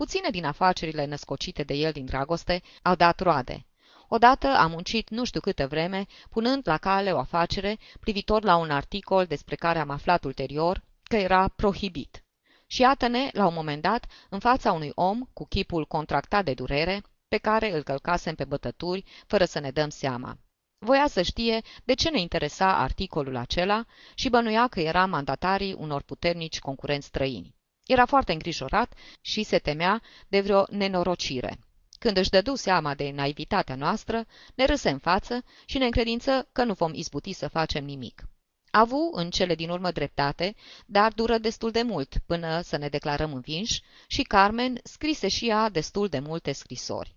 Puține 0.00 0.30
din 0.30 0.44
afacerile 0.44 1.04
născocite 1.04 1.62
de 1.62 1.74
el 1.74 1.92
din 1.92 2.04
dragoste 2.04 2.62
au 2.82 2.94
dat 2.94 3.20
roade. 3.20 3.66
Odată 4.08 4.46
am 4.46 4.70
muncit 4.70 5.10
nu 5.10 5.24
știu 5.24 5.40
câtă 5.40 5.66
vreme, 5.66 6.06
punând 6.30 6.62
la 6.64 6.76
cale 6.76 7.12
o 7.12 7.18
afacere 7.18 7.78
privitor 8.00 8.42
la 8.42 8.56
un 8.56 8.70
articol 8.70 9.26
despre 9.26 9.54
care 9.54 9.78
am 9.78 9.90
aflat 9.90 10.24
ulterior 10.24 10.82
că 11.02 11.16
era 11.16 11.48
prohibit. 11.48 12.24
Și 12.66 12.80
iată-ne, 12.80 13.28
la 13.32 13.46
un 13.46 13.54
moment 13.54 13.82
dat, 13.82 14.06
în 14.28 14.38
fața 14.38 14.72
unui 14.72 14.92
om 14.94 15.20
cu 15.32 15.46
chipul 15.46 15.86
contractat 15.86 16.44
de 16.44 16.54
durere, 16.54 17.02
pe 17.28 17.36
care 17.36 17.74
îl 17.74 17.82
călcasem 17.82 18.34
pe 18.34 18.44
bătături, 18.44 19.04
fără 19.26 19.44
să 19.44 19.58
ne 19.58 19.70
dăm 19.70 19.88
seama. 19.88 20.38
Voia 20.78 21.06
să 21.06 21.22
știe 21.22 21.62
de 21.84 21.94
ce 21.94 22.10
ne 22.10 22.20
interesa 22.20 22.78
articolul 22.78 23.36
acela 23.36 23.84
și 24.14 24.28
bănuia 24.28 24.68
că 24.68 24.80
era 24.80 25.06
mandatarii 25.06 25.72
unor 25.78 26.02
puternici 26.02 26.58
concurenți 26.58 27.06
străini. 27.06 27.58
Era 27.90 28.06
foarte 28.06 28.32
îngrijorat 28.32 28.94
și 29.20 29.42
se 29.42 29.58
temea 29.58 30.02
de 30.28 30.40
vreo 30.40 30.64
nenorocire. 30.68 31.58
Când 31.98 32.16
își 32.16 32.30
dădu 32.30 32.54
seama 32.54 32.94
de 32.94 33.10
naivitatea 33.10 33.74
noastră, 33.74 34.26
ne 34.54 34.64
râse 34.64 34.90
în 34.90 34.98
față 34.98 35.44
și 35.66 35.78
ne 35.78 35.84
încredință 35.84 36.48
că 36.52 36.64
nu 36.64 36.72
vom 36.72 36.94
izbuti 36.94 37.32
să 37.32 37.48
facem 37.48 37.84
nimic. 37.84 38.22
Avu 38.70 39.10
în 39.12 39.30
cele 39.30 39.54
din 39.54 39.70
urmă 39.70 39.90
dreptate, 39.90 40.54
dar 40.86 41.12
dură 41.12 41.38
destul 41.38 41.70
de 41.70 41.82
mult 41.82 42.14
până 42.26 42.60
să 42.60 42.76
ne 42.76 42.88
declarăm 42.88 43.32
învinși 43.32 43.82
și 44.06 44.22
Carmen 44.22 44.80
scrise 44.82 45.28
și 45.28 45.48
ea 45.48 45.68
destul 45.68 46.08
de 46.08 46.18
multe 46.18 46.52
scrisori. 46.52 47.16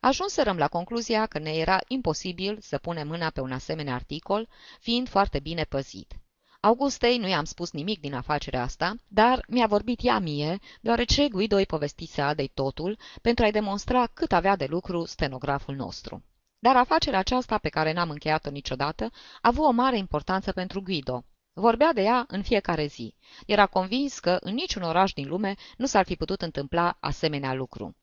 Ajunserăm 0.00 0.56
la 0.56 0.68
concluzia 0.68 1.26
că 1.26 1.38
ne 1.38 1.50
era 1.50 1.78
imposibil 1.88 2.58
să 2.60 2.78
punem 2.78 3.06
mâna 3.06 3.30
pe 3.30 3.40
un 3.40 3.52
asemenea 3.52 3.94
articol, 3.94 4.48
fiind 4.78 5.08
foarte 5.08 5.38
bine 5.38 5.62
păzit. 5.64 6.14
Augustei 6.62 7.18
nu 7.18 7.28
i-am 7.28 7.44
spus 7.44 7.70
nimic 7.70 8.00
din 8.00 8.14
afacerea 8.14 8.62
asta, 8.62 8.94
dar 9.08 9.44
mi-a 9.48 9.66
vorbit 9.66 9.98
ea 10.02 10.18
mie, 10.18 10.58
deoarece 10.80 11.28
Guido 11.28 11.56
îi 11.56 11.66
povestise 11.66 12.20
Adei 12.20 12.50
totul 12.54 12.98
pentru 13.22 13.44
a-i 13.44 13.52
demonstra 13.52 14.06
cât 14.06 14.32
avea 14.32 14.56
de 14.56 14.66
lucru 14.66 15.04
stenograful 15.04 15.74
nostru. 15.74 16.24
Dar 16.58 16.76
afacerea 16.76 17.18
aceasta, 17.18 17.58
pe 17.58 17.68
care 17.68 17.92
n-am 17.92 18.10
încheiat-o 18.10 18.50
niciodată, 18.50 19.04
a 19.04 19.10
avut 19.40 19.64
o 19.64 19.70
mare 19.70 19.96
importanță 19.96 20.52
pentru 20.52 20.82
Guido. 20.82 21.24
Vorbea 21.52 21.92
de 21.92 22.02
ea 22.02 22.24
în 22.28 22.42
fiecare 22.42 22.86
zi. 22.86 23.14
Era 23.46 23.66
convins 23.66 24.18
că 24.18 24.36
în 24.40 24.54
niciun 24.54 24.82
oraș 24.82 25.12
din 25.12 25.28
lume 25.28 25.54
nu 25.76 25.86
s-ar 25.86 26.04
fi 26.04 26.16
putut 26.16 26.42
întâmpla 26.42 26.96
asemenea 27.00 27.54
lucru. 27.54 27.96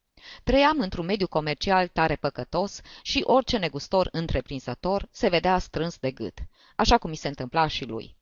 Trăiam 0.43 0.79
într-un 0.79 1.05
mediu 1.05 1.27
comercial 1.27 1.87
tare 1.87 2.15
păcătos 2.15 2.81
și 3.01 3.21
orice 3.23 3.57
negustor 3.57 4.07
întreprinzător 4.11 5.07
se 5.11 5.29
vedea 5.29 5.59
strâns 5.59 5.97
de 5.97 6.11
gât, 6.11 6.37
așa 6.75 6.97
cum 6.97 7.09
mi 7.09 7.15
se 7.15 7.27
întâmpla 7.27 7.67
și 7.67 7.85
lui. 7.85 8.16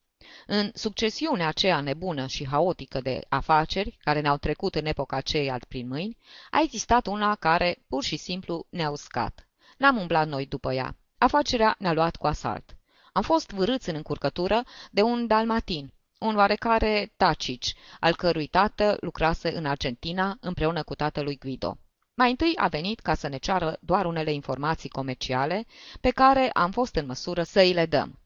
În 0.47 0.71
succesiunea 0.73 1.47
aceea 1.47 1.79
nebună 1.79 2.27
și 2.27 2.47
haotică 2.47 3.01
de 3.01 3.25
afaceri 3.29 3.97
care 4.03 4.19
ne-au 4.19 4.37
trecut 4.37 4.75
în 4.75 4.85
epoca 4.85 5.15
aceea 5.15 5.59
prin 5.67 5.87
mâini, 5.87 6.17
a 6.49 6.61
existat 6.61 7.07
una 7.07 7.35
care 7.35 7.83
pur 7.87 8.03
și 8.03 8.17
simplu 8.17 8.65
ne-a 8.69 8.89
uscat. 8.89 9.47
N-am 9.77 9.97
umblat 9.97 10.27
noi 10.27 10.45
după 10.45 10.73
ea. 10.73 10.95
Afacerea 11.17 11.75
ne-a 11.79 11.93
luat 11.93 12.15
cu 12.15 12.27
asalt. 12.27 12.77
Am 13.13 13.21
fost 13.21 13.51
vârâți 13.51 13.89
în 13.89 13.95
încurcătură 13.95 14.63
de 14.91 15.01
un 15.01 15.27
dalmatin, 15.27 15.93
un 16.19 16.35
oarecare 16.35 17.13
Tacici, 17.17 17.73
al 17.99 18.15
cărui 18.15 18.47
tată 18.47 18.97
lucrase 18.99 19.55
în 19.55 19.65
Argentina 19.65 20.37
împreună 20.39 20.83
cu 20.83 20.95
tatălui 20.95 21.37
Guido. 21.37 21.77
Mai 22.13 22.29
întâi 22.29 22.53
a 22.55 22.67
venit 22.67 22.99
ca 22.99 23.13
să 23.13 23.27
ne 23.27 23.37
ceară 23.37 23.77
doar 23.81 24.05
unele 24.05 24.33
informații 24.33 24.89
comerciale 24.89 25.65
pe 26.01 26.09
care 26.09 26.49
am 26.53 26.71
fost 26.71 26.95
în 26.95 27.05
măsură 27.05 27.43
să 27.43 27.59
îi 27.59 27.73
le 27.73 27.85
dăm. 27.85 28.19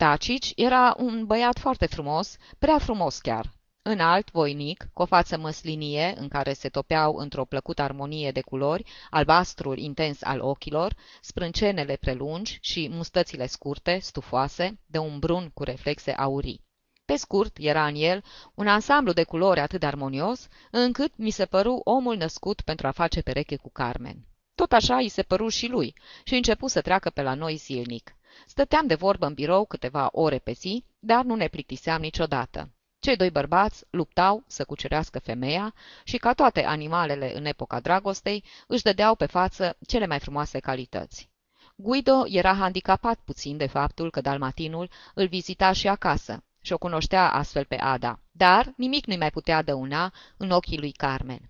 Tacici 0.00 0.52
era 0.56 0.94
un 0.98 1.26
băiat 1.26 1.58
foarte 1.58 1.86
frumos, 1.86 2.36
prea 2.58 2.78
frumos 2.78 3.18
chiar, 3.18 3.52
înalt, 3.82 4.30
voinic, 4.30 4.88
cu 4.92 5.02
o 5.02 5.04
față 5.04 5.38
măslinie 5.38 6.14
în 6.16 6.28
care 6.28 6.52
se 6.52 6.68
topeau 6.68 7.16
într-o 7.16 7.44
plăcută 7.44 7.82
armonie 7.82 8.30
de 8.30 8.40
culori, 8.40 8.84
albastrul 9.10 9.78
intens 9.78 10.22
al 10.22 10.40
ochilor, 10.40 10.96
sprâncenele 11.20 11.96
prelungi 11.96 12.58
și 12.60 12.88
mustățile 12.90 13.46
scurte, 13.46 13.98
stufoase, 13.98 14.80
de 14.86 14.98
un 14.98 15.18
brun 15.18 15.50
cu 15.54 15.62
reflexe 15.62 16.10
aurii. 16.10 16.64
Pe 17.04 17.16
scurt, 17.16 17.56
era 17.58 17.86
în 17.86 17.94
el 17.94 18.24
un 18.54 18.66
ansamblu 18.66 19.12
de 19.12 19.24
culori 19.24 19.60
atât 19.60 19.80
de 19.80 19.86
armonios, 19.86 20.48
încât 20.70 21.16
mi 21.16 21.30
se 21.30 21.46
păru 21.46 21.80
omul 21.84 22.16
născut 22.16 22.60
pentru 22.60 22.86
a 22.86 22.90
face 22.90 23.20
pereche 23.20 23.56
cu 23.56 23.70
Carmen. 23.70 24.16
Tot 24.54 24.72
așa 24.72 24.96
îi 24.96 25.08
se 25.08 25.22
păru 25.22 25.48
și 25.48 25.66
lui 25.66 25.94
și 26.24 26.34
începu 26.34 26.66
să 26.66 26.80
treacă 26.80 27.10
pe 27.10 27.22
la 27.22 27.34
noi 27.34 27.56
zilnic. 27.56 28.14
Stăteam 28.46 28.86
de 28.86 28.94
vorbă 28.94 29.26
în 29.26 29.34
birou 29.34 29.64
câteva 29.64 30.08
ore 30.12 30.38
pe 30.38 30.52
zi, 30.52 30.84
dar 30.98 31.24
nu 31.24 31.34
ne 31.34 31.48
plictiseam 31.48 32.00
niciodată. 32.00 32.70
Cei 33.00 33.16
doi 33.16 33.30
bărbați 33.30 33.84
luptau 33.90 34.44
să 34.46 34.64
cucerească 34.64 35.18
femeia 35.18 35.74
și, 36.04 36.16
ca 36.16 36.32
toate 36.32 36.64
animalele 36.64 37.36
în 37.36 37.44
epoca 37.44 37.80
dragostei, 37.80 38.44
își 38.66 38.82
dădeau 38.82 39.14
pe 39.14 39.26
față 39.26 39.76
cele 39.86 40.06
mai 40.06 40.18
frumoase 40.18 40.58
calități. 40.58 41.30
Guido 41.76 42.22
era 42.26 42.54
handicapat 42.54 43.18
puțin 43.24 43.56
de 43.56 43.66
faptul 43.66 44.10
că 44.10 44.20
dalmatinul 44.20 44.90
îl 45.14 45.26
vizita 45.26 45.72
și 45.72 45.88
acasă 45.88 46.44
și 46.60 46.72
o 46.72 46.78
cunoștea 46.78 47.32
astfel 47.32 47.64
pe 47.64 47.76
Ada, 47.76 48.20
dar 48.30 48.72
nimic 48.76 49.06
nu-i 49.06 49.16
mai 49.16 49.30
putea 49.30 49.62
dăuna 49.62 50.12
în 50.36 50.50
ochii 50.50 50.78
lui 50.78 50.92
Carmen. 50.92 51.49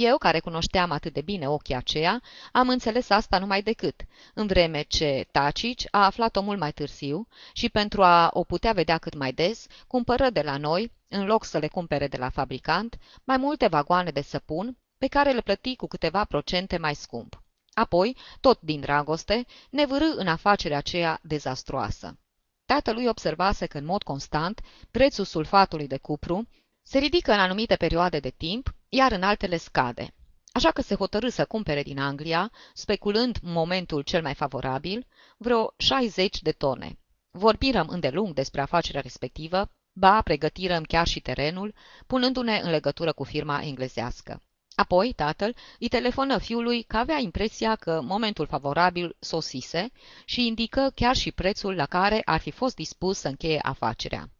Eu, 0.00 0.18
care 0.18 0.40
cunoșteam 0.40 0.90
atât 0.90 1.12
de 1.12 1.20
bine 1.20 1.48
ochii 1.48 1.74
aceia, 1.74 2.22
am 2.52 2.68
înțeles 2.68 3.10
asta 3.10 3.38
numai 3.38 3.62
decât, 3.62 4.00
în 4.34 4.46
vreme 4.46 4.82
ce 4.82 5.26
Tacici 5.30 5.86
a 5.90 6.04
aflat-o 6.04 6.42
mult 6.42 6.58
mai 6.58 6.72
târziu 6.72 7.28
și 7.52 7.68
pentru 7.68 8.02
a 8.02 8.30
o 8.32 8.44
putea 8.44 8.72
vedea 8.72 8.98
cât 8.98 9.14
mai 9.14 9.32
des, 9.32 9.66
cumpără 9.86 10.30
de 10.30 10.42
la 10.42 10.56
noi, 10.56 10.92
în 11.08 11.26
loc 11.26 11.44
să 11.44 11.58
le 11.58 11.68
cumpere 11.68 12.08
de 12.08 12.16
la 12.16 12.28
fabricant, 12.28 12.98
mai 13.24 13.36
multe 13.36 13.66
vagoane 13.66 14.10
de 14.10 14.20
săpun, 14.20 14.78
pe 14.98 15.06
care 15.06 15.32
le 15.32 15.40
plăti 15.40 15.76
cu 15.76 15.86
câteva 15.86 16.24
procente 16.24 16.76
mai 16.76 16.94
scump. 16.94 17.42
Apoi, 17.72 18.16
tot 18.40 18.60
din 18.60 18.80
dragoste, 18.80 19.46
ne 19.70 19.86
vârâ 19.86 20.14
în 20.16 20.26
afacerea 20.26 20.78
aceea 20.78 21.18
dezastruoasă. 21.22 22.18
Tatălui 22.64 23.06
observase 23.06 23.66
că 23.66 23.78
în 23.78 23.84
mod 23.84 24.02
constant 24.02 24.60
prețul 24.90 25.24
sulfatului 25.24 25.86
de 25.86 25.96
cupru 25.96 26.48
se 26.82 26.98
ridică 26.98 27.32
în 27.32 27.38
anumite 27.38 27.76
perioade 27.76 28.18
de 28.18 28.30
timp, 28.30 28.74
iar 28.88 29.12
în 29.12 29.22
altele 29.22 29.56
scade. 29.56 30.14
Așa 30.52 30.70
că 30.70 30.82
se 30.82 30.94
hotărâ 30.94 31.28
să 31.28 31.44
cumpere 31.44 31.82
din 31.82 31.98
Anglia, 31.98 32.52
speculând 32.74 33.38
momentul 33.42 34.02
cel 34.02 34.22
mai 34.22 34.34
favorabil, 34.34 35.06
vreo 35.36 35.74
60 35.76 36.42
de 36.42 36.52
tone. 36.52 36.98
Vorbirăm 37.30 37.88
îndelung 37.88 38.34
despre 38.34 38.60
afacerea 38.60 39.00
respectivă, 39.00 39.70
ba 39.92 40.22
pregătirăm 40.22 40.82
chiar 40.82 41.06
și 41.06 41.20
terenul, 41.20 41.74
punându-ne 42.06 42.60
în 42.62 42.70
legătură 42.70 43.12
cu 43.12 43.24
firma 43.24 43.62
englezească. 43.62 44.42
Apoi, 44.74 45.12
tatăl 45.12 45.56
îi 45.78 45.88
telefonă 45.88 46.38
fiului 46.38 46.82
că 46.82 46.96
avea 46.96 47.18
impresia 47.18 47.74
că 47.74 48.00
momentul 48.02 48.46
favorabil 48.46 49.16
sosise 49.18 49.90
și 50.24 50.46
indică 50.46 50.92
chiar 50.94 51.16
și 51.16 51.32
prețul 51.32 51.74
la 51.74 51.86
care 51.86 52.22
ar 52.24 52.40
fi 52.40 52.50
fost 52.50 52.74
dispus 52.74 53.18
să 53.18 53.28
încheie 53.28 53.58
afacerea. 53.62 54.30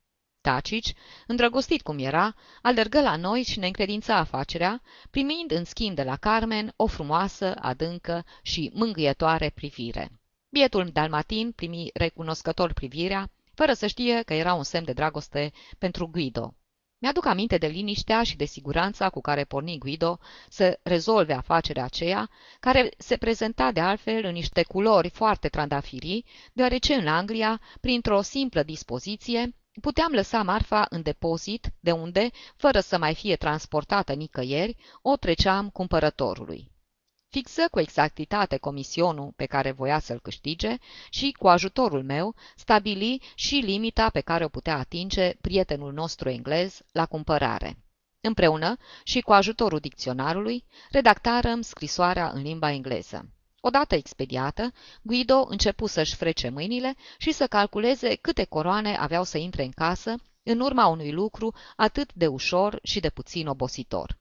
Tacici, 0.49 0.95
îndrăgostit 1.27 1.83
cum 1.83 1.99
era, 1.99 2.35
alergă 2.63 3.01
la 3.01 3.17
noi 3.17 3.43
și 3.43 3.59
ne 3.59 3.67
încredința 3.67 4.17
afacerea, 4.17 4.83
primind 5.11 5.51
în 5.51 5.65
schimb 5.65 5.95
de 5.95 6.03
la 6.03 6.17
Carmen 6.17 6.73
o 6.77 6.87
frumoasă, 6.87 7.55
adâncă 7.55 8.25
și 8.43 8.71
mângâietoare 8.75 9.51
privire. 9.55 10.11
Bietul 10.49 10.91
dalmatin 10.93 11.53
primi 11.53 11.91
recunoscător 11.95 12.73
privirea, 12.73 13.31
fără 13.55 13.73
să 13.73 13.87
știe 13.87 14.23
că 14.23 14.35
era 14.35 14.55
un 14.55 14.63
semn 14.63 14.85
de 14.85 14.93
dragoste 14.93 15.53
pentru 15.79 16.07
Guido. 16.07 16.55
Mi-aduc 16.99 17.27
aminte 17.27 17.59
de 17.59 17.67
liniștea 17.67 18.23
și 18.23 18.37
de 18.37 18.45
siguranța 18.45 19.11
cu 19.11 19.21
care 19.21 19.45
porni 19.45 19.79
Guido 19.79 20.19
să 20.49 20.79
rezolve 20.83 21.33
afacerea 21.33 21.85
aceea, 21.85 22.31
care 22.61 22.89
se 22.99 23.17
prezenta 23.17 23.73
de 23.73 23.81
altfel 23.81 24.25
în 24.25 24.33
niște 24.33 24.63
culori 24.63 25.11
foarte 25.11 25.49
trandafirii, 25.49 26.25
deoarece 26.53 26.95
în 26.95 27.07
Anglia, 27.07 27.61
printr-o 27.81 28.23
simplă 28.23 28.63
dispoziție, 28.63 29.53
puteam 29.81 30.13
lăsa 30.13 30.43
marfa 30.43 30.87
în 30.91 31.03
depozit, 31.03 31.73
de 31.81 31.93
unde, 31.93 32.31
fără 32.57 32.81
să 32.81 32.99
mai 32.99 33.15
fie 33.15 33.37
transportată 33.37 34.13
nicăieri, 34.13 34.77
o 35.03 35.17
treceam 35.17 35.71
cumpărătorului. 35.71 36.71
Fixă 37.31 37.63
cu 37.71 37.81
exactitate 37.81 38.57
comisionul 38.57 39.33
pe 39.37 39.47
care 39.47 39.71
voia 39.71 39.99
să-l 39.99 40.21
câștige 40.21 40.77
și, 41.11 41.35
cu 41.39 41.49
ajutorul 41.49 42.03
meu, 42.03 42.35
stabili 42.57 43.23
și 43.35 43.55
limita 43.55 44.11
pe 44.11 44.21
care 44.21 44.45
o 44.45 44.49
putea 44.49 44.79
atinge 44.79 45.35
prietenul 45.41 45.93
nostru 45.93 46.29
englez 46.29 46.81
la 46.93 47.07
cumpărare. 47.07 47.79
Împreună 48.21 48.77
și 49.03 49.21
cu 49.21 49.33
ajutorul 49.33 49.79
dicționarului, 49.79 50.65
redactarăm 50.91 51.61
scrisoarea 51.61 52.31
în 52.31 52.43
limba 52.43 52.71
engleză. 52.71 53.38
Odată 53.61 53.95
expediată, 53.95 54.73
Guido 55.03 55.47
începu 55.49 55.87
să-și 55.87 56.15
frece 56.15 56.49
mâinile 56.49 56.95
și 57.19 57.33
să 57.33 57.47
calculeze 57.47 58.15
câte 58.15 58.45
coroane 58.45 58.97
aveau 58.97 59.25
să 59.25 59.39
intre 59.39 59.63
în 59.63 59.71
casă 59.71 60.15
în 60.43 60.61
urma 60.61 60.87
unui 60.87 61.13
lucru 61.13 61.55
atât 61.77 62.13
de 62.15 62.27
ușor 62.27 62.79
și 62.83 63.01
de 63.01 63.11
puțin 63.11 63.47
obositor. 63.47 64.19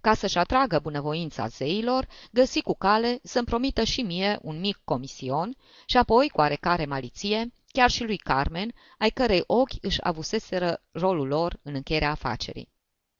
Ca 0.00 0.14
să-și 0.14 0.38
atragă 0.38 0.78
bunăvoința 0.78 1.46
zeilor, 1.46 2.08
găsi 2.30 2.62
cu 2.62 2.74
cale 2.74 3.18
să-mi 3.22 3.46
promită 3.46 3.84
și 3.84 4.02
mie 4.02 4.38
un 4.42 4.60
mic 4.60 4.80
comision 4.84 5.56
și 5.86 5.96
apoi, 5.96 6.28
cu 6.28 6.40
oarecare 6.40 6.84
maliție, 6.84 7.52
chiar 7.72 7.90
și 7.90 8.04
lui 8.04 8.16
Carmen, 8.16 8.74
ai 8.98 9.10
cărei 9.10 9.42
ochi 9.46 9.72
își 9.80 10.02
avuseseră 10.02 10.82
rolul 10.90 11.26
lor 11.26 11.58
în 11.62 11.74
încheierea 11.74 12.10
afacerii. 12.10 12.68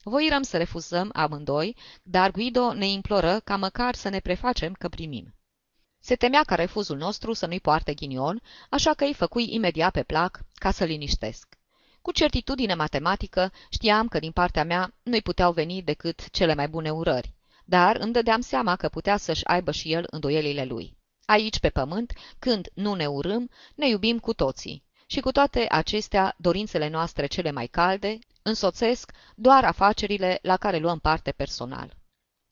Voirăm 0.03 0.41
să 0.41 0.57
refuzăm 0.57 1.09
amândoi, 1.13 1.75
dar 2.03 2.31
Guido 2.31 2.73
ne 2.73 2.87
imploră 2.87 3.39
ca 3.39 3.55
măcar 3.55 3.95
să 3.95 4.09
ne 4.09 4.19
prefacem 4.19 4.73
că 4.73 4.89
primim. 4.89 5.33
Se 6.03 6.15
temea 6.15 6.43
ca 6.43 6.55
refuzul 6.55 6.97
nostru 6.97 7.33
să 7.33 7.45
nu-i 7.45 7.59
poarte 7.59 7.93
ghinion, 7.93 8.41
așa 8.69 8.93
că 8.93 9.03
îi 9.03 9.13
făcui 9.13 9.53
imediat 9.53 9.91
pe 9.91 10.03
plac 10.03 10.39
ca 10.53 10.71
să 10.71 10.83
liniștesc. 10.83 11.57
Cu 12.01 12.11
certitudine 12.11 12.73
matematică 12.73 13.51
știam 13.69 14.07
că 14.07 14.19
din 14.19 14.31
partea 14.31 14.63
mea 14.63 14.93
nu-i 15.03 15.21
puteau 15.21 15.51
veni 15.51 15.81
decât 15.81 16.29
cele 16.29 16.53
mai 16.53 16.67
bune 16.67 16.91
urări, 16.91 17.33
dar 17.65 17.95
îmi 17.95 18.13
dădeam 18.13 18.41
seama 18.41 18.75
că 18.75 18.89
putea 18.89 19.17
să-și 19.17 19.45
aibă 19.45 19.71
și 19.71 19.91
el 19.91 20.07
îndoielile 20.09 20.65
lui. 20.65 20.97
Aici, 21.25 21.59
pe 21.59 21.69
pământ, 21.69 22.13
când 22.39 22.69
nu 22.73 22.93
ne 22.93 23.07
urâm, 23.07 23.49
ne 23.75 23.87
iubim 23.87 24.19
cu 24.19 24.33
toții. 24.33 24.83
Și 25.05 25.19
cu 25.19 25.31
toate 25.31 25.65
acestea, 25.69 26.33
dorințele 26.37 26.89
noastre 26.89 27.25
cele 27.25 27.51
mai 27.51 27.67
calde 27.67 28.19
însoțesc 28.41 29.11
doar 29.35 29.63
afacerile 29.63 30.39
la 30.41 30.57
care 30.57 30.77
luăm 30.77 30.99
parte 30.99 31.31
personal. 31.31 31.99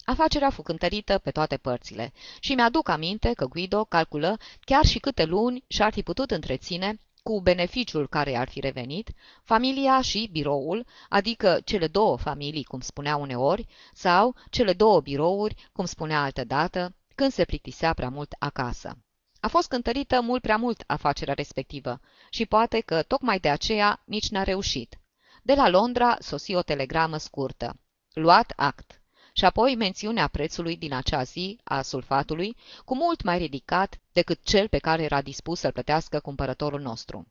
Afacerea 0.09 0.49
fu 0.49 0.61
cântărită 0.61 1.17
pe 1.17 1.31
toate 1.31 1.57
părțile 1.57 2.13
și 2.39 2.53
mi-aduc 2.53 2.89
aminte 2.89 3.33
că 3.33 3.45
Guido 3.45 3.85
calculă 3.85 4.37
chiar 4.59 4.85
și 4.85 4.99
câte 4.99 5.25
luni 5.25 5.63
și-ar 5.67 5.91
fi 5.93 6.03
putut 6.03 6.31
întreține 6.31 6.99
cu 7.23 7.41
beneficiul 7.41 8.07
care 8.07 8.35
ar 8.35 8.49
fi 8.49 8.59
revenit, 8.59 9.09
familia 9.43 10.01
și 10.01 10.29
biroul, 10.31 10.85
adică 11.09 11.59
cele 11.65 11.87
două 11.87 12.17
familii, 12.17 12.63
cum 12.63 12.79
spunea 12.79 13.15
uneori, 13.15 13.67
sau 13.93 14.35
cele 14.49 14.73
două 14.73 15.01
birouri, 15.01 15.69
cum 15.71 15.85
spunea 15.85 16.23
altădată, 16.23 16.95
când 17.15 17.31
se 17.31 17.45
plictisea 17.45 17.93
prea 17.93 18.09
mult 18.09 18.35
acasă. 18.39 18.97
A 19.39 19.47
fost 19.47 19.67
cântărită 19.67 20.21
mult 20.21 20.41
prea 20.41 20.57
mult 20.57 20.83
afacerea 20.87 21.33
respectivă 21.33 21.99
și 22.29 22.45
poate 22.45 22.79
că 22.79 23.01
tocmai 23.01 23.39
de 23.39 23.49
aceea 23.49 24.01
nici 24.05 24.29
n-a 24.29 24.43
reușit. 24.43 24.99
De 25.43 25.53
la 25.53 25.69
Londra 25.69 26.17
sosi 26.19 26.55
o 26.55 26.61
telegramă 26.61 27.17
scurtă. 27.17 27.79
Luat 28.13 28.53
act 28.55 28.99
și 29.33 29.45
apoi 29.45 29.75
mențiunea 29.75 30.27
prețului 30.27 30.77
din 30.77 30.93
acea 30.93 31.23
zi 31.23 31.59
a 31.63 31.81
sulfatului, 31.81 32.55
cu 32.85 32.95
mult 32.95 33.21
mai 33.23 33.37
ridicat 33.37 33.99
decât 34.11 34.43
cel 34.43 34.67
pe 34.67 34.77
care 34.77 35.03
era 35.03 35.21
dispus 35.21 35.59
să-l 35.59 35.71
plătească 35.71 36.19
cumpărătorul 36.19 36.81
nostru. 36.81 37.27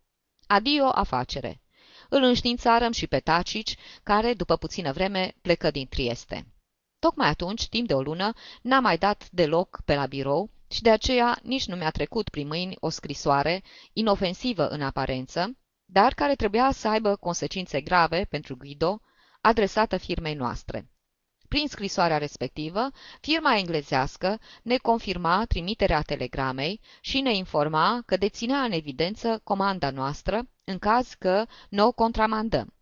Adio 0.47 0.87
afacere! 0.87 1.61
Îl 2.09 2.23
înștiințarăm 2.23 2.93
și 2.93 3.07
pe 3.07 3.21
Tacici, 3.21 3.77
care, 4.03 4.35
după 4.35 4.57
puțină 4.57 4.93
vreme, 4.93 5.35
plecă 5.43 5.71
din 5.71 5.87
Trieste. 5.89 6.47
Tocmai 6.99 7.29
atunci, 7.29 7.69
timp 7.69 7.87
de 7.87 7.95
o 7.95 8.03
lună, 8.03 8.33
n-a 8.63 8.81
mai 8.81 8.99
dat 8.99 9.29
deloc 9.31 9.81
pe 9.85 9.95
la 9.95 10.07
birou 10.07 10.51
și 10.71 10.83
de 10.83 10.91
aceea 10.91 11.39
nici 11.43 11.67
nu 11.67 11.77
mi-a 11.77 11.91
trecut 11.91 12.29
prin 12.29 12.47
mâini 12.47 12.77
o 12.81 12.89
scrisoare, 12.89 13.63
inofensivă 13.93 14.69
în 14.69 14.83
aparență, 14.83 15.57
dar 15.85 16.15
care 16.15 16.35
trebuia 16.35 16.71
să 16.73 16.89
aibă 16.89 17.17
consecințe 17.17 17.81
grave 17.81 18.27
pentru 18.31 18.57
Guido, 18.57 19.01
adresată 19.41 19.97
firmei 19.97 20.35
noastre. 20.35 20.89
Prin 21.49 21.69
scrisoarea 21.69 22.19
respectivă, 22.19 22.91
firma 23.21 23.57
englezească 23.57 24.41
ne 24.63 24.77
confirma 24.77 25.45
trimiterea 25.45 26.03
telegramei 26.03 26.81
și 27.01 27.21
ne 27.21 27.35
informa 27.35 28.03
că 28.07 28.17
deținea 28.17 28.63
în 28.63 28.73
evidență 28.73 29.41
comanda 29.45 29.91
noastră 29.91 30.49
în 30.65 30.79
caz 30.79 31.15
că 31.19 31.47
nu 31.69 31.87
o 31.87 31.93
contramandăm. 31.93 32.73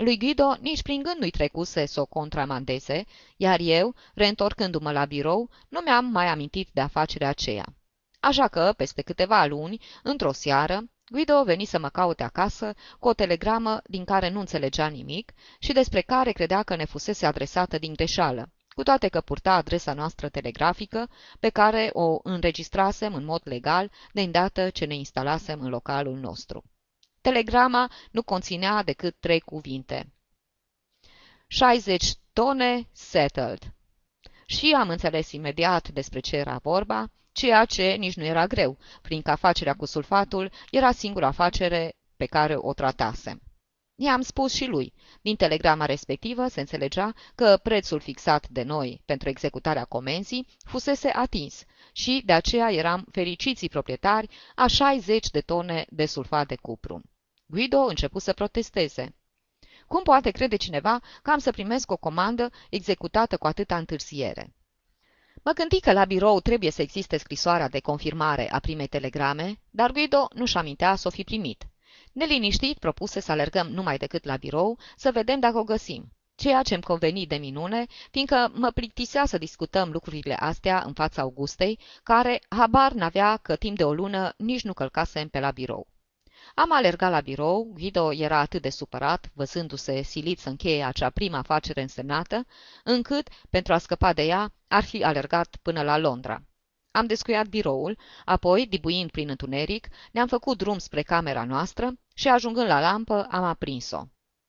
Lui 0.00 0.18
Guido 0.18 0.56
nici 0.60 0.82
prin 0.82 1.02
gând 1.02 1.16
nu-i 1.18 1.30
trecuse 1.30 1.86
să 1.86 2.00
o 2.00 2.06
contramandeze, 2.06 3.04
iar 3.36 3.58
eu, 3.60 3.94
reîntorcându-mă 4.14 4.92
la 4.92 5.04
birou, 5.04 5.50
nu 5.68 5.80
mi-am 5.80 6.04
mai 6.04 6.26
amintit 6.26 6.68
de 6.72 6.80
afacerea 6.80 7.28
aceea. 7.28 7.64
Așa 8.20 8.48
că, 8.48 8.74
peste 8.76 9.02
câteva 9.02 9.44
luni, 9.44 9.80
într-o 10.02 10.32
seară, 10.32 10.84
Guido 11.10 11.42
veni 11.44 11.64
să 11.64 11.78
mă 11.78 11.88
caute 11.88 12.22
acasă 12.22 12.74
cu 12.98 13.08
o 13.08 13.12
telegramă 13.12 13.80
din 13.86 14.04
care 14.04 14.28
nu 14.28 14.40
înțelegea 14.40 14.86
nimic 14.86 15.32
și 15.58 15.72
despre 15.72 16.00
care 16.00 16.32
credea 16.32 16.62
că 16.62 16.76
ne 16.76 16.84
fusese 16.84 17.26
adresată 17.26 17.78
din 17.78 17.92
greșeală, 17.92 18.52
cu 18.68 18.82
toate 18.82 19.08
că 19.08 19.20
purta 19.20 19.52
adresa 19.52 19.92
noastră 19.92 20.28
telegrafică, 20.28 21.10
pe 21.40 21.48
care 21.48 21.90
o 21.92 22.18
înregistrasem 22.22 23.14
în 23.14 23.24
mod 23.24 23.40
legal 23.44 23.90
de 24.12 24.20
îndată 24.20 24.70
ce 24.70 24.84
ne 24.84 24.94
instalasem 24.94 25.60
în 25.60 25.68
localul 25.68 26.18
nostru. 26.18 26.64
Telegrama 27.20 27.90
nu 28.10 28.22
conținea 28.22 28.82
decât 28.82 29.16
trei 29.20 29.40
cuvinte. 29.40 30.12
60 31.46 32.14
tone 32.32 32.88
settled. 32.92 33.72
Și 34.46 34.74
am 34.78 34.88
înțeles 34.88 35.32
imediat 35.32 35.88
despre 35.88 36.20
ce 36.20 36.36
era 36.36 36.58
vorba, 36.62 37.10
ceea 37.38 37.64
ce 37.64 37.82
nici 37.98 38.16
nu 38.16 38.24
era 38.24 38.46
greu, 38.46 38.78
fiindcă 39.02 39.30
afacerea 39.30 39.74
cu 39.74 39.86
sulfatul 39.86 40.50
era 40.70 40.92
singura 40.92 41.26
afacere 41.26 41.92
pe 42.16 42.26
care 42.26 42.54
o 42.56 42.72
tratasem. 42.72 43.40
I-am 44.00 44.20
spus 44.20 44.54
și 44.54 44.66
lui. 44.66 44.92
Din 45.22 45.36
telegrama 45.36 45.84
respectivă 45.84 46.48
se 46.48 46.60
înțelegea 46.60 47.14
că 47.34 47.58
prețul 47.62 48.00
fixat 48.00 48.48
de 48.48 48.62
noi 48.62 49.02
pentru 49.04 49.28
executarea 49.28 49.84
comenzii 49.84 50.46
fusese 50.64 51.08
atins 51.08 51.64
și 51.92 52.22
de 52.24 52.32
aceea 52.32 52.72
eram 52.72 53.06
fericiții 53.12 53.68
proprietari 53.68 54.28
a 54.54 54.66
60 54.66 55.30
de 55.30 55.40
tone 55.40 55.86
de 55.88 56.06
sulfat 56.06 56.46
de 56.46 56.56
cupru. 56.56 57.02
Guido 57.46 57.78
început 57.78 58.22
să 58.22 58.32
protesteze. 58.32 59.14
Cum 59.86 60.02
poate 60.02 60.30
crede 60.30 60.56
cineva 60.56 61.00
că 61.22 61.30
am 61.30 61.38
să 61.38 61.50
primesc 61.50 61.90
o 61.90 61.96
comandă 61.96 62.50
executată 62.70 63.36
cu 63.36 63.46
atâta 63.46 63.76
întârziere? 63.76 64.52
Mă 65.44 65.52
gândi 65.52 65.80
că 65.80 65.92
la 65.92 66.04
birou 66.04 66.40
trebuie 66.40 66.70
să 66.70 66.82
existe 66.82 67.16
scrisoarea 67.16 67.68
de 67.68 67.80
confirmare 67.80 68.52
a 68.52 68.58
primei 68.58 68.86
telegrame, 68.86 69.60
dar 69.70 69.90
Guido 69.90 70.28
nu-și 70.34 70.56
amintea 70.56 70.94
să 70.94 71.08
o 71.08 71.10
fi 71.10 71.24
primit. 71.24 71.64
Neliniștit 72.12 72.78
propuse 72.78 73.20
să 73.20 73.32
alergăm 73.32 73.66
numai 73.66 73.96
decât 73.96 74.24
la 74.24 74.36
birou 74.36 74.78
să 74.96 75.10
vedem 75.12 75.40
dacă 75.40 75.58
o 75.58 75.64
găsim, 75.64 76.12
ceea 76.34 76.62
ce 76.62 76.74
îmi 76.74 76.82
conveni 76.82 77.26
de 77.26 77.36
minune, 77.36 77.86
fiindcă 78.10 78.52
mă 78.54 78.70
plictisea 78.70 79.24
să 79.26 79.38
discutăm 79.38 79.90
lucrurile 79.90 80.34
astea 80.34 80.82
în 80.86 80.92
fața 80.92 81.22
Augustei, 81.22 81.78
care 82.02 82.40
habar 82.48 82.92
n-avea 82.92 83.36
că 83.36 83.56
timp 83.56 83.76
de 83.76 83.84
o 83.84 83.92
lună 83.92 84.34
nici 84.36 84.62
nu 84.62 84.72
călcasem 84.72 85.28
pe 85.28 85.40
la 85.40 85.50
birou. 85.50 85.86
Am 86.58 86.72
alergat 86.72 87.10
la 87.10 87.20
birou, 87.20 87.70
Guido 87.72 88.12
era 88.12 88.38
atât 88.38 88.62
de 88.62 88.68
supărat, 88.70 89.30
văzându-se 89.34 90.02
silit 90.02 90.38
să 90.38 90.48
încheie 90.48 90.84
acea 90.84 91.10
prima 91.10 91.38
afacere 91.38 91.80
însemnată, 91.80 92.46
încât, 92.84 93.28
pentru 93.50 93.72
a 93.72 93.78
scăpa 93.78 94.12
de 94.12 94.22
ea, 94.22 94.52
ar 94.68 94.84
fi 94.84 95.04
alergat 95.04 95.56
până 95.62 95.82
la 95.82 95.98
Londra. 95.98 96.42
Am 96.90 97.06
descuiat 97.06 97.46
biroul, 97.46 97.98
apoi, 98.24 98.66
dibuind 98.66 99.10
prin 99.10 99.28
întuneric, 99.28 99.88
ne-am 100.12 100.26
făcut 100.26 100.58
drum 100.58 100.78
spre 100.78 101.02
camera 101.02 101.44
noastră 101.44 101.92
și, 102.14 102.28
ajungând 102.28 102.66
la 102.66 102.80
lampă, 102.80 103.26
am 103.30 103.44
aprins-o. 103.44 104.02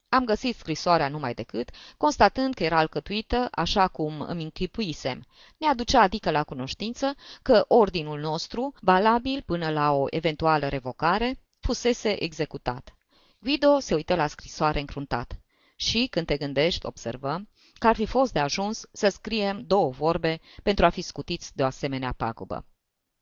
Am 0.09 0.25
găsit 0.25 0.55
scrisoarea 0.55 1.09
numai 1.09 1.33
decât, 1.33 1.69
constatând 1.97 2.53
că 2.53 2.63
era 2.63 2.77
alcătuită 2.77 3.47
așa 3.51 3.87
cum 3.87 4.21
îmi 4.21 4.43
închipuisem. 4.43 5.25
Ne 5.57 5.67
aducea 5.67 6.01
adică 6.01 6.31
la 6.31 6.43
cunoștință 6.43 7.15
că 7.41 7.65
ordinul 7.67 8.19
nostru, 8.19 8.73
valabil 8.81 9.43
până 9.45 9.69
la 9.69 9.91
o 9.91 10.05
eventuală 10.09 10.67
revocare, 10.67 11.39
fusese 11.69 12.23
executat. 12.23 12.95
Guido 13.39 13.79
se 13.79 13.95
uită 13.95 14.15
la 14.15 14.27
scrisoare 14.27 14.79
încruntat. 14.79 15.39
Și, 15.75 16.07
când 16.09 16.25
te 16.25 16.37
gândești, 16.37 16.85
observă, 16.85 17.47
că 17.73 17.87
ar 17.87 17.95
fi 17.95 18.05
fost 18.05 18.33
de 18.33 18.39
ajuns 18.39 18.87
să 18.91 19.09
scriem 19.09 19.63
două 19.65 19.89
vorbe 19.89 20.39
pentru 20.63 20.85
a 20.85 20.89
fi 20.89 21.01
scutiți 21.01 21.55
de 21.55 21.63
o 21.63 21.65
asemenea 21.65 22.13
pagubă. 22.17 22.65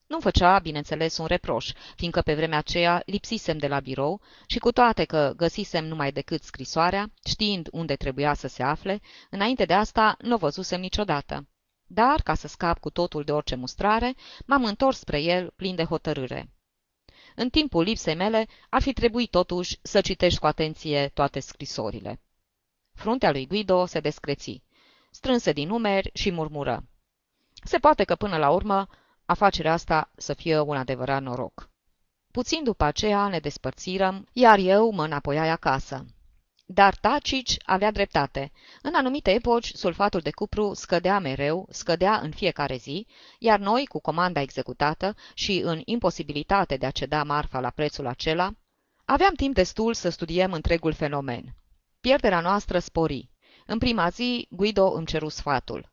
Nu 0.07 0.19
făcea, 0.19 0.59
bineînțeles, 0.59 1.17
un 1.17 1.25
reproș, 1.25 1.71
fiindcă 1.95 2.21
pe 2.21 2.35
vremea 2.35 2.57
aceea 2.57 3.03
lipsisem 3.05 3.57
de 3.57 3.67
la 3.67 3.79
birou 3.79 4.21
și 4.45 4.59
cu 4.59 4.71
toate 4.71 5.03
că 5.03 5.33
găsisem 5.35 5.85
numai 5.85 6.11
decât 6.11 6.43
scrisoarea, 6.43 7.11
știind 7.25 7.67
unde 7.71 7.95
trebuia 7.95 8.33
să 8.33 8.47
se 8.47 8.63
afle, 8.63 9.01
înainte 9.29 9.65
de 9.65 9.73
asta 9.73 10.17
nu 10.21 10.33
o 10.33 10.37
văzusem 10.37 10.79
niciodată. 10.79 11.47
Dar, 11.85 12.21
ca 12.21 12.33
să 12.33 12.47
scap 12.47 12.79
cu 12.79 12.89
totul 12.89 13.23
de 13.23 13.31
orice 13.31 13.55
mustrare, 13.55 14.15
m-am 14.45 14.65
întors 14.65 14.97
spre 14.97 15.21
el 15.21 15.53
plin 15.55 15.75
de 15.75 15.83
hotărâre. 15.83 16.51
În 17.39 17.49
timpul 17.49 17.83
lipsei 17.83 18.15
mele 18.15 18.47
ar 18.69 18.81
fi 18.81 18.93
trebuit 18.93 19.29
totuși 19.29 19.79
să 19.81 20.01
citești 20.01 20.39
cu 20.39 20.45
atenție 20.45 21.07
toate 21.07 21.39
scrisorile. 21.39 22.19
Fruntea 22.93 23.31
lui 23.31 23.47
Guido 23.47 23.85
se 23.85 23.99
descreți, 23.99 24.63
strânse 25.11 25.51
din 25.51 25.67
numeri 25.67 26.09
și 26.13 26.31
murmură. 26.31 26.83
Se 27.63 27.77
poate 27.77 28.03
că 28.03 28.15
până 28.15 28.37
la 28.37 28.49
urmă 28.49 28.87
afacerea 29.25 29.73
asta 29.73 30.11
să 30.15 30.33
fie 30.33 30.59
un 30.59 30.75
adevărat 30.75 31.21
noroc. 31.21 31.69
Puțin 32.31 32.63
după 32.63 32.83
aceea 32.83 33.27
ne 33.27 33.39
despărțirăm, 33.39 34.27
iar 34.33 34.57
eu 34.59 34.91
mă 34.91 35.03
înapoiai 35.03 35.49
acasă. 35.49 36.05
Dar 36.69 36.95
Tacici 36.95 37.57
avea 37.65 37.91
dreptate. 37.91 38.51
În 38.81 38.93
anumite 38.95 39.31
epoci, 39.31 39.71
sulfatul 39.73 40.19
de 40.19 40.31
cupru 40.31 40.73
scădea 40.73 41.19
mereu, 41.19 41.67
scădea 41.69 42.19
în 42.19 42.31
fiecare 42.31 42.75
zi, 42.75 43.07
iar 43.39 43.59
noi, 43.59 43.85
cu 43.85 43.99
comanda 43.99 44.41
executată 44.41 45.15
și 45.33 45.61
în 45.63 45.81
imposibilitate 45.85 46.77
de 46.77 46.85
a 46.85 46.91
ceda 46.91 47.23
marfa 47.23 47.59
la 47.59 47.69
prețul 47.69 48.07
acela, 48.07 48.51
aveam 49.05 49.33
timp 49.33 49.53
destul 49.53 49.93
să 49.93 50.09
studiem 50.09 50.53
întregul 50.53 50.93
fenomen. 50.93 51.55
Pierderea 51.99 52.39
noastră 52.39 52.79
spori. 52.79 53.29
În 53.65 53.77
prima 53.77 54.09
zi, 54.09 54.47
Guido 54.49 54.91
îmi 54.91 55.05
ceru 55.05 55.27
sfatul. 55.27 55.91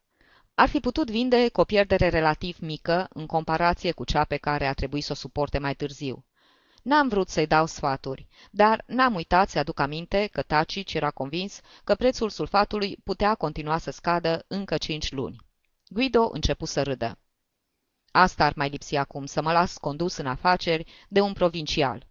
Ar 0.55 0.69
fi 0.69 0.81
putut 0.81 1.11
vinde 1.11 1.49
cu 1.49 1.61
o 1.61 1.65
pierdere 1.65 2.09
relativ 2.09 2.57
mică 2.61 3.07
în 3.11 3.27
comparație 3.27 3.93
cu 3.93 4.05
cea 4.05 4.25
pe 4.25 4.37
care 4.37 4.67
a 4.67 4.73
trebuit 4.73 5.05
să 5.05 5.13
o 5.13 5.15
suporte 5.15 5.59
mai 5.59 5.75
târziu. 5.75 6.25
N-am 6.85 7.09
vrut 7.09 7.29
să-i 7.29 7.47
dau 7.47 7.67
sfaturi, 7.67 8.27
dar 8.51 8.85
n-am 8.87 9.15
uitat 9.15 9.49
să 9.49 9.59
aduc 9.59 9.81
aminte 9.81 10.27
că 10.33 10.43
Tacici 10.43 10.95
era 10.95 11.11
convins 11.11 11.61
că 11.85 11.95
prețul 11.95 12.29
sulfatului 12.29 12.97
putea 13.05 13.35
continua 13.35 13.79
să 13.79 13.91
scadă 13.91 14.45
încă 14.49 14.77
cinci 14.77 15.13
luni. 15.13 15.37
Guido 15.89 16.29
începu 16.33 16.65
să 16.65 16.83
râdă. 16.83 17.19
Asta 18.11 18.45
ar 18.45 18.53
mai 18.57 18.69
lipsi 18.69 18.97
acum, 18.97 19.27
să 19.27 19.43
mă 19.43 19.53
las 19.53 19.77
condus 19.77 20.17
în 20.17 20.27
afaceri 20.27 21.07
de 21.09 21.21
un 21.21 21.33
provincial. 21.33 22.07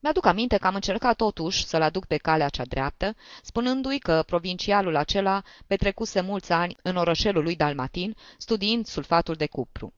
Mi-aduc 0.00 0.26
aminte 0.26 0.56
că 0.56 0.66
am 0.66 0.74
încercat 0.74 1.16
totuși 1.16 1.64
să-l 1.66 1.82
aduc 1.82 2.04
pe 2.04 2.16
calea 2.16 2.48
cea 2.48 2.64
dreaptă, 2.64 3.16
spunându-i 3.42 3.98
că 3.98 4.22
provincialul 4.26 4.96
acela 4.96 5.42
petrecuse 5.66 6.20
mulți 6.20 6.52
ani 6.52 6.76
în 6.82 6.96
orășelul 6.96 7.42
lui 7.42 7.56
Dalmatin, 7.56 8.16
studiind 8.38 8.86
sulfatul 8.86 9.34
de 9.34 9.46
cupru. 9.46 9.94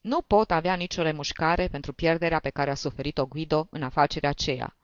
Nu 0.00 0.20
pot 0.20 0.50
avea 0.50 0.74
nicio 0.74 1.02
remușcare 1.02 1.68
pentru 1.68 1.92
pierderea 1.92 2.38
pe 2.38 2.50
care 2.50 2.70
a 2.70 2.74
suferit-o 2.74 3.26
Guido 3.26 3.66
în 3.70 3.82
afacerea 3.82 4.30
aceea. 4.30 4.76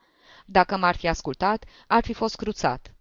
Dacă 0.46 0.76
m-ar 0.76 0.96
fi 0.96 1.08
ascultat, 1.08 1.64
ar 1.86 2.04
fi 2.04 2.12
fost 2.12 2.36
cruțat. 2.36 2.94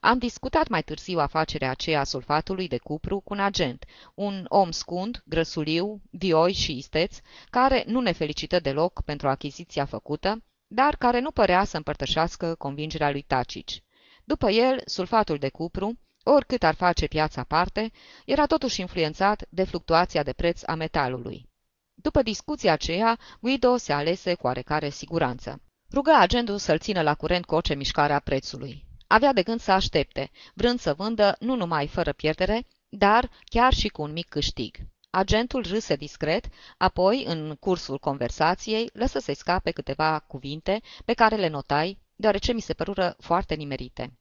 Am 0.00 0.18
discutat 0.18 0.68
mai 0.68 0.82
târziu 0.82 1.18
afacerea 1.18 1.70
aceea 1.70 2.00
a 2.00 2.04
sulfatului 2.04 2.68
de 2.68 2.78
cupru 2.78 3.20
cu 3.20 3.32
un 3.32 3.40
agent, 3.40 3.84
un 4.14 4.44
om 4.48 4.70
scund, 4.70 5.22
grăsuliu, 5.24 6.00
vioi 6.10 6.52
și 6.52 6.76
isteț, 6.76 7.18
care 7.50 7.84
nu 7.86 8.00
ne 8.00 8.12
felicită 8.12 8.60
deloc 8.60 9.02
pentru 9.02 9.28
achiziția 9.28 9.84
făcută, 9.84 10.42
dar 10.66 10.96
care 10.96 11.20
nu 11.20 11.30
părea 11.30 11.64
să 11.64 11.76
împărtășească 11.76 12.54
convingerea 12.54 13.10
lui 13.10 13.22
Tacici. 13.22 13.82
După 14.24 14.50
el, 14.50 14.82
sulfatul 14.84 15.38
de 15.38 15.48
cupru, 15.48 15.98
oricât 16.22 16.62
ar 16.62 16.74
face 16.74 17.06
piața 17.06 17.44
parte, 17.44 17.92
era 18.24 18.46
totuși 18.46 18.80
influențat 18.80 19.46
de 19.48 19.64
fluctuația 19.64 20.22
de 20.22 20.32
preț 20.32 20.62
a 20.66 20.74
metalului. 20.74 21.48
După 21.94 22.22
discuția 22.22 22.72
aceea, 22.72 23.18
Guido 23.40 23.76
se 23.76 23.92
alese 23.92 24.34
cu 24.34 24.46
oarecare 24.46 24.88
siguranță. 24.88 25.62
Rugă 25.92 26.12
agentul 26.14 26.58
să-l 26.58 26.78
țină 26.78 27.02
la 27.02 27.14
curent 27.14 27.44
cu 27.44 27.54
orice 27.54 27.74
mișcare 27.74 28.12
a 28.12 28.18
prețului. 28.18 28.84
Avea 29.06 29.32
de 29.32 29.42
gând 29.42 29.60
să 29.60 29.72
aștepte, 29.72 30.30
vrând 30.54 30.80
să 30.80 30.94
vândă 30.94 31.36
nu 31.38 31.54
numai 31.54 31.86
fără 31.86 32.12
pierdere, 32.12 32.66
dar 32.88 33.30
chiar 33.44 33.72
și 33.72 33.88
cu 33.88 34.02
un 34.02 34.12
mic 34.12 34.28
câștig. 34.28 34.76
Agentul 35.10 35.66
râse 35.66 35.96
discret, 35.96 36.44
apoi, 36.78 37.24
în 37.26 37.56
cursul 37.60 37.98
conversației, 37.98 38.90
lăsă 38.92 39.18
să-i 39.18 39.34
scape 39.34 39.70
câteva 39.70 40.18
cuvinte 40.18 40.80
pe 41.04 41.12
care 41.12 41.36
le 41.36 41.48
notai, 41.48 41.98
deoarece 42.16 42.52
mi 42.52 42.60
se 42.60 42.72
părură 42.72 43.16
foarte 43.18 43.54
nimerite. 43.54 44.19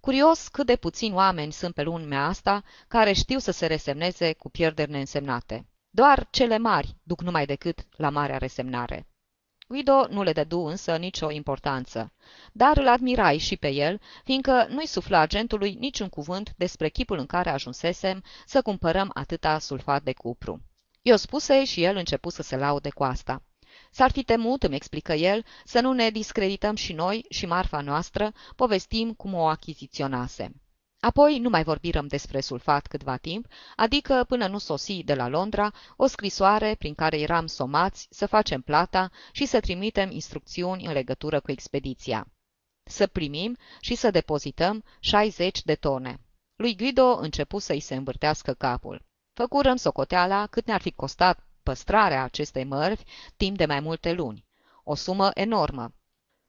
Curios 0.00 0.48
cât 0.48 0.66
de 0.66 0.76
puțini 0.76 1.14
oameni 1.14 1.52
sunt 1.52 1.74
pe 1.74 1.82
lumea 1.82 2.24
asta 2.24 2.62
care 2.88 3.12
știu 3.12 3.38
să 3.38 3.50
se 3.50 3.66
resemneze 3.66 4.32
cu 4.32 4.50
pierderi 4.50 4.90
neînsemnate. 4.90 5.66
Doar 5.90 6.28
cele 6.30 6.58
mari 6.58 6.96
duc 7.02 7.22
numai 7.22 7.46
decât 7.46 7.86
la 7.96 8.10
marea 8.10 8.38
resemnare. 8.38 9.06
Guido 9.68 10.06
nu 10.08 10.22
le 10.22 10.32
dădu 10.32 10.60
însă 10.60 10.96
nicio 10.96 11.30
importanță, 11.30 12.12
dar 12.52 12.76
îl 12.76 12.88
admirai 12.88 13.38
și 13.38 13.56
pe 13.56 13.68
el, 13.68 14.00
fiindcă 14.24 14.66
nu-i 14.68 14.86
sufla 14.86 15.18
agentului 15.18 15.74
niciun 15.74 16.08
cuvânt 16.08 16.54
despre 16.56 16.88
chipul 16.88 17.18
în 17.18 17.26
care 17.26 17.50
ajunsesem 17.50 18.22
să 18.46 18.62
cumpărăm 18.62 19.10
atâta 19.14 19.58
sulfat 19.58 20.02
de 20.02 20.12
cupru. 20.12 20.62
Eu 21.02 21.16
spuse 21.16 21.64
și 21.64 21.82
el 21.82 21.96
început 21.96 22.32
să 22.32 22.42
se 22.42 22.56
laude 22.56 22.90
cu 22.90 23.04
asta. 23.04 23.42
S-ar 23.90 24.10
fi 24.10 24.22
temut, 24.22 24.62
îmi 24.62 24.74
explică 24.74 25.12
el, 25.12 25.44
să 25.64 25.80
nu 25.80 25.92
ne 25.92 26.10
discredităm 26.10 26.74
și 26.74 26.92
noi 26.92 27.24
și 27.28 27.46
marfa 27.46 27.80
noastră, 27.80 28.32
povestim 28.56 29.12
cum 29.12 29.34
o 29.34 29.46
achiziționase. 29.46 30.52
Apoi 31.00 31.38
nu 31.38 31.48
mai 31.48 31.62
vorbirăm 31.62 32.06
despre 32.06 32.40
sulfat 32.40 32.86
câtva 32.86 33.16
timp, 33.16 33.46
adică 33.76 34.24
până 34.28 34.46
nu 34.46 34.58
sosi 34.58 35.02
de 35.02 35.14
la 35.14 35.28
Londra 35.28 35.72
o 35.96 36.06
scrisoare 36.06 36.74
prin 36.78 36.94
care 36.94 37.20
eram 37.20 37.46
somați 37.46 38.06
să 38.10 38.26
facem 38.26 38.60
plata 38.60 39.10
și 39.32 39.46
să 39.46 39.60
trimitem 39.60 40.10
instrucțiuni 40.10 40.86
în 40.86 40.92
legătură 40.92 41.40
cu 41.40 41.50
expediția. 41.50 42.26
Să 42.82 43.06
primim 43.06 43.56
și 43.80 43.94
să 43.94 44.10
depozităm 44.10 44.84
60 45.00 45.62
de 45.62 45.74
tone. 45.74 46.20
Lui 46.56 46.76
Guido 46.76 47.18
începu 47.20 47.58
să-i 47.58 47.80
se 47.80 47.94
învârtească 47.94 48.52
capul. 48.52 49.02
Făcurăm 49.32 49.76
socoteala 49.76 50.46
cât 50.46 50.66
ne-ar 50.66 50.80
fi 50.80 50.90
costat 50.90 51.46
păstrarea 51.70 52.24
acestei 52.24 52.64
mărvi 52.64 53.02
timp 53.36 53.56
de 53.56 53.66
mai 53.66 53.80
multe 53.80 54.12
luni. 54.12 54.44
O 54.84 54.94
sumă 54.94 55.30
enormă. 55.34 55.94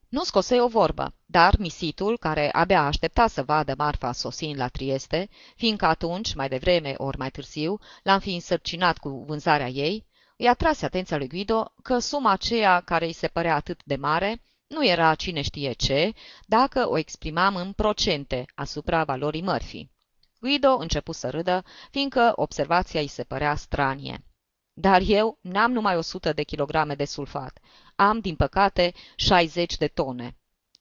Nu 0.09 0.24
scose 0.24 0.61
o 0.61 0.67
vorbă, 0.67 1.13
dar 1.26 1.55
misitul, 1.57 2.17
care 2.17 2.49
abia 2.51 2.86
aștepta 2.86 3.28
să 3.28 3.43
vadă 3.43 3.74
marfa 3.78 4.11
sosind 4.11 4.57
la 4.57 4.67
Trieste, 4.67 5.30
fiindcă 5.55 5.86
atunci, 5.86 6.34
mai 6.34 6.49
devreme 6.49 6.93
ori 6.97 7.17
mai 7.17 7.30
târziu, 7.32 7.80
l-am 8.03 8.19
fi 8.19 8.34
însărcinat 8.34 8.97
cu 8.97 9.09
vânzarea 9.28 9.67
ei, 9.67 10.05
îi 10.38 10.47
atrase 10.47 10.86
atenția 10.86 11.17
lui 11.17 11.28
Guido 11.28 11.74
că 11.84 11.99
suma 11.99 12.32
aceea 12.32 12.80
care 12.80 13.05
îi 13.05 13.13
se 13.13 13.28
părea 13.28 13.55
atât 13.55 13.82
de 13.84 13.95
mare 13.95 14.41
nu 14.67 14.86
era 14.88 15.15
cine 15.15 15.41
știe 15.41 15.72
ce, 15.72 16.13
dacă 16.45 16.89
o 16.89 16.97
exprimam 16.97 17.55
în 17.55 17.72
procente 17.72 18.45
asupra 18.55 19.03
valorii 19.03 19.41
mărfii. 19.41 19.91
Guido 20.39 20.78
începu 20.80 21.11
să 21.11 21.30
râdă, 21.30 21.63
fiindcă 21.91 22.32
observația 22.36 22.99
îi 22.99 23.07
se 23.07 23.24
părea 23.24 23.55
stranie. 23.55 24.24
Dar 24.82 25.01
eu 25.05 25.38
n-am 25.41 25.71
numai 25.71 25.97
100 25.97 26.34
de 26.34 26.43
kilograme 26.43 26.95
de 26.95 27.05
sulfat. 27.05 27.59
Am, 27.95 28.19
din 28.19 28.36
păcate, 28.36 28.93
60 29.15 29.77
de 29.77 29.88
tone. 29.88 30.38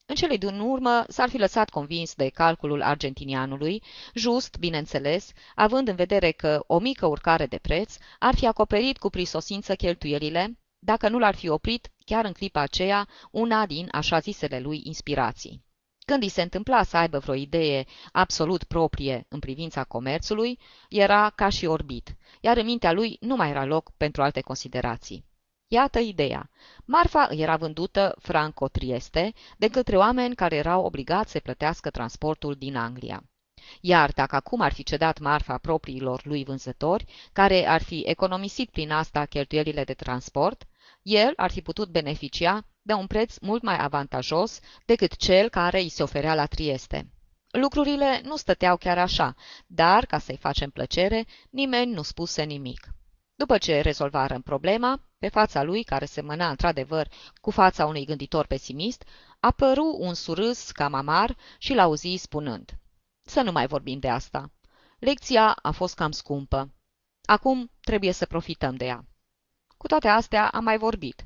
În 0.07 0.15
cele 0.15 0.37
din 0.37 0.61
urmă 0.61 1.05
s-ar 1.09 1.29
fi 1.29 1.39
lăsat 1.39 1.71
convins 1.71 2.15
de 2.15 2.29
calculul 2.29 2.83
argentinianului, 2.83 3.83
just, 4.15 4.59
bineînțeles, 4.59 5.33
având 5.55 5.89
în 5.89 5.95
vedere 5.95 6.31
că 6.31 6.65
o 6.67 6.79
mică 6.79 7.07
urcare 7.07 7.47
de 7.47 7.59
preț 7.59 7.97
ar 8.19 8.35
fi 8.35 8.47
acoperit 8.47 8.99
cu 8.99 9.11
prisosință 9.11 9.75
cheltuielile, 9.75 10.59
dacă 10.79 11.09
nu 11.09 11.19
l-ar 11.19 11.35
fi 11.35 11.49
oprit 11.49 11.91
chiar 12.05 12.25
în 12.25 12.33
clipa 12.33 12.61
aceea 12.61 13.09
una 13.31 13.67
din 13.67 13.89
așa 13.93 14.19
zisele 14.19 14.61
lui 14.61 14.81
inspirații. 14.85 15.65
Când 16.11 16.23
îi 16.23 16.29
se 16.29 16.43
întâmpla 16.43 16.83
să 16.83 16.97
aibă 16.97 17.19
vreo 17.19 17.35
idee 17.35 17.85
absolut 18.13 18.65
proprie 18.65 19.27
în 19.29 19.39
privința 19.39 19.85
comerțului, 19.85 20.59
era 20.89 21.31
ca 21.35 21.49
și 21.49 21.67
orbit, 21.67 22.17
iar 22.41 22.57
în 22.57 22.65
mintea 22.65 22.93
lui 22.93 23.17
nu 23.21 23.37
mai 23.37 23.51
era 23.51 23.65
loc 23.65 23.91
pentru 23.97 24.23
alte 24.23 24.41
considerații. 24.41 25.25
Iată 25.67 25.99
ideea. 25.99 26.51
Marfa 26.85 27.27
îi 27.31 27.41
era 27.41 27.57
vândută 27.57 28.15
franco-trieste 28.19 29.33
de 29.57 29.69
către 29.69 29.97
oameni 29.97 30.35
care 30.35 30.57
erau 30.57 30.85
obligați 30.85 31.31
să 31.31 31.39
plătească 31.39 31.91
transportul 31.91 32.55
din 32.55 32.77
Anglia. 32.77 33.25
Iar 33.81 34.11
dacă 34.13 34.37
acum 34.37 34.61
ar 34.61 34.73
fi 34.73 34.83
cedat 34.83 35.19
marfa 35.19 35.59
propriilor 35.59 36.21
lui 36.25 36.45
vânzători, 36.45 37.05
care 37.33 37.67
ar 37.67 37.83
fi 37.83 38.03
economisit 38.07 38.71
prin 38.71 38.91
asta 38.91 39.25
cheltuielile 39.25 39.85
de 39.85 39.95
transport, 39.95 40.67
el 41.03 41.33
ar 41.37 41.51
fi 41.51 41.61
putut 41.61 41.89
beneficia 41.89 42.65
de 42.91 42.97
un 42.97 43.07
preț 43.07 43.39
mult 43.39 43.63
mai 43.63 43.77
avantajos 43.79 44.61
decât 44.85 45.17
cel 45.17 45.49
care 45.49 45.81
îi 45.81 45.89
se 45.89 46.03
oferea 46.03 46.35
la 46.35 46.47
Trieste. 46.47 47.11
Lucrurile 47.51 48.21
nu 48.25 48.37
stăteau 48.37 48.77
chiar 48.77 48.99
așa, 48.99 49.35
dar, 49.67 50.07
ca 50.07 50.19
să-i 50.19 50.37
facem 50.37 50.71
plăcere, 50.71 51.27
nimeni 51.51 51.93
nu 51.93 52.03
spuse 52.03 52.43
nimic. 52.43 52.89
După 53.35 53.59
ce 53.59 53.81
rezolvarăm 53.81 54.43
problema, 54.43 55.03
pe 55.19 55.29
fața 55.29 55.63
lui, 55.63 55.83
care 55.83 56.05
semăna 56.05 56.49
într-adevăr 56.49 57.09
cu 57.41 57.51
fața 57.51 57.87
unui 57.87 58.05
gânditor 58.05 58.47
pesimist, 58.47 59.05
apăru 59.41 59.97
un 59.99 60.15
surâs 60.15 60.71
cam 60.71 60.95
amar 60.95 61.37
și 61.59 61.75
l-auzi 61.75 62.15
spunând 62.17 62.79
Să 63.23 63.41
nu 63.41 63.53
mai 63.53 63.67
vorbim 63.67 63.99
de 63.99 64.09
asta. 64.09 64.51
Lecția 64.99 65.57
a 65.63 65.71
fost 65.71 65.95
cam 65.95 66.11
scumpă. 66.11 66.75
Acum 67.25 67.71
trebuie 67.81 68.13
să 68.13 68.27
profităm 68.27 68.75
de 68.75 68.85
ea. 68.85 69.05
Cu 69.77 69.87
toate 69.87 70.09
astea 70.09 70.49
am 70.49 70.65
mai 70.65 70.79
vorbit. 70.79 71.25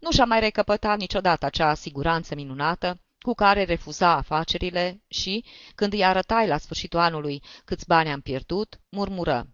Nu 0.00 0.10
și-a 0.10 0.24
mai 0.24 0.40
recăpătat 0.40 0.98
niciodată 0.98 1.46
acea 1.46 1.74
siguranță 1.74 2.34
minunată 2.34 3.00
cu 3.20 3.34
care 3.34 3.64
refuza 3.64 4.10
afacerile 4.10 5.02
și, 5.08 5.44
când 5.74 5.92
îi 5.92 6.04
arătai 6.04 6.46
la 6.46 6.58
sfârșitul 6.58 6.98
anului 6.98 7.42
câți 7.64 7.86
bani 7.86 8.10
am 8.10 8.20
pierdut, 8.20 8.80
murmură. 8.88 9.48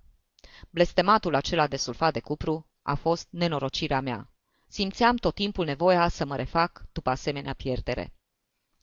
Blestematul 0.70 1.34
acela 1.34 1.66
de 1.66 1.76
sulfat 1.76 2.12
de 2.12 2.20
cupru 2.20 2.66
a 2.82 2.94
fost 2.94 3.26
nenorocirea 3.30 4.00
mea. 4.00 4.30
Simțeam 4.68 5.16
tot 5.16 5.34
timpul 5.34 5.64
nevoia 5.64 6.08
să 6.08 6.24
mă 6.24 6.36
refac 6.36 6.82
după 6.92 7.10
asemenea 7.10 7.52
pierdere. 7.52 8.12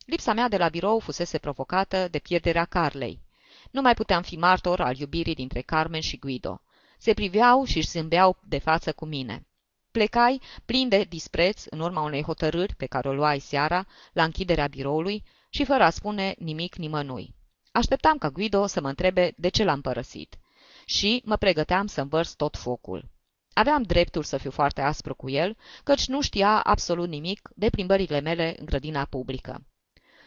Lipsa 0.05 0.33
mea 0.33 0.47
de 0.47 0.57
la 0.57 0.69
birou 0.69 0.99
fusese 0.99 1.37
provocată 1.37 2.07
de 2.07 2.19
pierderea 2.19 2.65
Carlei. 2.65 3.21
Nu 3.71 3.81
mai 3.81 3.93
puteam 3.93 4.21
fi 4.21 4.37
martor 4.37 4.81
al 4.81 4.97
iubirii 4.97 5.35
dintre 5.35 5.61
Carmen 5.61 6.01
și 6.01 6.17
Guido. 6.17 6.61
Se 6.97 7.13
priveau 7.13 7.63
și 7.63 7.77
își 7.77 7.89
zâmbeau 7.89 8.37
de 8.43 8.57
față 8.57 8.93
cu 8.93 9.05
mine. 9.05 9.47
Plecai 9.97 10.41
plin 10.65 10.89
de 10.89 11.03
dispreț 11.03 11.63
în 11.69 11.79
urma 11.79 12.01
unei 12.01 12.23
hotărâri 12.23 12.75
pe 12.75 12.85
care 12.85 13.07
o 13.07 13.13
luai 13.13 13.39
seara 13.39 13.85
la 14.13 14.23
închiderea 14.23 14.67
biroului 14.67 15.23
și 15.49 15.65
fără 15.65 15.83
a 15.83 15.89
spune 15.89 16.35
nimic 16.37 16.75
nimănui. 16.75 17.35
Așteptam 17.71 18.17
ca 18.17 18.29
Guido 18.29 18.65
să 18.65 18.81
mă 18.81 18.87
întrebe 18.87 19.33
de 19.37 19.49
ce 19.49 19.63
l-am 19.63 19.81
părăsit 19.81 20.37
și 20.85 21.21
mă 21.25 21.35
pregăteam 21.35 21.87
să 21.87 22.01
învărs 22.01 22.33
tot 22.33 22.57
focul. 22.57 23.09
Aveam 23.53 23.81
dreptul 23.81 24.23
să 24.23 24.37
fiu 24.37 24.51
foarte 24.51 24.81
aspru 24.81 25.15
cu 25.15 25.29
el, 25.29 25.57
căci 25.83 26.07
nu 26.07 26.21
știa 26.21 26.59
absolut 26.59 27.07
nimic 27.07 27.49
de 27.55 27.69
plimbările 27.69 28.19
mele 28.19 28.55
în 28.59 28.65
grădina 28.65 29.05
publică. 29.05 29.65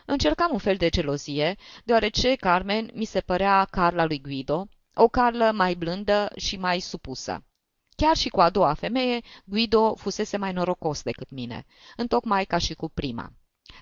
Încercam 0.06 0.50
un 0.52 0.58
fel 0.58 0.76
de 0.76 0.88
gelozie, 0.88 1.56
deoarece 1.84 2.34
Carmen 2.34 2.90
mi 2.94 3.04
se 3.04 3.20
părea 3.20 3.64
Carla 3.70 4.04
lui 4.04 4.20
Guido, 4.20 4.68
o 4.94 5.08
Carlă 5.08 5.50
mai 5.54 5.74
blândă 5.74 6.30
și 6.36 6.56
mai 6.56 6.80
supusă. 6.80 7.44
Chiar 8.00 8.16
și 8.16 8.28
cu 8.28 8.40
a 8.40 8.50
doua 8.50 8.74
femeie, 8.74 9.20
Guido 9.44 9.94
fusese 9.94 10.36
mai 10.36 10.52
norocos 10.52 11.02
decât 11.02 11.30
mine, 11.30 11.66
întocmai 11.96 12.44
ca 12.44 12.58
și 12.58 12.74
cu 12.74 12.88
prima. 12.88 13.32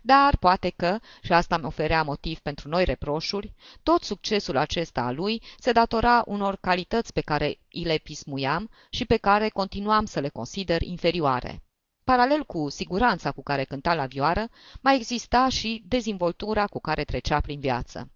Dar 0.02 0.36
poate 0.36 0.70
că, 0.76 0.98
și 1.22 1.32
asta 1.32 1.56
mi 1.58 1.64
oferea 1.64 2.02
motiv 2.02 2.38
pentru 2.38 2.68
noi 2.68 2.84
reproșuri, 2.84 3.52
tot 3.82 4.02
succesul 4.02 4.56
acesta 4.56 5.00
al 5.00 5.14
lui 5.14 5.42
se 5.58 5.72
datora 5.72 6.22
unor 6.26 6.56
calități 6.56 7.12
pe 7.12 7.20
care 7.20 7.58
îi 7.72 7.84
le 7.84 7.96
pismuiam 7.96 8.70
și 8.90 9.04
pe 9.04 9.16
care 9.16 9.48
continuam 9.48 10.04
să 10.04 10.20
le 10.20 10.28
consider 10.28 10.82
inferioare. 10.82 11.62
Paralel 12.04 12.44
cu 12.44 12.68
siguranța 12.68 13.32
cu 13.32 13.42
care 13.42 13.64
cânta 13.64 13.94
la 13.94 14.06
vioară, 14.06 14.48
mai 14.80 14.96
exista 14.96 15.48
și 15.48 15.82
dezvoltura 15.86 16.66
cu 16.66 16.80
care 16.80 17.04
trecea 17.04 17.40
prin 17.40 17.60
viață. 17.60 18.10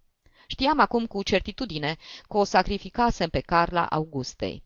Știam 0.47 0.79
acum 0.79 1.05
cu 1.05 1.23
certitudine 1.23 1.97
că 2.27 2.37
o 2.37 2.43
sacrificasem 2.43 3.29
pe 3.29 3.39
Carla 3.39 3.85
Augustei. 3.85 4.63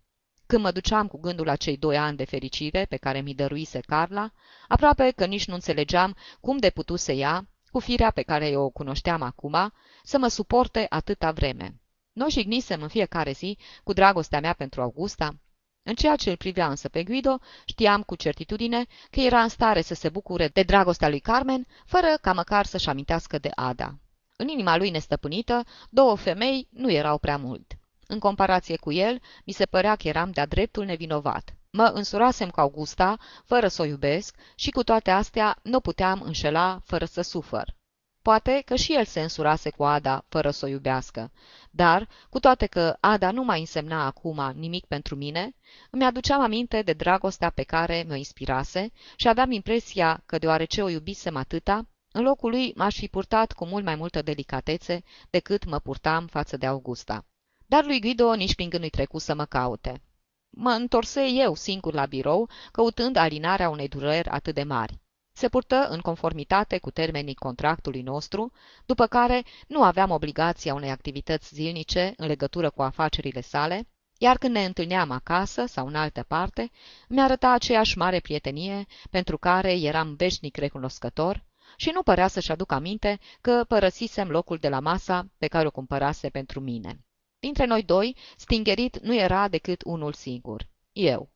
Când 0.48 0.64
mă 0.64 0.72
duceam 0.72 1.08
cu 1.08 1.20
gândul 1.20 1.46
la 1.46 1.56
cei 1.56 1.78
doi 1.78 1.98
ani 1.98 2.18
de 2.18 2.26
fericire 2.26 2.86
pe 2.86 2.98
care 2.98 3.22
mi 3.22 3.34
dăruise 3.34 3.80
Carla, 3.80 4.32
aproape 4.68 5.12
că 5.12 5.26
nici 5.26 5.48
nu 5.48 5.54
înțelegeam 5.54 6.16
cum 6.40 6.58
de 6.58 6.70
putuse 6.70 7.14
ea, 7.14 7.48
cu 7.72 7.80
firea 7.80 8.12
pe 8.12 8.22
care 8.22 8.48
eu 8.48 8.64
o 8.64 8.70
cunoșteam 8.70 9.22
acum, 9.22 9.74
să 10.04 10.18
mă 10.18 10.28
suporte 10.28 10.86
atâta 10.90 11.32
vreme. 11.32 11.82
Noi 12.14 12.30
jignisem 12.30 12.82
în 12.82 12.88
fiecare 12.88 13.32
zi 13.32 13.58
cu 13.84 13.94
dragostea 13.94 14.40
mea 14.40 14.54
pentru 14.54 14.82
Augusta. 14.82 15.36
În 15.84 15.96
ceea 15.96 16.16
ce 16.16 16.30
îl 16.30 16.38
privea 16.38 16.70
însă 16.70 16.90
pe 16.90 17.04
Guido, 17.04 17.40
știam 17.66 18.04
cu 18.04 18.16
certitudine 18.16 18.86
că 19.12 19.20
era 19.20 19.42
în 19.42 19.50
stare 19.50 19.82
să 19.82 19.94
se 19.94 20.10
bucure 20.10 20.48
de 20.48 20.64
dragostea 20.64 21.10
lui 21.10 21.20
Carmen, 21.20 21.68
fără 21.86 22.18
ca 22.22 22.34
măcar 22.34 22.66
să-și 22.66 22.90
amintească 22.90 23.38
de 23.38 23.52
Ada. 23.56 24.00
În 24.36 24.48
inima 24.48 24.78
lui 24.78 24.90
nestăpânită, 24.90 25.64
două 25.90 26.16
femei 26.16 26.68
nu 26.72 26.92
erau 26.92 27.18
prea 27.18 27.38
mult. 27.38 27.78
În 28.08 28.20
comparație 28.20 28.76
cu 28.76 28.92
el, 28.92 29.22
mi 29.46 29.54
se 29.54 29.66
părea 29.66 29.96
că 29.96 30.08
eram 30.08 30.32
de-a 30.32 30.46
dreptul 30.46 30.86
nevinovat. 30.86 31.56
Mă 31.72 31.92
însurasem 31.94 32.50
cu 32.50 32.60
Augusta, 32.60 33.18
fără 33.46 33.68
să 33.68 33.82
o 33.82 33.86
iubesc, 33.86 34.36
și 34.56 34.72
cu 34.72 34.84
toate 34.84 35.12
astea 35.12 35.58
nu 35.62 35.80
puteam 35.80 36.22
înșela 36.22 36.82
fără 36.86 37.06
să 37.06 37.22
sufăr. 37.22 37.76
Poate 38.22 38.62
că 38.66 38.76
și 38.76 38.94
el 38.94 39.06
se 39.06 39.22
însurase 39.22 39.70
cu 39.70 39.84
Ada 39.84 40.26
fără 40.30 40.52
să 40.52 40.66
o 40.66 40.68
iubească, 40.68 41.32
dar, 41.72 42.08
cu 42.30 42.40
toate 42.40 42.66
că 42.66 42.98
Ada 43.00 43.32
nu 43.32 43.44
mai 43.44 43.60
însemna 43.60 44.06
acum 44.06 44.52
nimic 44.56 44.86
pentru 44.86 45.16
mine, 45.16 45.56
îmi 45.90 46.06
aduceam 46.06 46.42
aminte 46.42 46.82
de 46.82 46.94
dragostea 46.94 47.50
pe 47.50 47.64
care 47.64 48.06
mă 48.08 48.16
inspirase 48.16 48.92
și 49.16 49.28
aveam 49.28 49.52
impresia 49.52 50.24
că 50.26 50.38
deoarece 50.38 50.82
o 50.82 50.90
iubisem 50.90 51.36
atâta, 51.36 51.88
în 52.12 52.24
locul 52.24 52.50
lui 52.50 52.74
m-aș 52.76 52.96
fi 52.96 53.08
purtat 53.08 53.52
cu 53.52 53.66
mult 53.66 53.84
mai 53.84 53.96
multă 53.96 54.22
delicatețe 54.22 55.04
decât 55.30 55.66
mă 55.66 55.80
purtam 55.80 56.28
față 56.28 56.58
de 56.58 56.66
Augusta. 56.66 57.26
Dar 57.70 57.86
lui 57.86 58.00
Guido 58.00 58.34
nici 58.34 58.56
prin 58.56 58.70
gând 58.70 58.82
nu-i 58.82 58.92
trecut 58.92 59.22
să 59.22 59.36
mă 59.36 59.46
caute. 59.46 60.02
Mă 60.50 60.70
întorse 60.70 61.28
eu 61.28 61.56
singur 61.56 61.94
la 61.94 62.06
birou, 62.06 62.50
căutând 62.72 63.16
alinarea 63.16 63.70
unei 63.70 63.88
dureri 63.88 64.30
atât 64.30 64.54
de 64.54 64.64
mari. 64.64 65.00
Se 65.34 65.50
purtă 65.50 65.88
în 65.90 66.00
conformitate 66.00 66.78
cu 66.78 66.92
termenii 66.92 67.36
contractului 67.36 68.02
nostru, 68.02 68.52
după 68.86 69.08
care 69.08 69.44
nu 69.68 69.84
aveam 69.84 70.10
obligația 70.12 70.74
unei 70.74 70.90
activități 70.90 71.54
zilnice 71.54 72.14
în 72.18 72.28
legătură 72.28 72.70
cu 72.70 72.82
afacerile 72.82 73.42
sale, 73.42 73.88
iar 74.18 74.38
când 74.38 74.54
ne 74.54 74.66
întâlneam 74.66 75.12
acasă 75.12 75.66
sau 75.66 75.88
în 75.88 75.96
altă 75.96 76.24
parte, 76.28 76.72
mi-arăta 77.08 77.52
aceeași 77.52 77.98
mare 77.98 78.20
prietenie 78.20 78.86
pentru 79.10 79.38
care 79.38 79.80
eram 79.80 80.16
veșnic 80.16 80.58
recunoscător 80.58 81.46
și 81.76 81.90
nu 81.94 82.04
părea 82.04 82.28
să-și 82.28 82.52
aduc 82.52 82.72
aminte 82.72 83.20
că 83.42 83.66
părăsisem 83.68 84.30
locul 84.30 84.58
de 84.58 84.70
la 84.70 84.80
masa 84.80 85.28
pe 85.38 85.48
care 85.48 85.68
o 85.68 85.72
cumpărase 85.72 86.30
pentru 86.30 86.60
mine. 86.60 87.07
Dintre 87.48 87.66
noi 87.66 87.84
doi, 87.84 88.16
stingerit 88.38 89.00
nu 89.00 89.16
era 89.16 89.48
decât 89.48 89.82
unul 89.86 90.14
singur, 90.14 90.68
eu. 90.92 91.32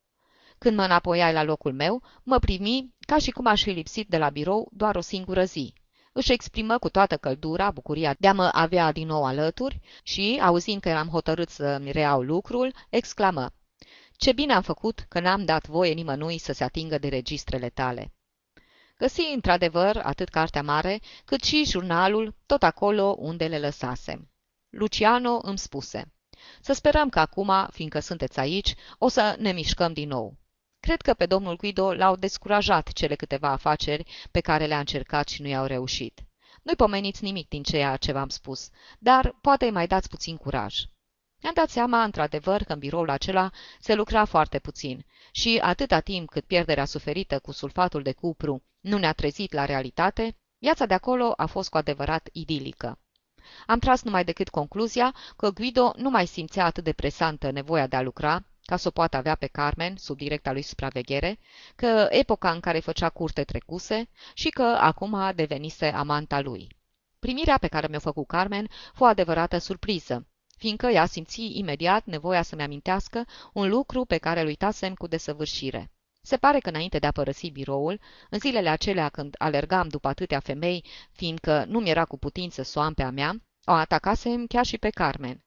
Când 0.58 0.76
mă 0.76 0.84
înapoiai 0.84 1.34
la 1.34 1.44
locul 1.44 1.74
meu, 1.74 2.04
mă 2.24 2.40
primi 2.40 2.96
ca 3.00 3.18
și 3.18 3.32
cum 3.32 3.46
aș 3.46 3.64
fi 3.64 3.70
lipsit 3.70 4.08
de 4.08 4.18
la 4.18 4.30
birou 4.30 4.70
doar 4.74 4.96
o 4.96 5.02
singură 5.02 5.44
zi. 5.44 5.74
Își 6.14 6.32
exprimă 6.32 6.78
cu 6.78 6.90
toată 6.90 7.18
căldura 7.18 7.72
bucuria 7.72 8.16
de 8.20 8.28
a 8.28 8.34
mă 8.34 8.50
avea 8.54 8.92
din 8.92 9.08
nou 9.08 9.24
alături 9.26 9.80
și, 10.04 10.40
auzind 10.44 10.82
că 10.82 10.90
eram 10.90 11.08
hotărât 11.08 11.50
să-mi 11.50 11.92
reau 11.92 12.22
lucrul, 12.22 12.74
exclamă 12.90 13.54
Ce 14.12 14.32
bine 14.32 14.54
am 14.54 14.62
făcut 14.62 15.06
că 15.10 15.20
n-am 15.20 15.46
dat 15.46 15.68
voie 15.68 15.94
nimănui 15.94 16.38
să 16.38 16.54
se 16.54 16.64
atingă 16.64 16.98
de 16.98 17.08
registrele 17.08 17.70
tale. 17.70 18.14
Găsi 18.98 19.22
într-adevăr 19.34 19.98
atât 19.98 20.30
cartea 20.30 20.64
mare, 20.64 21.00
cât 21.26 21.44
și 21.44 21.66
jurnalul, 21.66 22.36
tot 22.46 22.64
acolo 22.64 23.16
unde 23.20 23.48
le 23.48 23.60
lăsasem. 23.60 24.31
Luciano 24.72 25.40
îmi 25.44 25.58
spuse, 25.58 26.14
să 26.62 26.74
sperăm 26.74 27.10
că 27.10 27.20
acum, 27.20 27.68
fiindcă 27.72 28.00
sunteți 28.00 28.40
aici, 28.40 28.76
o 28.98 29.08
să 29.08 29.36
ne 29.40 29.52
mișcăm 29.52 29.94
din 29.94 30.08
nou. 30.08 30.38
Cred 30.80 31.02
că 31.02 31.14
pe 31.14 31.26
domnul 31.26 31.56
Guido 31.56 31.94
l-au 31.94 32.16
descurajat 32.16 32.92
cele 32.92 33.16
câteva 33.16 33.50
afaceri 33.50 34.28
pe 34.32 34.40
care 34.40 34.66
le-a 34.66 34.80
încercat 34.80 35.28
și 35.28 35.42
nu 35.42 35.48
i-au 35.48 35.66
reușit. 35.66 36.22
Nu-i 36.62 36.76
pomeniți 36.76 37.24
nimic 37.24 37.48
din 37.48 37.64
ceea 37.64 37.98
ce 37.98 38.12
v-am 38.12 38.30
spus, 38.30 38.70
dar 39.00 39.36
poate 39.42 39.66
îi 39.66 39.72
mai 39.72 39.88
dați 39.88 40.10
puțin 40.10 40.38
curaj. 40.38 40.76
Mi-am 41.42 41.54
dat 41.54 41.70
seama, 41.70 42.04
într-adevăr, 42.04 42.64
că 42.64 42.74
în 42.74 42.80
biroul 42.80 43.10
acela 43.10 43.52
se 43.80 43.94
lucra 43.94 44.26
foarte 44.26 44.60
puțin 44.60 45.06
și, 45.32 45.60
atâta 45.62 46.00
timp 46.00 46.30
cât 46.30 46.46
pierderea 46.46 46.86
suferită 46.86 47.40
cu 47.40 47.52
sulfatul 47.52 48.02
de 48.02 48.14
cupru 48.14 48.64
nu 48.80 48.98
ne-a 48.98 49.14
trezit 49.14 49.54
la 49.54 49.66
realitate, 49.66 50.38
viața 50.58 50.86
de 50.86 50.94
acolo 50.94 51.34
a 51.36 51.46
fost 51.46 51.70
cu 51.70 51.78
adevărat 51.78 52.30
idilică. 52.32 53.00
Am 53.68 53.80
tras 53.80 54.02
numai 54.02 54.24
decât 54.24 54.50
concluzia 54.50 55.16
că 55.36 55.50
Guido 55.52 55.94
nu 55.96 56.10
mai 56.10 56.26
simțea 56.26 56.66
atât 56.66 56.84
de 56.84 56.94
presantă 56.94 57.52
nevoia 57.52 57.88
de 57.88 57.96
a 57.96 58.02
lucra, 58.02 58.44
ca 58.66 58.78
să 58.78 58.88
o 58.88 58.92
poată 58.92 59.18
avea 59.18 59.36
pe 59.36 59.48
Carmen 59.48 59.96
sub 59.98 60.18
directa 60.18 60.52
lui 60.52 60.62
supraveghere, 60.62 61.40
că 61.76 62.08
epoca 62.10 62.52
în 62.52 62.60
care 62.60 62.80
făcea 62.80 63.10
curte 63.10 63.44
trecuse 63.44 64.10
și 64.34 64.50
că 64.50 64.64
acum 64.64 65.32
devenise 65.36 65.86
amanta 65.86 66.40
lui. 66.42 66.76
Primirea 67.20 67.58
pe 67.58 67.68
care 67.68 67.88
mi-o 67.90 68.00
făcut 68.00 68.28
Carmen 68.28 68.68
fu 68.94 69.04
o 69.04 69.06
adevărată 69.06 69.58
surpriză, 69.58 70.28
fiindcă 70.58 70.88
ea 70.88 71.06
simți 71.06 71.58
imediat 71.58 72.06
nevoia 72.06 72.42
să-mi 72.42 72.62
amintească 72.62 73.26
un 73.54 73.70
lucru 73.70 74.06
pe 74.06 74.18
care 74.18 74.40
îl 74.42 74.48
uitasem 74.48 74.94
cu 74.94 75.08
desăvârșire. 75.08 75.92
Se 76.22 76.38
pare 76.38 76.60
că 76.60 76.70
înainte 76.70 77.00
de 77.00 77.08
a 77.08 77.12
părăsi 77.12 77.50
biroul, 77.50 78.00
în 78.30 78.40
zilele 78.40 78.70
acelea 78.70 79.10
când 79.10 79.36
alergam 79.38 79.88
după 79.88 80.08
atâtea 80.08 80.40
femei, 80.40 80.86
fiindcă 81.12 81.66
nu 81.68 81.80
mi-era 81.80 82.06
cu 82.06 82.18
putință 82.18 82.62
să 82.62 82.80
o 82.80 82.82
am 82.82 82.94
pe 82.94 83.04
a 83.04 83.10
mea, 83.10 83.36
o 83.66 83.72
atacasem 83.72 84.46
chiar 84.46 84.66
și 84.66 84.78
pe 84.78 84.90
Carmen. 84.90 85.44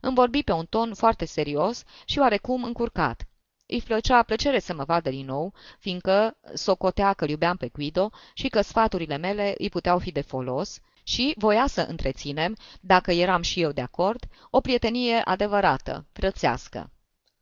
Îmi 0.00 0.14
vorbi 0.14 0.42
pe 0.42 0.52
un 0.52 0.66
ton 0.66 0.94
foarte 0.94 1.24
serios 1.24 1.82
și 2.04 2.18
oarecum 2.18 2.64
încurcat. 2.64 3.24
Îi 3.66 3.82
plăcea 3.82 4.22
plăcere 4.22 4.58
să 4.58 4.74
mă 4.74 4.84
vadă 4.84 5.10
din 5.10 5.26
nou, 5.26 5.54
fiindcă 5.78 6.36
socotea 6.54 7.12
că 7.12 7.24
iubeam 7.28 7.56
pe 7.56 7.68
Guido 7.68 8.10
și 8.34 8.48
că 8.48 8.60
sfaturile 8.60 9.16
mele 9.16 9.54
îi 9.58 9.68
puteau 9.68 9.98
fi 9.98 10.12
de 10.12 10.20
folos 10.20 10.78
și 11.02 11.34
voia 11.36 11.66
să 11.66 11.80
întreținem, 11.80 12.56
dacă 12.80 13.12
eram 13.12 13.42
și 13.42 13.60
eu 13.60 13.72
de 13.72 13.80
acord, 13.80 14.24
o 14.50 14.60
prietenie 14.60 15.16
adevărată, 15.24 16.06
frățească. 16.12 16.90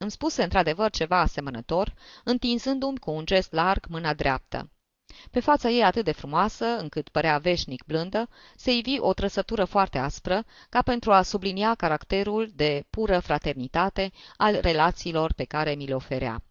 Îmi 0.01 0.11
spuse 0.11 0.42
într-adevăr 0.42 0.90
ceva 0.90 1.20
asemănător, 1.20 1.94
întinzându-mi 2.24 2.99
cu 2.99 3.11
un 3.11 3.24
gest 3.26 3.53
larg 3.53 3.86
mâna 3.88 4.14
dreaptă. 4.14 4.70
Pe 5.30 5.40
fața 5.40 5.68
ei 5.68 5.82
atât 5.82 6.05
de 6.05 6.12
frumoasă, 6.12 6.64
încât 6.64 7.09
părea 7.09 7.38
veșnic 7.38 7.84
blândă, 7.84 8.28
se 8.57 8.72
ivi 8.72 8.99
o 8.99 9.12
trăsătură 9.12 9.64
foarte 9.64 9.99
aspră, 9.99 10.44
ca 10.68 10.82
pentru 10.82 11.12
a 11.12 11.22
sublinia 11.22 11.74
caracterul 11.74 12.51
de 12.55 12.86
pură 12.90 13.18
fraternitate 13.18 14.12
al 14.36 14.61
relațiilor 14.61 15.32
pe 15.32 15.44
care 15.44 15.74
mi 15.74 15.86
le 15.86 15.94
oferea. 15.94 16.42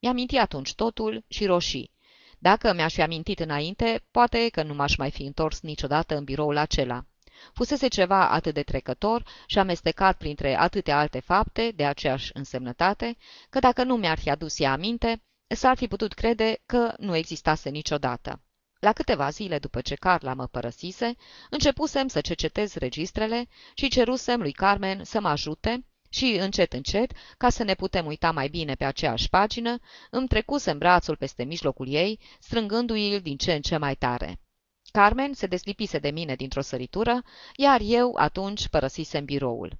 Mi-a 0.00 0.12
mintit 0.12 0.38
atunci 0.38 0.74
totul 0.74 1.24
și 1.28 1.46
roșii. 1.46 1.92
Dacă 2.38 2.72
mi-aș 2.72 2.94
fi 2.94 3.02
amintit 3.02 3.40
înainte, 3.40 4.06
poate 4.10 4.48
că 4.48 4.62
nu 4.62 4.74
m-aș 4.74 4.96
mai 4.96 5.10
fi 5.10 5.22
întors 5.22 5.60
niciodată 5.60 6.16
în 6.16 6.24
biroul 6.24 6.56
acela. 6.56 7.04
Fusese 7.52 7.88
ceva 7.88 8.28
atât 8.28 8.54
de 8.54 8.62
trecător 8.62 9.24
și 9.46 9.58
amestecat 9.58 10.16
printre 10.16 10.58
atâtea 10.58 10.98
alte 10.98 11.20
fapte 11.20 11.72
de 11.76 11.84
aceeași 11.84 12.30
însemnătate, 12.34 13.16
că 13.50 13.58
dacă 13.58 13.82
nu 13.82 13.96
mi-ar 13.96 14.18
fi 14.18 14.30
adus 14.30 14.58
ea 14.58 14.72
aminte, 14.72 15.22
s-ar 15.46 15.76
fi 15.76 15.86
putut 15.88 16.12
crede 16.12 16.62
că 16.66 16.94
nu 16.98 17.16
existase 17.16 17.68
niciodată. 17.68 18.42
La 18.80 18.92
câteva 18.92 19.30
zile 19.30 19.58
după 19.58 19.80
ce 19.80 19.94
Carla 19.94 20.34
mă 20.34 20.46
părăsise, 20.46 21.16
începusem 21.50 22.08
să 22.08 22.20
cercetez 22.20 22.74
registrele 22.74 23.48
și 23.74 23.88
cerusem 23.88 24.40
lui 24.40 24.52
Carmen 24.52 25.04
să 25.04 25.20
mă 25.20 25.28
ajute 25.28 25.86
și, 26.08 26.36
încet, 26.40 26.72
încet, 26.72 27.12
ca 27.36 27.48
să 27.48 27.62
ne 27.62 27.74
putem 27.74 28.06
uita 28.06 28.30
mai 28.30 28.48
bine 28.48 28.74
pe 28.74 28.84
aceeași 28.84 29.28
pagină, 29.28 29.78
îmi 30.10 30.28
trecusem 30.28 30.78
brațul 30.78 31.16
peste 31.16 31.44
mijlocul 31.44 31.88
ei, 31.88 32.20
strângându-i 32.40 33.20
din 33.20 33.36
ce 33.36 33.52
în 33.52 33.60
ce 33.60 33.76
mai 33.76 33.94
tare. 33.94 34.43
Carmen 34.98 35.32
se 35.34 35.46
deslipise 35.46 35.98
de 35.98 36.10
mine 36.10 36.34
dintr-o 36.34 36.60
săritură, 36.60 37.22
iar 37.56 37.80
eu 37.82 38.14
atunci 38.14 38.68
părăsisem 38.68 39.24
biroul. 39.24 39.78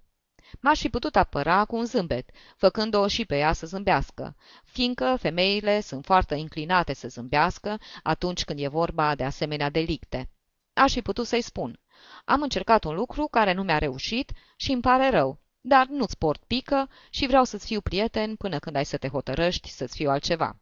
M-aș 0.60 0.80
fi 0.80 0.88
putut 0.88 1.16
apăra 1.16 1.64
cu 1.64 1.76
un 1.76 1.84
zâmbet, 1.84 2.30
făcând-o 2.56 3.08
și 3.08 3.24
pe 3.24 3.36
ea 3.38 3.52
să 3.52 3.66
zâmbească, 3.66 4.36
fiindcă 4.64 5.16
femeile 5.20 5.80
sunt 5.80 6.04
foarte 6.04 6.34
înclinate 6.34 6.94
să 6.94 7.08
zâmbească 7.08 7.78
atunci 8.02 8.44
când 8.44 8.58
e 8.60 8.68
vorba 8.68 9.14
de 9.14 9.24
asemenea 9.24 9.70
delicte. 9.70 10.30
Aș 10.72 10.92
fi 10.92 11.02
putut 11.02 11.26
să-i 11.26 11.42
spun. 11.42 11.80
Am 12.24 12.42
încercat 12.42 12.84
un 12.84 12.94
lucru 12.94 13.26
care 13.26 13.52
nu 13.52 13.62
mi-a 13.62 13.78
reușit 13.78 14.32
și 14.56 14.72
îmi 14.72 14.82
pare 14.82 15.10
rău, 15.10 15.40
dar 15.60 15.86
nu-ți 15.86 16.18
port 16.18 16.44
pică 16.44 16.88
și 17.10 17.26
vreau 17.26 17.44
să-ți 17.44 17.66
fiu 17.66 17.80
prieten 17.80 18.36
până 18.36 18.58
când 18.58 18.76
ai 18.76 18.84
să 18.84 18.96
te 18.96 19.08
hotărăști 19.08 19.70
să-ți 19.70 19.96
fiu 19.96 20.10
altceva. 20.10 20.58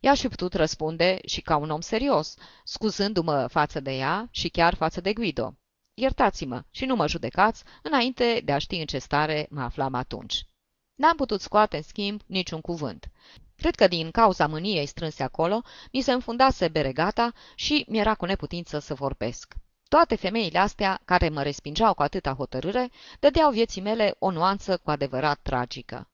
I-aș 0.00 0.20
fi 0.20 0.28
putut 0.28 0.54
răspunde 0.54 1.18
și 1.24 1.40
ca 1.40 1.56
un 1.56 1.70
om 1.70 1.80
serios, 1.80 2.34
scuzându-mă 2.64 3.46
față 3.46 3.80
de 3.80 3.96
ea 3.96 4.28
și 4.30 4.48
chiar 4.48 4.74
față 4.74 5.00
de 5.00 5.12
Guido. 5.12 5.56
Iertați-mă 5.94 6.62
și 6.70 6.84
nu 6.84 6.96
mă 6.96 7.08
judecați 7.08 7.62
înainte 7.82 8.40
de 8.44 8.52
a 8.52 8.58
ști 8.58 8.74
în 8.74 8.86
ce 8.86 8.98
stare 8.98 9.46
mă 9.50 9.60
aflam 9.62 9.94
atunci. 9.94 10.46
N-am 10.94 11.16
putut 11.16 11.40
scoate, 11.40 11.76
în 11.76 11.82
schimb, 11.82 12.20
niciun 12.26 12.60
cuvânt. 12.60 13.10
Cred 13.56 13.74
că 13.74 13.88
din 13.88 14.10
cauza 14.10 14.46
mâniei 14.46 14.86
strânse 14.86 15.22
acolo, 15.22 15.62
mi 15.92 16.00
se 16.00 16.12
înfundase 16.12 16.68
beregata 16.68 17.32
și 17.54 17.84
mi-era 17.88 18.14
cu 18.14 18.24
neputință 18.24 18.78
să 18.78 18.94
vorbesc. 18.94 19.54
Toate 19.88 20.16
femeile 20.16 20.58
astea, 20.58 21.00
care 21.04 21.28
mă 21.28 21.42
respingeau 21.42 21.94
cu 21.94 22.02
atâta 22.02 22.32
hotărâre, 22.32 22.90
dădeau 23.20 23.50
vieții 23.50 23.80
mele 23.80 24.14
o 24.18 24.30
nuanță 24.30 24.76
cu 24.76 24.90
adevărat 24.90 25.38
tragică. 25.42 26.10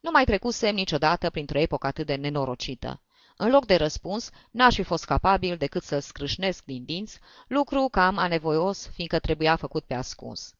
Nu 0.00 0.10
mai 0.10 0.24
trecusem 0.24 0.74
niciodată 0.74 1.30
printr-o 1.30 1.58
epocă 1.58 1.86
atât 1.86 2.06
de 2.06 2.14
nenorocită. 2.14 3.02
În 3.40 3.50
loc 3.50 3.66
de 3.66 3.76
răspuns, 3.76 4.30
n-aș 4.50 4.74
fi 4.74 4.82
fost 4.82 5.04
capabil 5.04 5.56
decât 5.56 5.82
să 5.82 5.98
scrâșnesc 5.98 6.64
din 6.64 6.84
dinți, 6.84 7.18
lucru 7.46 7.88
cam 7.90 8.16
anevoios, 8.16 8.90
fiindcă 8.92 9.18
trebuia 9.18 9.56
făcut 9.56 9.84
pe 9.84 9.94
ascuns. 9.94 10.54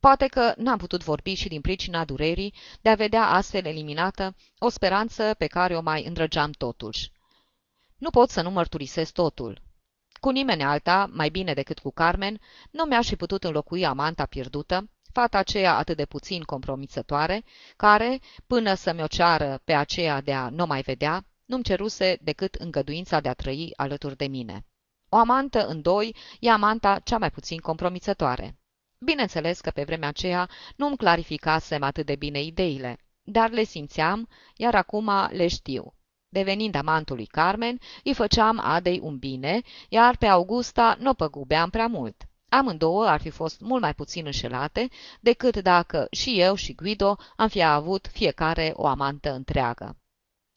Poate 0.00 0.26
că 0.26 0.54
n-am 0.56 0.78
putut 0.78 1.02
vorbi 1.02 1.34
și 1.34 1.48
din 1.48 1.60
pricina 1.60 2.04
durerii 2.04 2.54
de 2.80 2.88
a 2.88 2.94
vedea 2.94 3.26
astfel 3.26 3.64
eliminată 3.64 4.34
o 4.58 4.68
speranță 4.68 5.34
pe 5.38 5.46
care 5.46 5.76
o 5.76 5.80
mai 5.80 6.04
îndrăgeam 6.04 6.50
totuși. 6.50 7.12
Nu 7.98 8.10
pot 8.10 8.30
să 8.30 8.42
nu 8.42 8.50
mărturisesc 8.50 9.12
totul. 9.12 9.62
Cu 10.20 10.30
nimeni 10.30 10.62
alta, 10.62 11.10
mai 11.12 11.28
bine 11.28 11.54
decât 11.54 11.78
cu 11.78 11.90
Carmen, 11.90 12.40
nu 12.70 12.84
mi-aș 12.84 13.08
fi 13.08 13.16
putut 13.16 13.44
înlocui 13.44 13.86
amanta 13.86 14.26
pierdută, 14.26 14.90
fata 15.12 15.38
aceea 15.38 15.76
atât 15.76 15.96
de 15.96 16.04
puțin 16.04 16.42
compromițătoare, 16.42 17.44
care, 17.76 18.20
până 18.46 18.74
să-mi 18.74 19.02
o 19.02 19.06
ceară 19.06 19.60
pe 19.64 19.72
aceea 19.72 20.20
de 20.20 20.32
a 20.32 20.48
nu 20.48 20.66
mai 20.66 20.80
vedea, 20.80 21.24
nu-mi 21.52 21.64
ceruse 21.64 22.18
decât 22.22 22.54
îngăduința 22.54 23.20
de 23.20 23.28
a 23.28 23.34
trăi 23.34 23.72
alături 23.76 24.16
de 24.16 24.26
mine. 24.26 24.66
O 25.08 25.16
amantă 25.16 25.66
în 25.66 25.82
doi 25.82 26.16
e 26.40 26.50
amanta 26.50 26.98
cea 26.98 27.18
mai 27.18 27.30
puțin 27.30 27.58
compromițătoare. 27.58 28.58
Bineînțeles 28.98 29.60
că 29.60 29.70
pe 29.70 29.84
vremea 29.84 30.08
aceea 30.08 30.48
nu-mi 30.76 30.96
clarificasem 30.96 31.82
atât 31.82 32.06
de 32.06 32.16
bine 32.16 32.42
ideile, 32.42 32.98
dar 33.22 33.50
le 33.50 33.64
simțeam, 33.64 34.28
iar 34.56 34.74
acum 34.74 35.10
le 35.30 35.48
știu. 35.48 35.94
Devenind 36.28 36.74
amantul 36.74 37.16
lui 37.16 37.26
Carmen, 37.26 37.78
îi 38.04 38.14
făceam 38.14 38.58
Adei 38.58 39.00
un 39.02 39.18
bine, 39.18 39.60
iar 39.88 40.16
pe 40.16 40.26
Augusta 40.26 40.96
nu 40.98 41.10
o 41.10 41.14
păgubeam 41.14 41.70
prea 41.70 41.86
mult. 41.86 42.22
Amândouă 42.48 43.06
ar 43.06 43.20
fi 43.20 43.30
fost 43.30 43.60
mult 43.60 43.82
mai 43.82 43.94
puțin 43.94 44.26
înșelate 44.26 44.88
decât 45.20 45.56
dacă 45.56 46.06
și 46.10 46.40
eu 46.40 46.54
și 46.54 46.74
Guido 46.74 47.16
am 47.36 47.48
fi 47.48 47.62
avut 47.62 48.06
fiecare 48.06 48.72
o 48.74 48.86
amantă 48.86 49.32
întreagă. 49.32 49.96